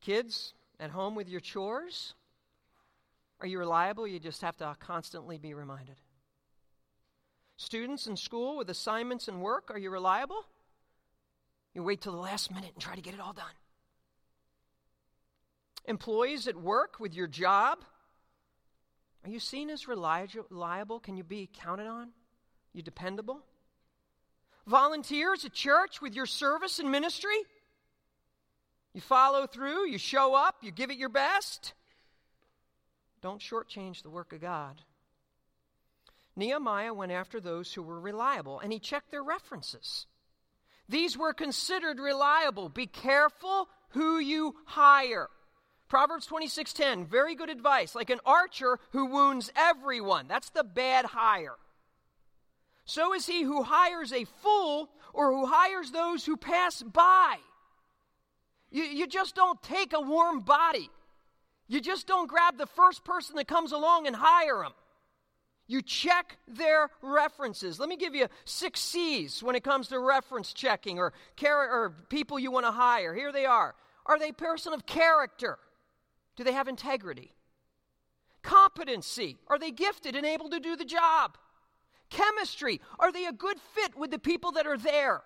Kids 0.00 0.54
at 0.80 0.90
home 0.90 1.14
with 1.14 1.28
your 1.28 1.40
chores, 1.40 2.14
are 3.38 3.46
you 3.46 3.58
reliable? 3.58 4.06
You 4.06 4.18
just 4.18 4.40
have 4.40 4.56
to 4.56 4.74
constantly 4.80 5.36
be 5.36 5.52
reminded. 5.52 5.96
Students 7.58 8.06
in 8.06 8.16
school 8.16 8.56
with 8.56 8.70
assignments 8.70 9.28
and 9.28 9.42
work, 9.42 9.70
are 9.70 9.78
you 9.78 9.90
reliable? 9.90 10.42
You 11.74 11.82
wait 11.82 12.00
till 12.00 12.12
the 12.12 12.18
last 12.18 12.50
minute 12.50 12.70
and 12.72 12.82
try 12.82 12.94
to 12.94 13.02
get 13.02 13.12
it 13.12 13.20
all 13.20 13.34
done. 13.34 13.44
Employees 15.84 16.48
at 16.48 16.56
work 16.56 16.98
with 16.98 17.14
your 17.14 17.26
job, 17.26 17.80
are 19.22 19.28
you 19.30 19.38
seen 19.38 19.68
as 19.68 19.86
reliable? 19.86 20.98
Can 20.98 21.18
you 21.18 21.24
be 21.24 21.46
counted 21.52 21.86
on? 21.86 22.12
You 22.72 22.82
dependable? 22.82 23.42
Volunteers 24.70 25.44
at 25.44 25.52
church 25.52 26.00
with 26.00 26.14
your 26.14 26.26
service 26.26 26.78
and 26.78 26.92
ministry? 26.92 27.42
You 28.94 29.00
follow 29.00 29.48
through, 29.48 29.88
you 29.88 29.98
show 29.98 30.36
up, 30.36 30.58
you 30.62 30.70
give 30.70 30.92
it 30.92 30.96
your 30.96 31.08
best? 31.08 31.74
Don't 33.20 33.40
shortchange 33.40 34.02
the 34.02 34.10
work 34.10 34.32
of 34.32 34.40
God. 34.40 34.80
Nehemiah 36.36 36.94
went 36.94 37.10
after 37.10 37.40
those 37.40 37.74
who 37.74 37.82
were 37.82 37.98
reliable, 37.98 38.60
and 38.60 38.72
he 38.72 38.78
checked 38.78 39.10
their 39.10 39.24
references. 39.24 40.06
These 40.88 41.18
were 41.18 41.34
considered 41.34 41.98
reliable. 41.98 42.68
Be 42.68 42.86
careful 42.86 43.68
who 43.90 44.20
you 44.20 44.54
hire. 44.66 45.28
Proverbs 45.88 46.28
26:10, 46.28 47.06
very 47.06 47.34
good 47.34 47.50
advice, 47.50 47.96
like 47.96 48.10
an 48.10 48.20
archer 48.24 48.78
who 48.92 49.06
wounds 49.06 49.50
everyone. 49.56 50.28
That's 50.28 50.50
the 50.50 50.62
bad 50.62 51.06
hire. 51.06 51.56
So 52.84 53.14
is 53.14 53.26
he 53.26 53.42
who 53.42 53.62
hires 53.62 54.12
a 54.12 54.24
fool 54.24 54.90
or 55.12 55.32
who 55.32 55.46
hires 55.46 55.90
those 55.90 56.24
who 56.24 56.36
pass 56.36 56.82
by. 56.82 57.36
You, 58.70 58.84
you 58.84 59.06
just 59.06 59.34
don't 59.34 59.60
take 59.62 59.92
a 59.92 60.00
warm 60.00 60.40
body. 60.40 60.90
You 61.68 61.80
just 61.80 62.06
don't 62.06 62.28
grab 62.28 62.58
the 62.58 62.66
first 62.66 63.04
person 63.04 63.36
that 63.36 63.48
comes 63.48 63.72
along 63.72 64.06
and 64.06 64.14
hire 64.16 64.62
them. 64.62 64.72
You 65.66 65.82
check 65.82 66.36
their 66.48 66.90
references. 67.00 67.78
Let 67.78 67.88
me 67.88 67.96
give 67.96 68.14
you 68.14 68.26
six 68.44 68.80
C's 68.80 69.40
when 69.40 69.54
it 69.54 69.62
comes 69.62 69.88
to 69.88 70.00
reference 70.00 70.52
checking 70.52 70.98
or, 70.98 71.12
char- 71.36 71.70
or 71.70 71.90
people 72.08 72.40
you 72.40 72.50
want 72.50 72.66
to 72.66 72.72
hire. 72.72 73.14
Here 73.14 73.30
they 73.30 73.46
are. 73.46 73.76
Are 74.06 74.18
they 74.18 74.30
a 74.30 74.34
person 74.34 74.72
of 74.72 74.84
character? 74.84 75.58
Do 76.34 76.42
they 76.42 76.52
have 76.52 76.66
integrity? 76.66 77.34
Competency. 78.42 79.38
Are 79.46 79.58
they 79.58 79.70
gifted 79.70 80.16
and 80.16 80.26
able 80.26 80.50
to 80.50 80.58
do 80.58 80.74
the 80.74 80.84
job? 80.84 81.36
Chemistry. 82.10 82.80
Are 82.98 83.12
they 83.12 83.26
a 83.26 83.32
good 83.32 83.58
fit 83.74 83.96
with 83.96 84.10
the 84.10 84.18
people 84.18 84.52
that 84.52 84.66
are 84.66 84.76
there? 84.76 85.22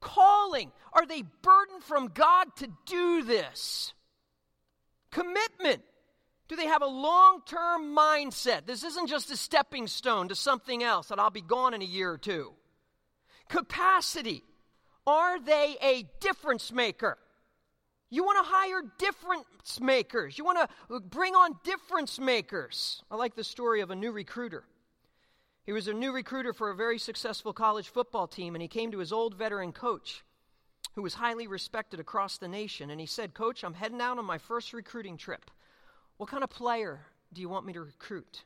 Calling. 0.00 0.72
Are 0.92 1.06
they 1.06 1.22
burdened 1.42 1.84
from 1.84 2.08
God 2.08 2.48
to 2.56 2.68
do 2.86 3.22
this? 3.22 3.92
Commitment. 5.10 5.82
Do 6.48 6.56
they 6.56 6.66
have 6.66 6.82
a 6.82 6.86
long 6.86 7.42
term 7.46 7.94
mindset? 7.96 8.66
This 8.66 8.82
isn't 8.82 9.08
just 9.08 9.30
a 9.30 9.36
stepping 9.36 9.86
stone 9.86 10.28
to 10.28 10.34
something 10.34 10.82
else 10.82 11.08
that 11.08 11.20
I'll 11.20 11.30
be 11.30 11.42
gone 11.42 11.74
in 11.74 11.82
a 11.82 11.84
year 11.84 12.10
or 12.10 12.18
two. 12.18 12.52
Capacity. 13.48 14.42
Are 15.06 15.38
they 15.40 15.76
a 15.82 16.04
difference 16.20 16.72
maker? 16.72 17.18
You 18.10 18.24
want 18.24 18.44
to 18.44 18.50
hire 18.50 18.82
difference 18.98 19.80
makers. 19.80 20.36
You 20.36 20.44
want 20.44 20.58
to 20.88 21.00
bring 21.00 21.34
on 21.34 21.56
difference 21.62 22.18
makers. 22.18 23.04
I 23.10 23.16
like 23.16 23.36
the 23.36 23.44
story 23.44 23.80
of 23.82 23.90
a 23.90 23.94
new 23.94 24.10
recruiter. 24.10 24.64
He 25.70 25.72
was 25.72 25.86
a 25.86 25.94
new 25.94 26.10
recruiter 26.10 26.52
for 26.52 26.70
a 26.70 26.74
very 26.74 26.98
successful 26.98 27.52
college 27.52 27.90
football 27.90 28.26
team, 28.26 28.56
and 28.56 28.60
he 28.60 28.66
came 28.66 28.90
to 28.90 28.98
his 28.98 29.12
old 29.12 29.36
veteran 29.36 29.70
coach, 29.70 30.24
who 30.96 31.02
was 31.02 31.14
highly 31.14 31.46
respected 31.46 32.00
across 32.00 32.38
the 32.38 32.48
nation, 32.48 32.90
and 32.90 32.98
he 32.98 33.06
said, 33.06 33.34
Coach, 33.34 33.62
I'm 33.62 33.74
heading 33.74 34.00
out 34.00 34.18
on 34.18 34.24
my 34.24 34.36
first 34.36 34.72
recruiting 34.72 35.16
trip. 35.16 35.48
What 36.16 36.28
kind 36.28 36.42
of 36.42 36.50
player 36.50 37.02
do 37.32 37.40
you 37.40 37.48
want 37.48 37.66
me 37.66 37.72
to 37.74 37.82
recruit? 37.82 38.42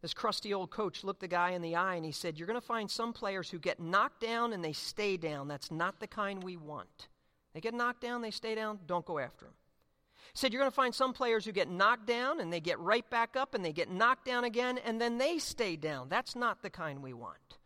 This 0.00 0.14
crusty 0.14 0.54
old 0.54 0.70
coach 0.70 1.04
looked 1.04 1.20
the 1.20 1.28
guy 1.28 1.50
in 1.50 1.60
the 1.60 1.76
eye 1.76 1.96
and 1.96 2.04
he 2.06 2.12
said, 2.12 2.38
You're 2.38 2.48
going 2.48 2.58
to 2.58 2.66
find 2.66 2.90
some 2.90 3.12
players 3.12 3.50
who 3.50 3.58
get 3.58 3.78
knocked 3.78 4.22
down 4.22 4.54
and 4.54 4.64
they 4.64 4.72
stay 4.72 5.18
down. 5.18 5.48
That's 5.48 5.70
not 5.70 6.00
the 6.00 6.06
kind 6.06 6.42
we 6.42 6.56
want. 6.56 7.08
They 7.52 7.60
get 7.60 7.74
knocked 7.74 8.00
down, 8.00 8.22
they 8.22 8.30
stay 8.30 8.54
down, 8.54 8.78
don't 8.86 9.04
go 9.04 9.18
after 9.18 9.44
them. 9.44 9.54
Said, 10.34 10.52
You're 10.52 10.60
going 10.60 10.70
to 10.70 10.74
find 10.74 10.94
some 10.94 11.12
players 11.12 11.44
who 11.44 11.52
get 11.52 11.68
knocked 11.68 12.06
down 12.06 12.40
and 12.40 12.52
they 12.52 12.60
get 12.60 12.78
right 12.78 13.08
back 13.10 13.36
up 13.36 13.54
and 13.54 13.64
they 13.64 13.72
get 13.72 13.90
knocked 13.90 14.24
down 14.24 14.44
again 14.44 14.78
and 14.78 15.00
then 15.00 15.18
they 15.18 15.38
stay 15.38 15.76
down. 15.76 16.08
That's 16.08 16.36
not 16.36 16.62
the 16.62 16.70
kind 16.70 17.02
we 17.02 17.12
want. 17.12 17.58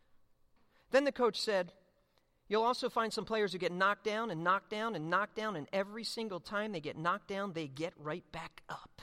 Then 0.90 1.04
the 1.04 1.12
coach 1.12 1.40
said, 1.40 1.72
You'll 2.48 2.64
also 2.64 2.88
find 2.88 3.12
some 3.12 3.24
players 3.24 3.52
who 3.52 3.58
get 3.58 3.70
knocked 3.70 4.04
down 4.04 4.32
and 4.32 4.42
knocked 4.42 4.70
down 4.70 4.96
and 4.96 5.08
knocked 5.08 5.36
down, 5.36 5.54
and 5.54 5.68
every 5.72 6.02
single 6.02 6.40
time 6.40 6.72
they 6.72 6.80
get 6.80 6.98
knocked 6.98 7.28
down, 7.28 7.52
they 7.52 7.68
get 7.68 7.92
right 7.96 8.24
back 8.32 8.62
up. 8.68 9.02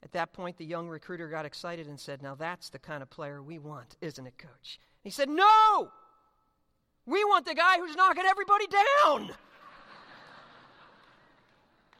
At 0.00 0.12
that 0.12 0.32
point, 0.32 0.56
the 0.56 0.64
young 0.64 0.86
recruiter 0.86 1.28
got 1.28 1.44
excited 1.44 1.88
and 1.88 1.98
said, 1.98 2.22
Now 2.22 2.36
that's 2.36 2.70
the 2.70 2.78
kind 2.78 3.02
of 3.02 3.10
player 3.10 3.42
we 3.42 3.58
want, 3.58 3.96
isn't 4.00 4.24
it, 4.24 4.38
coach? 4.38 4.78
He 5.02 5.10
said, 5.10 5.28
No! 5.28 5.90
We 7.04 7.24
want 7.24 7.46
the 7.46 7.54
guy 7.54 7.78
who's 7.78 7.96
knocking 7.96 8.24
everybody 8.24 8.66
down. 8.68 9.32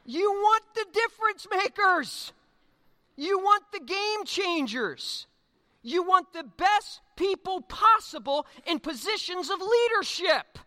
You 0.07 0.31
want 0.31 0.63
the 0.73 0.85
difference 0.93 1.45
makers. 1.51 2.31
You 3.17 3.39
want 3.39 3.65
the 3.73 3.81
game 3.81 4.25
changers. 4.25 5.27
You 5.83 6.01
want 6.01 6.31
the 6.31 6.45
best 6.45 7.01
people 7.17 7.61
possible 7.61 8.47
in 8.65 8.79
positions 8.79 9.49
of 9.49 9.59
leadership. 9.59 10.59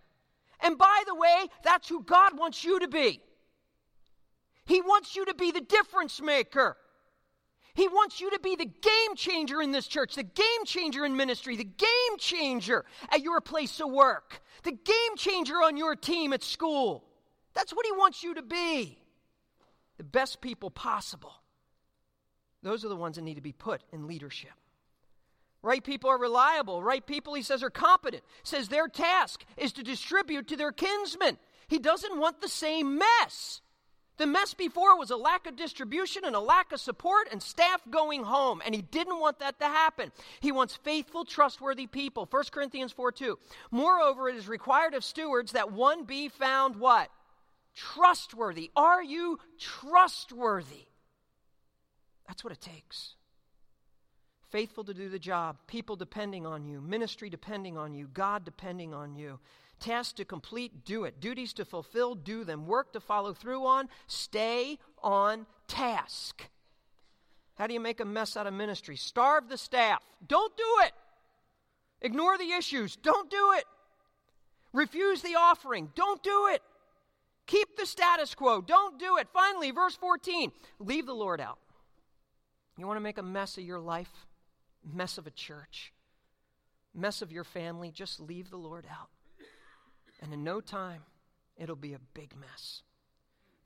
And 0.60 0.76
by 0.76 1.04
the 1.06 1.14
way, 1.14 1.46
that's 1.64 1.88
who 1.88 2.02
God 2.02 2.38
wants 2.38 2.64
you 2.64 2.80
to 2.80 2.88
be. 2.88 3.20
He 4.66 4.82
wants 4.82 5.16
you 5.16 5.24
to 5.24 5.34
be 5.34 5.52
the 5.52 5.62
difference 5.62 6.20
maker. 6.20 6.76
He 7.72 7.88
wants 7.88 8.20
you 8.20 8.30
to 8.32 8.40
be 8.40 8.56
the 8.56 8.66
game 8.66 9.16
changer 9.16 9.62
in 9.62 9.72
this 9.72 9.86
church, 9.86 10.16
the 10.16 10.22
game 10.22 10.64
changer 10.66 11.06
in 11.06 11.16
ministry, 11.16 11.56
the 11.56 11.64
game 11.64 12.18
changer 12.18 12.84
at 13.10 13.22
your 13.22 13.40
place 13.40 13.80
of 13.80 13.90
work, 13.90 14.42
the 14.64 14.72
game 14.72 15.16
changer 15.16 15.54
on 15.54 15.78
your 15.78 15.96
team 15.96 16.34
at 16.34 16.42
school. 16.42 17.04
That's 17.54 17.72
what 17.72 17.86
He 17.86 17.92
wants 17.92 18.22
you 18.22 18.34
to 18.34 18.42
be. 18.42 18.99
The 20.00 20.04
best 20.04 20.40
people 20.40 20.70
possible. 20.70 21.34
Those 22.62 22.86
are 22.86 22.88
the 22.88 22.96
ones 22.96 23.16
that 23.16 23.22
need 23.22 23.34
to 23.34 23.42
be 23.42 23.52
put 23.52 23.82
in 23.92 24.06
leadership. 24.06 24.52
Right 25.60 25.84
people 25.84 26.08
are 26.08 26.18
reliable. 26.18 26.82
Right 26.82 27.04
people, 27.04 27.34
he 27.34 27.42
says, 27.42 27.62
are 27.62 27.68
competent. 27.68 28.22
Says 28.42 28.68
their 28.68 28.88
task 28.88 29.44
is 29.58 29.74
to 29.74 29.82
distribute 29.82 30.48
to 30.48 30.56
their 30.56 30.72
kinsmen. 30.72 31.36
He 31.68 31.78
doesn't 31.78 32.18
want 32.18 32.40
the 32.40 32.48
same 32.48 32.96
mess. 32.96 33.60
The 34.16 34.26
mess 34.26 34.54
before 34.54 34.96
was 34.96 35.10
a 35.10 35.18
lack 35.18 35.46
of 35.46 35.54
distribution 35.54 36.24
and 36.24 36.34
a 36.34 36.40
lack 36.40 36.72
of 36.72 36.80
support 36.80 37.28
and 37.30 37.42
staff 37.42 37.82
going 37.90 38.24
home. 38.24 38.62
And 38.64 38.74
he 38.74 38.80
didn't 38.80 39.20
want 39.20 39.40
that 39.40 39.60
to 39.60 39.66
happen. 39.66 40.12
He 40.40 40.50
wants 40.50 40.76
faithful, 40.76 41.26
trustworthy 41.26 41.86
people. 41.86 42.26
1 42.30 42.44
Corinthians 42.50 42.92
4 42.92 43.12
2. 43.12 43.38
Moreover, 43.70 44.30
it 44.30 44.36
is 44.36 44.48
required 44.48 44.94
of 44.94 45.04
stewards 45.04 45.52
that 45.52 45.72
one 45.72 46.04
be 46.04 46.28
found 46.30 46.76
what? 46.76 47.10
Trustworthy. 47.80 48.70
Are 48.76 49.02
you 49.02 49.38
trustworthy? 49.58 50.86
That's 52.28 52.44
what 52.44 52.52
it 52.52 52.60
takes 52.60 53.14
faithful 54.50 54.84
to 54.84 54.94
do 54.94 55.08
the 55.08 55.18
job, 55.18 55.56
people 55.66 55.96
depending 55.96 56.46
on 56.46 56.64
you, 56.64 56.80
ministry 56.80 57.30
depending 57.30 57.78
on 57.78 57.94
you, 57.94 58.08
God 58.12 58.44
depending 58.44 58.92
on 58.92 59.14
you. 59.14 59.38
Tasks 59.78 60.12
to 60.14 60.24
complete, 60.24 60.84
do 60.84 61.04
it. 61.04 61.20
Duties 61.20 61.54
to 61.54 61.64
fulfill, 61.64 62.14
do 62.14 62.44
them. 62.44 62.66
Work 62.66 62.92
to 62.92 63.00
follow 63.00 63.32
through 63.32 63.64
on, 63.64 63.88
stay 64.06 64.78
on 65.02 65.46
task. 65.68 66.42
How 67.54 67.66
do 67.66 67.72
you 67.72 67.80
make 67.80 68.00
a 68.00 68.04
mess 68.04 68.36
out 68.36 68.46
of 68.46 68.52
ministry? 68.52 68.96
Starve 68.96 69.48
the 69.48 69.56
staff. 69.56 70.02
Don't 70.26 70.54
do 70.56 70.76
it. 70.84 70.92
Ignore 72.02 72.36
the 72.36 72.52
issues. 72.52 72.96
Don't 72.96 73.30
do 73.30 73.52
it. 73.56 73.64
Refuse 74.72 75.22
the 75.22 75.36
offering. 75.36 75.90
Don't 75.94 76.22
do 76.22 76.48
it. 76.52 76.62
Keep 77.50 77.76
the 77.76 77.86
status 77.86 78.34
quo. 78.34 78.60
Don't 78.60 78.98
do 78.98 79.16
it. 79.18 79.28
Finally, 79.32 79.70
verse 79.72 79.96
14 79.96 80.52
leave 80.78 81.06
the 81.06 81.14
Lord 81.14 81.40
out. 81.40 81.58
You 82.78 82.86
want 82.86 82.96
to 82.96 83.02
make 83.02 83.18
a 83.18 83.22
mess 83.22 83.58
of 83.58 83.64
your 83.64 83.80
life? 83.80 84.26
mess 84.84 85.18
of 85.18 85.26
a 85.26 85.30
church, 85.30 85.92
mess 86.94 87.22
of 87.22 87.32
your 87.32 87.44
family, 87.44 87.90
just 87.90 88.20
leave 88.20 88.50
the 88.50 88.56
Lord 88.56 88.86
out. 88.90 89.08
And 90.20 90.32
in 90.32 90.44
no 90.44 90.60
time, 90.60 91.02
it'll 91.56 91.76
be 91.76 91.94
a 91.94 92.00
big 92.14 92.34
mess. 92.38 92.82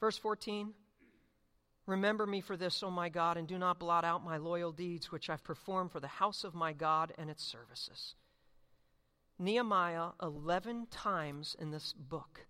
Verse 0.01 0.19
14 0.19 0.73
Remember 1.87 2.27
me 2.27 2.41
for 2.41 2.57
this, 2.57 2.83
O 2.83 2.91
my 2.91 3.11
God, 3.11 3.37
and 3.37 3.47
do 3.47 3.59
not 3.59 3.79
blot 3.79 4.07
out 4.07 4.25
my 4.25 4.39
loyal 4.39 4.73
deeds 4.73 5.13
which 5.13 5.29
I've 5.29 5.45
performed 5.45 5.93
for 5.93 6.01
the 6.01 6.09
house 6.09 6.43
of 6.43 6.55
my 6.55 6.73
God 6.73 7.13
and 7.19 7.29
its 7.29 7.45
services. 7.45 8.15
Nehemiah, 9.39 10.11
11 10.23 10.87
times 10.91 11.55
in 11.61 11.73
this 11.73 11.93
book, 11.93 12.47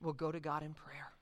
will 0.00 0.12
go 0.12 0.30
to 0.30 0.40
God 0.40 0.62
in 0.62 0.74
prayer. 0.74 1.12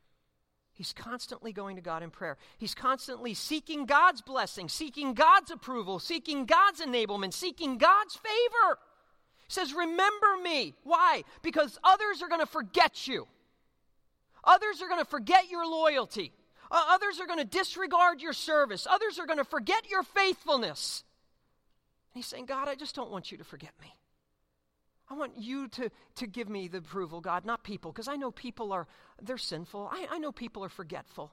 He's 0.72 0.92
constantly 0.92 1.52
going 1.52 1.76
to 1.76 1.82
God 1.82 2.02
in 2.02 2.10
prayer. 2.10 2.36
He's 2.58 2.74
constantly 2.74 3.32
seeking 3.32 3.86
God's 3.86 4.22
blessing, 4.22 4.68
seeking 4.68 5.14
God's 5.14 5.52
approval, 5.52 6.00
seeking 6.00 6.46
God's 6.46 6.80
enablement, 6.80 7.32
seeking 7.32 7.78
God's 7.78 8.16
favor. 8.16 8.78
He 9.46 9.52
says, 9.52 9.72
Remember 9.72 10.36
me. 10.42 10.74
Why? 10.82 11.22
Because 11.42 11.78
others 11.84 12.22
are 12.22 12.28
going 12.28 12.40
to 12.40 12.46
forget 12.46 13.06
you. 13.06 13.28
Others 14.42 14.82
are 14.82 14.88
going 14.88 15.00
to 15.00 15.08
forget 15.08 15.48
your 15.48 15.64
loyalty. 15.64 16.32
Others 16.70 17.20
are 17.20 17.26
going 17.26 17.38
to 17.38 17.44
disregard 17.44 18.20
your 18.20 18.32
service. 18.32 18.86
Others 18.90 19.20
are 19.20 19.26
going 19.26 19.38
to 19.38 19.44
forget 19.44 19.88
your 19.88 20.02
faithfulness. 20.02 21.04
And 22.12 22.18
he's 22.18 22.26
saying, 22.26 22.46
God, 22.46 22.68
I 22.68 22.74
just 22.74 22.96
don't 22.96 23.10
want 23.10 23.30
you 23.30 23.38
to 23.38 23.44
forget 23.44 23.72
me. 23.80 23.94
I 25.08 25.14
want 25.14 25.32
you 25.36 25.68
to, 25.68 25.90
to 26.16 26.26
give 26.26 26.48
me 26.48 26.68
the 26.68 26.78
approval, 26.78 27.20
God, 27.20 27.44
not 27.44 27.62
people, 27.62 27.92
because 27.92 28.08
I 28.08 28.16
know 28.16 28.30
people 28.30 28.72
are, 28.72 28.86
they're 29.20 29.36
sinful. 29.36 29.88
I, 29.92 30.06
I 30.12 30.18
know 30.18 30.32
people 30.32 30.64
are 30.64 30.70
forgetful. 30.70 31.32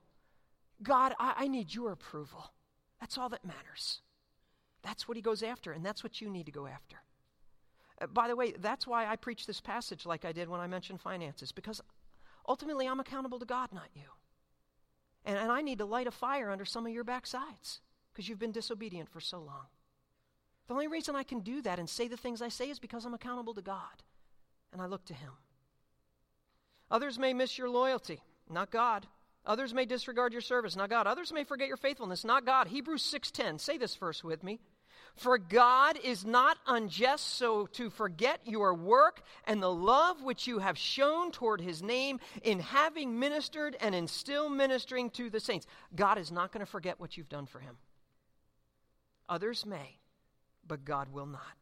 God, 0.84 1.14
I, 1.20 1.34
I 1.38 1.48
need 1.48 1.74
your 1.74 1.92
approval. 1.92 2.52
That's 3.00 3.18
all 3.18 3.30
that 3.30 3.46
matters. 3.46 4.02
That's 4.84 5.08
what 5.08 5.16
he 5.16 5.22
goes 5.22 5.44
after, 5.44 5.72
and 5.72 5.86
that's 5.86 6.04
what 6.04 6.22
you 6.22 6.30
need 6.30 6.48
to 6.48 6.52
go 6.52 6.68
after. 6.68 6.98
Uh, 8.02 8.08
by 8.08 8.28
the 8.28 8.36
way, 8.36 8.54
that's 8.60 8.86
why 8.86 9.06
I 9.06 9.16
preach 9.16 9.46
this 9.46 9.62
passage 9.62 10.06
like 10.06 10.26
I 10.26 10.32
did 10.32 10.50
when 10.50 10.60
I 10.60 10.68
mentioned 10.68 11.00
finances, 11.00 11.52
because 11.52 11.82
ultimately 12.48 12.88
I'm 12.88 13.00
accountable 13.00 13.40
to 13.40 13.46
God, 13.46 13.70
not 13.72 13.90
you. 13.94 14.10
And, 15.24 15.38
and 15.38 15.52
I 15.52 15.62
need 15.62 15.78
to 15.78 15.86
light 15.86 16.08
a 16.08 16.12
fire 16.12 16.50
under 16.50 16.66
some 16.66 16.86
of 16.86 16.92
your 16.92 17.06
backsides 17.06 17.80
because 18.12 18.28
you've 18.28 18.40
been 18.40 18.52
disobedient 18.52 19.10
for 19.10 19.22
so 19.22 19.40
long. 19.40 19.68
The 20.68 20.74
only 20.74 20.88
reason 20.88 21.16
I 21.16 21.24
can 21.24 21.42
do 21.42 21.62
that 21.64 21.80
and 21.80 21.90
say 21.90 22.08
the 22.08 22.18
things 22.18 22.42
I 22.42 22.50
say 22.50 22.70
is 22.70 22.80
because 22.80 23.06
I'm 23.06 23.14
accountable 23.14 23.54
to 23.56 23.62
God 23.62 24.04
and 24.72 24.82
I 24.82 24.86
look 24.86 25.06
to 25.06 25.14
Him. 25.14 25.32
Others 26.90 27.20
may 27.20 27.34
miss 27.34 27.58
your 27.58 27.70
loyalty, 27.70 28.22
not 28.50 28.72
God. 28.72 29.08
Others 29.46 29.74
may 29.74 29.86
disregard 29.86 30.34
your 30.34 30.42
service, 30.42 30.76
not 30.76 30.90
God. 30.90 31.08
Others 31.08 31.34
may 31.34 31.44
forget 31.44 31.68
your 31.68 31.78
faithfulness, 31.78 32.24
not 32.24 32.46
God. 32.46 32.68
Hebrews 32.68 33.04
6:10. 33.04 33.60
Say 33.60 33.78
this 33.78 33.96
verse 33.96 34.24
with 34.24 34.44
me. 34.44 34.60
For 35.16 35.38
God 35.38 35.98
is 36.04 36.26
not 36.26 36.58
unjust 36.68 37.36
so 37.36 37.66
to 37.68 37.90
forget 37.90 38.40
your 38.46 38.74
work 38.74 39.22
and 39.46 39.62
the 39.62 39.72
love 39.72 40.22
which 40.22 40.48
you 40.48 40.60
have 40.60 40.78
shown 40.78 41.32
toward 41.32 41.60
his 41.60 41.84
name 41.84 42.20
in 42.44 42.60
having 42.60 43.20
ministered 43.20 43.76
and 43.82 43.94
in 43.94 44.08
still 44.08 44.50
ministering 44.50 45.10
to 45.12 45.30
the 45.30 45.40
saints. 45.40 45.68
God 45.96 46.18
is 46.18 46.32
not 46.32 46.52
going 46.52 46.66
to 46.66 46.72
forget 46.72 47.00
what 47.00 47.18
you've 47.18 47.30
done 47.30 47.46
for 47.46 47.60
him. 47.60 47.78
Others 49.28 49.66
may, 49.66 49.98
but 50.72 50.86
God 50.86 51.12
will 51.12 51.26
not. 51.26 51.58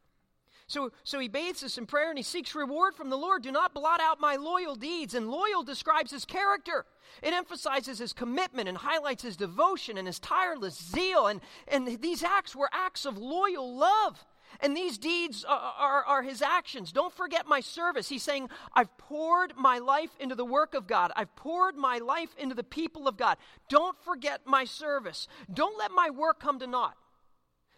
So, 0.67 0.91
so 1.03 1.19
he 1.19 1.27
bathes 1.27 1.63
us 1.63 1.79
in 1.79 1.87
prayer 1.87 2.09
and 2.09 2.19
he 2.19 2.21
seeks 2.21 2.53
reward 2.53 2.93
from 2.93 3.09
the 3.09 3.17
Lord. 3.17 3.41
Do 3.41 3.51
not 3.51 3.73
blot 3.73 3.99
out 3.99 4.19
my 4.19 4.35
loyal 4.35 4.75
deeds. 4.75 5.15
And 5.15 5.31
loyal 5.31 5.63
describes 5.63 6.11
his 6.11 6.25
character. 6.25 6.85
It 7.23 7.33
emphasizes 7.33 7.97
his 7.97 8.13
commitment 8.13 8.69
and 8.69 8.77
highlights 8.77 9.23
his 9.23 9.35
devotion 9.35 9.97
and 9.97 10.05
his 10.05 10.19
tireless 10.19 10.77
zeal. 10.77 11.25
And, 11.25 11.41
and 11.67 11.99
these 11.99 12.21
acts 12.21 12.55
were 12.55 12.69
acts 12.71 13.07
of 13.07 13.17
loyal 13.17 13.75
love. 13.75 14.23
And 14.59 14.77
these 14.77 14.99
deeds 14.99 15.43
are, 15.43 15.59
are, 15.59 16.03
are, 16.03 16.21
his 16.21 16.43
actions. 16.43 16.91
Don't 16.91 17.13
forget 17.13 17.47
my 17.47 17.61
service. 17.61 18.09
He's 18.09 18.21
saying, 18.21 18.51
I've 18.75 18.95
poured 18.99 19.53
my 19.57 19.79
life 19.79 20.11
into 20.19 20.35
the 20.35 20.45
work 20.45 20.75
of 20.75 20.85
God. 20.85 21.11
I've 21.15 21.35
poured 21.35 21.75
my 21.75 21.97
life 21.97 22.35
into 22.37 22.53
the 22.53 22.63
people 22.63 23.07
of 23.07 23.17
God. 23.17 23.37
Don't 23.69 23.97
forget 24.05 24.41
my 24.45 24.65
service. 24.65 25.27
Don't 25.51 25.79
let 25.79 25.89
my 25.89 26.11
work 26.11 26.39
come 26.39 26.59
to 26.59 26.67
naught. 26.67 26.95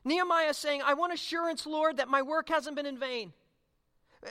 Nehemiah 0.04 0.50
is 0.50 0.58
saying, 0.58 0.82
I 0.84 0.96
want 0.96 1.14
assurance, 1.14 1.66
Lord, 1.66 1.98
that 1.98 2.08
my 2.08 2.22
work 2.22 2.50
hasn't 2.50 2.76
been 2.76 2.86
in 2.86 2.98
vain. 2.98 3.34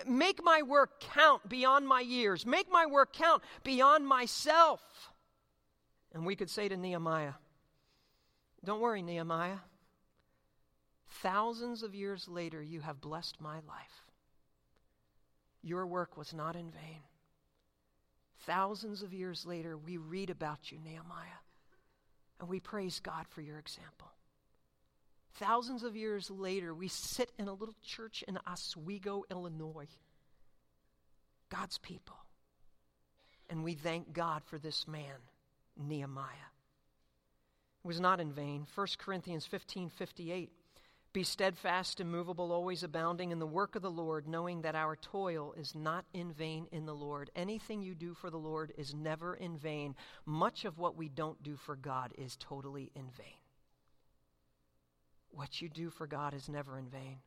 Make 0.07 0.43
my 0.43 0.62
work 0.62 1.01
count 1.01 1.49
beyond 1.49 1.87
my 1.87 2.01
years. 2.01 2.47
Make 2.47 2.71
my 2.71 2.87
work 2.87 3.12
count 3.12 3.43
beyond 3.64 4.07
myself. 4.07 4.81
And 6.12 6.27
we 6.27 6.37
could 6.37 6.51
say 6.51 6.68
to 6.68 6.77
Nehemiah, 6.77 7.35
Don't 8.64 8.81
worry, 8.81 9.03
Nehemiah. 9.03 9.59
Thousands 11.23 11.83
of 11.83 11.95
years 11.95 12.29
later, 12.29 12.62
you 12.62 12.81
have 12.81 13.01
blessed 13.01 13.41
my 13.41 13.57
life. 13.57 14.07
Your 15.62 15.87
work 15.87 16.16
was 16.16 16.33
not 16.33 16.57
in 16.57 16.71
vain. 16.71 17.03
Thousands 18.47 19.03
of 19.03 19.12
years 19.12 19.45
later, 19.45 19.77
we 19.77 19.99
read 19.99 20.31
about 20.31 20.73
you, 20.73 20.79
Nehemiah, 20.83 21.43
and 22.39 22.49
we 22.49 22.59
praise 22.59 23.01
God 23.01 23.27
for 23.29 23.43
your 23.43 23.59
example. 23.59 24.09
Thousands 25.35 25.83
of 25.83 25.97
years 25.97 26.31
later, 26.31 26.74
we 26.74 26.89
sit 26.89 27.31
in 27.39 27.49
a 27.49 27.53
little 27.53 27.76
church 27.85 28.24
in 28.26 28.39
Oswego, 28.47 29.24
Illinois, 29.31 29.89
God's 31.49 31.78
people. 31.78 32.16
And 33.49 33.64
we 33.64 33.74
thank 33.74 34.12
God 34.12 34.43
for 34.45 34.59
this 34.59 34.87
man, 34.87 35.16
Nehemiah. 35.76 36.51
It 37.85 37.89
was 37.89 38.01
not 38.01 38.20
in 38.20 38.33
vain. 38.33 38.66
1 38.74 38.87
Corinthians 38.99 39.47
15 39.47 39.91
58. 39.91 40.51
Be 41.12 41.24
steadfast, 41.24 41.99
immovable, 41.99 42.53
always 42.53 42.85
abounding 42.85 43.33
in 43.33 43.41
the 43.41 43.47
work 43.47 43.74
of 43.74 43.83
the 43.83 43.91
Lord, 43.91 44.28
knowing 44.28 44.62
that 44.62 44.76
our 44.76 44.95
toil 44.95 45.55
is 45.59 45.74
not 45.74 46.05
in 46.14 46.33
vain 46.33 46.68
in 46.70 46.87
the 46.87 46.95
Lord. 46.95 47.31
Anything 47.35 47.83
you 47.83 47.97
do 47.97 48.14
for 48.14 48.31
the 48.31 48.39
Lord 48.39 48.72
is 48.78 48.95
never 48.95 49.35
in 49.35 49.59
vain. 49.59 49.97
Much 50.24 50.64
of 50.64 50.78
what 50.78 50.97
we 50.97 51.09
don't 51.09 51.43
do 51.43 51.57
for 51.57 51.74
God 51.74 52.12
is 52.16 52.37
totally 52.37 52.93
in 52.95 53.11
vain. 53.16 53.39
What 55.31 55.62
you 55.62 55.68
do 55.68 55.91
for 55.91 56.07
God 56.07 56.35
is 56.35 56.49
never 56.49 56.78
in 56.78 56.89
vain. 56.89 57.18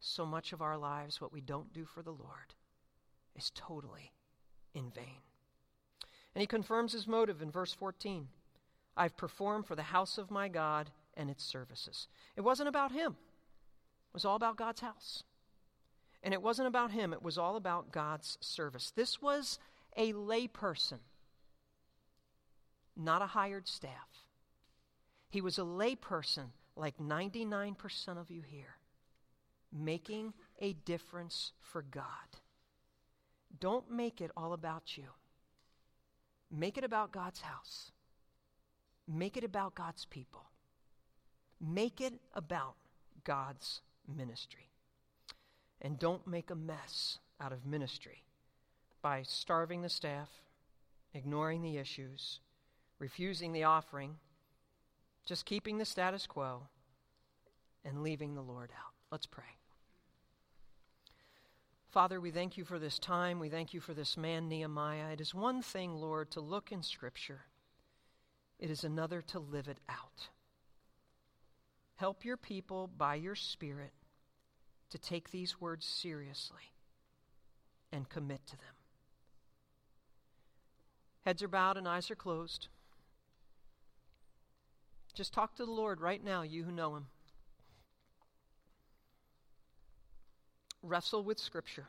So 0.00 0.26
much 0.26 0.52
of 0.52 0.60
our 0.60 0.76
lives, 0.76 1.20
what 1.20 1.32
we 1.32 1.40
don't 1.40 1.72
do 1.72 1.84
for 1.84 2.02
the 2.02 2.10
Lord, 2.10 2.54
is 3.36 3.52
totally 3.54 4.12
in 4.74 4.90
vain. 4.90 5.22
And 6.34 6.40
he 6.40 6.46
confirms 6.46 6.92
his 6.92 7.06
motive 7.06 7.42
in 7.42 7.50
verse 7.50 7.72
14 7.72 8.28
I've 8.94 9.16
performed 9.16 9.66
for 9.66 9.74
the 9.74 9.82
house 9.84 10.18
of 10.18 10.30
my 10.30 10.48
God 10.48 10.90
and 11.16 11.30
its 11.30 11.42
services. 11.44 12.08
It 12.36 12.42
wasn't 12.42 12.68
about 12.68 12.92
him, 12.92 13.12
it 13.12 14.14
was 14.14 14.24
all 14.24 14.36
about 14.36 14.56
God's 14.56 14.80
house. 14.80 15.22
And 16.24 16.32
it 16.32 16.42
wasn't 16.42 16.68
about 16.68 16.92
him, 16.92 17.12
it 17.12 17.22
was 17.22 17.38
all 17.38 17.56
about 17.56 17.90
God's 17.90 18.38
service. 18.40 18.92
This 18.94 19.20
was 19.20 19.58
a 19.96 20.12
layperson, 20.12 20.98
not 22.96 23.22
a 23.22 23.26
hired 23.26 23.66
staff. 23.66 24.26
He 25.30 25.40
was 25.40 25.58
a 25.58 25.62
layperson 25.62 26.50
like 26.76 26.98
99% 26.98 27.76
of 28.18 28.30
you 28.30 28.42
here, 28.42 28.76
making 29.72 30.32
a 30.60 30.72
difference 30.72 31.52
for 31.60 31.82
God. 31.82 32.06
Don't 33.60 33.90
make 33.90 34.20
it 34.20 34.30
all 34.36 34.52
about 34.52 34.96
you. 34.96 35.04
Make 36.50 36.76
it 36.76 36.84
about 36.84 37.12
God's 37.12 37.40
house. 37.40 37.92
Make 39.08 39.36
it 39.36 39.44
about 39.44 39.74
God's 39.74 40.04
people. 40.04 40.44
Make 41.60 42.00
it 42.00 42.14
about 42.34 42.74
God's 43.24 43.80
ministry. 44.08 44.70
And 45.80 45.98
don't 45.98 46.26
make 46.26 46.50
a 46.50 46.54
mess 46.54 47.18
out 47.40 47.52
of 47.52 47.66
ministry 47.66 48.22
by 49.00 49.22
starving 49.22 49.82
the 49.82 49.88
staff, 49.88 50.28
ignoring 51.12 51.62
the 51.62 51.76
issues, 51.76 52.40
refusing 52.98 53.52
the 53.52 53.64
offering 53.64 54.16
just 55.24 55.44
keeping 55.44 55.78
the 55.78 55.84
status 55.84 56.26
quo 56.26 56.62
and 57.84 58.02
leaving 58.02 58.34
the 58.34 58.42
Lord 58.42 58.70
out. 58.72 58.92
Let's 59.10 59.26
pray. 59.26 59.44
Father, 61.90 62.20
we 62.20 62.30
thank 62.30 62.56
you 62.56 62.64
for 62.64 62.78
this 62.78 62.98
time. 62.98 63.38
We 63.38 63.50
thank 63.50 63.74
you 63.74 63.80
for 63.80 63.92
this 63.92 64.16
man, 64.16 64.48
Nehemiah. 64.48 65.12
It 65.12 65.20
is 65.20 65.34
one 65.34 65.60
thing, 65.60 65.94
Lord, 65.94 66.30
to 66.30 66.40
look 66.40 66.72
in 66.72 66.82
Scripture, 66.82 67.42
it 68.58 68.70
is 68.70 68.84
another 68.84 69.20
to 69.22 69.38
live 69.38 69.68
it 69.68 69.78
out. 69.88 70.28
Help 71.96 72.24
your 72.24 72.36
people 72.36 72.88
by 72.96 73.16
your 73.16 73.34
Spirit 73.34 73.92
to 74.90 74.98
take 74.98 75.30
these 75.30 75.60
words 75.60 75.84
seriously 75.84 76.72
and 77.92 78.08
commit 78.08 78.46
to 78.46 78.56
them. 78.56 78.74
Heads 81.24 81.42
are 81.42 81.48
bowed 81.48 81.76
and 81.76 81.86
eyes 81.86 82.10
are 82.10 82.16
closed. 82.16 82.68
Just 85.14 85.34
talk 85.34 85.54
to 85.56 85.64
the 85.66 85.70
Lord 85.70 86.00
right 86.00 86.22
now, 86.24 86.42
you 86.42 86.64
who 86.64 86.72
know 86.72 86.96
Him. 86.96 87.06
Wrestle 90.82 91.22
with 91.22 91.38
Scripture, 91.38 91.86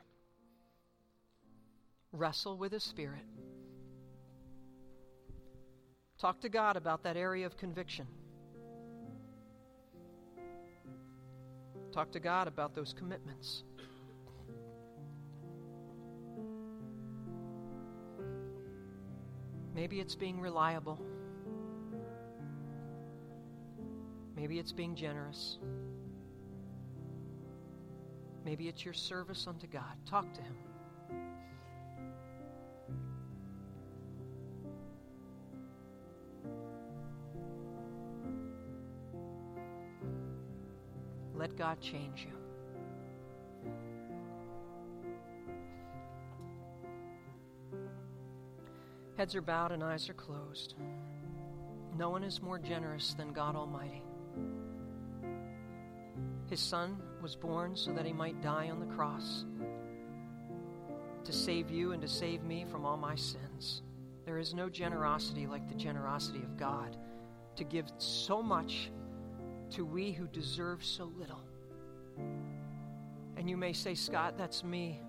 wrestle 2.12 2.56
with 2.56 2.72
His 2.72 2.84
Spirit. 2.84 3.24
Talk 6.20 6.40
to 6.42 6.48
God 6.48 6.76
about 6.76 7.02
that 7.02 7.16
area 7.16 7.44
of 7.44 7.56
conviction. 7.56 8.06
Talk 11.92 12.12
to 12.12 12.20
God 12.20 12.46
about 12.46 12.74
those 12.74 12.92
commitments. 12.92 13.64
Maybe 19.74 19.98
it's 19.98 20.14
being 20.14 20.40
reliable. 20.40 21.00
Maybe 24.36 24.58
it's 24.58 24.72
being 24.72 24.94
generous. 24.94 25.58
Maybe 28.44 28.68
it's 28.68 28.84
your 28.84 28.94
service 28.94 29.46
unto 29.46 29.66
God. 29.66 29.96
Talk 30.06 30.32
to 30.34 30.42
Him. 30.42 30.56
Let 41.34 41.56
God 41.56 41.80
change 41.80 42.26
you. 42.26 42.34
Heads 49.16 49.34
are 49.34 49.42
bowed 49.42 49.72
and 49.72 49.82
eyes 49.82 50.08
are 50.08 50.14
closed. 50.14 50.74
No 51.96 52.10
one 52.10 52.24
is 52.24 52.42
more 52.42 52.58
generous 52.58 53.14
than 53.14 53.32
God 53.32 53.54
Almighty. 53.56 54.02
His 56.54 56.60
Son 56.60 57.02
was 57.20 57.34
born 57.34 57.74
so 57.74 57.92
that 57.94 58.06
he 58.06 58.12
might 58.12 58.40
die 58.40 58.70
on 58.70 58.78
the 58.78 58.94
cross 58.94 59.44
to 61.24 61.32
save 61.32 61.68
you 61.68 61.90
and 61.90 62.00
to 62.00 62.06
save 62.06 62.44
me 62.44 62.64
from 62.70 62.86
all 62.86 62.96
my 62.96 63.16
sins. 63.16 63.82
There 64.24 64.38
is 64.38 64.54
no 64.54 64.68
generosity 64.68 65.48
like 65.48 65.68
the 65.68 65.74
generosity 65.74 66.38
of 66.44 66.56
God 66.56 66.96
to 67.56 67.64
give 67.64 67.86
so 67.98 68.40
much 68.40 68.92
to 69.70 69.84
we 69.84 70.12
who 70.12 70.28
deserve 70.28 70.84
so 70.84 71.10
little. 71.18 71.42
And 73.36 73.50
you 73.50 73.56
may 73.56 73.72
say, 73.72 73.96
Scott, 73.96 74.38
that's 74.38 74.62
me. 74.62 75.00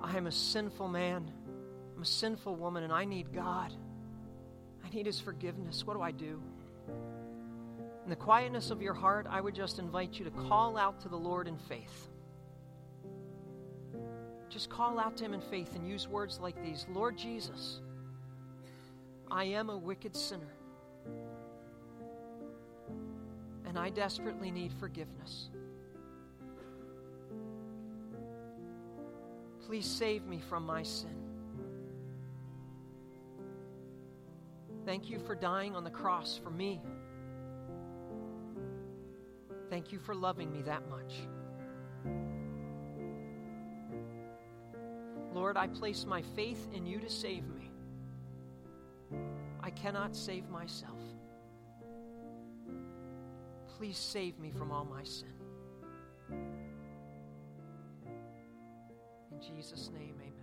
I 0.00 0.16
am 0.16 0.28
a 0.28 0.32
sinful 0.32 0.86
man. 0.86 1.28
I'm 1.96 2.02
a 2.02 2.06
sinful 2.06 2.54
woman, 2.54 2.84
and 2.84 2.92
I 2.92 3.04
need 3.04 3.32
God. 3.32 3.72
I 4.84 4.90
need 4.90 5.06
His 5.06 5.18
forgiveness. 5.18 5.84
What 5.84 5.94
do 5.94 6.02
I 6.02 6.12
do? 6.12 6.40
In 8.04 8.10
the 8.10 8.16
quietness 8.16 8.70
of 8.70 8.82
your 8.82 8.92
heart, 8.92 9.26
I 9.30 9.40
would 9.40 9.54
just 9.54 9.78
invite 9.78 10.18
you 10.18 10.26
to 10.26 10.30
call 10.30 10.76
out 10.76 11.00
to 11.00 11.08
the 11.08 11.16
Lord 11.16 11.48
in 11.48 11.56
faith. 11.56 12.08
Just 14.50 14.68
call 14.68 15.00
out 15.00 15.16
to 15.16 15.24
Him 15.24 15.32
in 15.32 15.40
faith 15.40 15.74
and 15.74 15.88
use 15.88 16.06
words 16.06 16.38
like 16.38 16.62
these 16.62 16.86
Lord 16.92 17.16
Jesus, 17.16 17.80
I 19.30 19.44
am 19.44 19.70
a 19.70 19.76
wicked 19.76 20.14
sinner. 20.14 20.54
And 23.66 23.78
I 23.78 23.88
desperately 23.88 24.50
need 24.50 24.72
forgiveness. 24.78 25.48
Please 29.66 29.86
save 29.86 30.26
me 30.26 30.40
from 30.46 30.66
my 30.66 30.82
sin. 30.82 31.16
Thank 34.84 35.08
you 35.08 35.18
for 35.20 35.34
dying 35.34 35.74
on 35.74 35.84
the 35.84 35.90
cross 35.90 36.38
for 36.44 36.50
me. 36.50 36.82
Thank 39.70 39.92
you 39.92 39.98
for 39.98 40.14
loving 40.14 40.52
me 40.52 40.62
that 40.62 40.82
much. 40.88 41.14
Lord, 45.34 45.56
I 45.56 45.66
place 45.66 46.06
my 46.06 46.22
faith 46.22 46.68
in 46.72 46.86
you 46.86 47.00
to 47.00 47.10
save 47.10 47.44
me. 47.48 47.70
I 49.60 49.70
cannot 49.70 50.14
save 50.14 50.48
myself. 50.48 51.00
Please 53.76 53.98
save 53.98 54.38
me 54.38 54.52
from 54.52 54.70
all 54.70 54.84
my 54.84 55.02
sin. 55.02 55.32
In 59.32 59.40
Jesus' 59.40 59.90
name, 59.92 60.14
amen. 60.20 60.33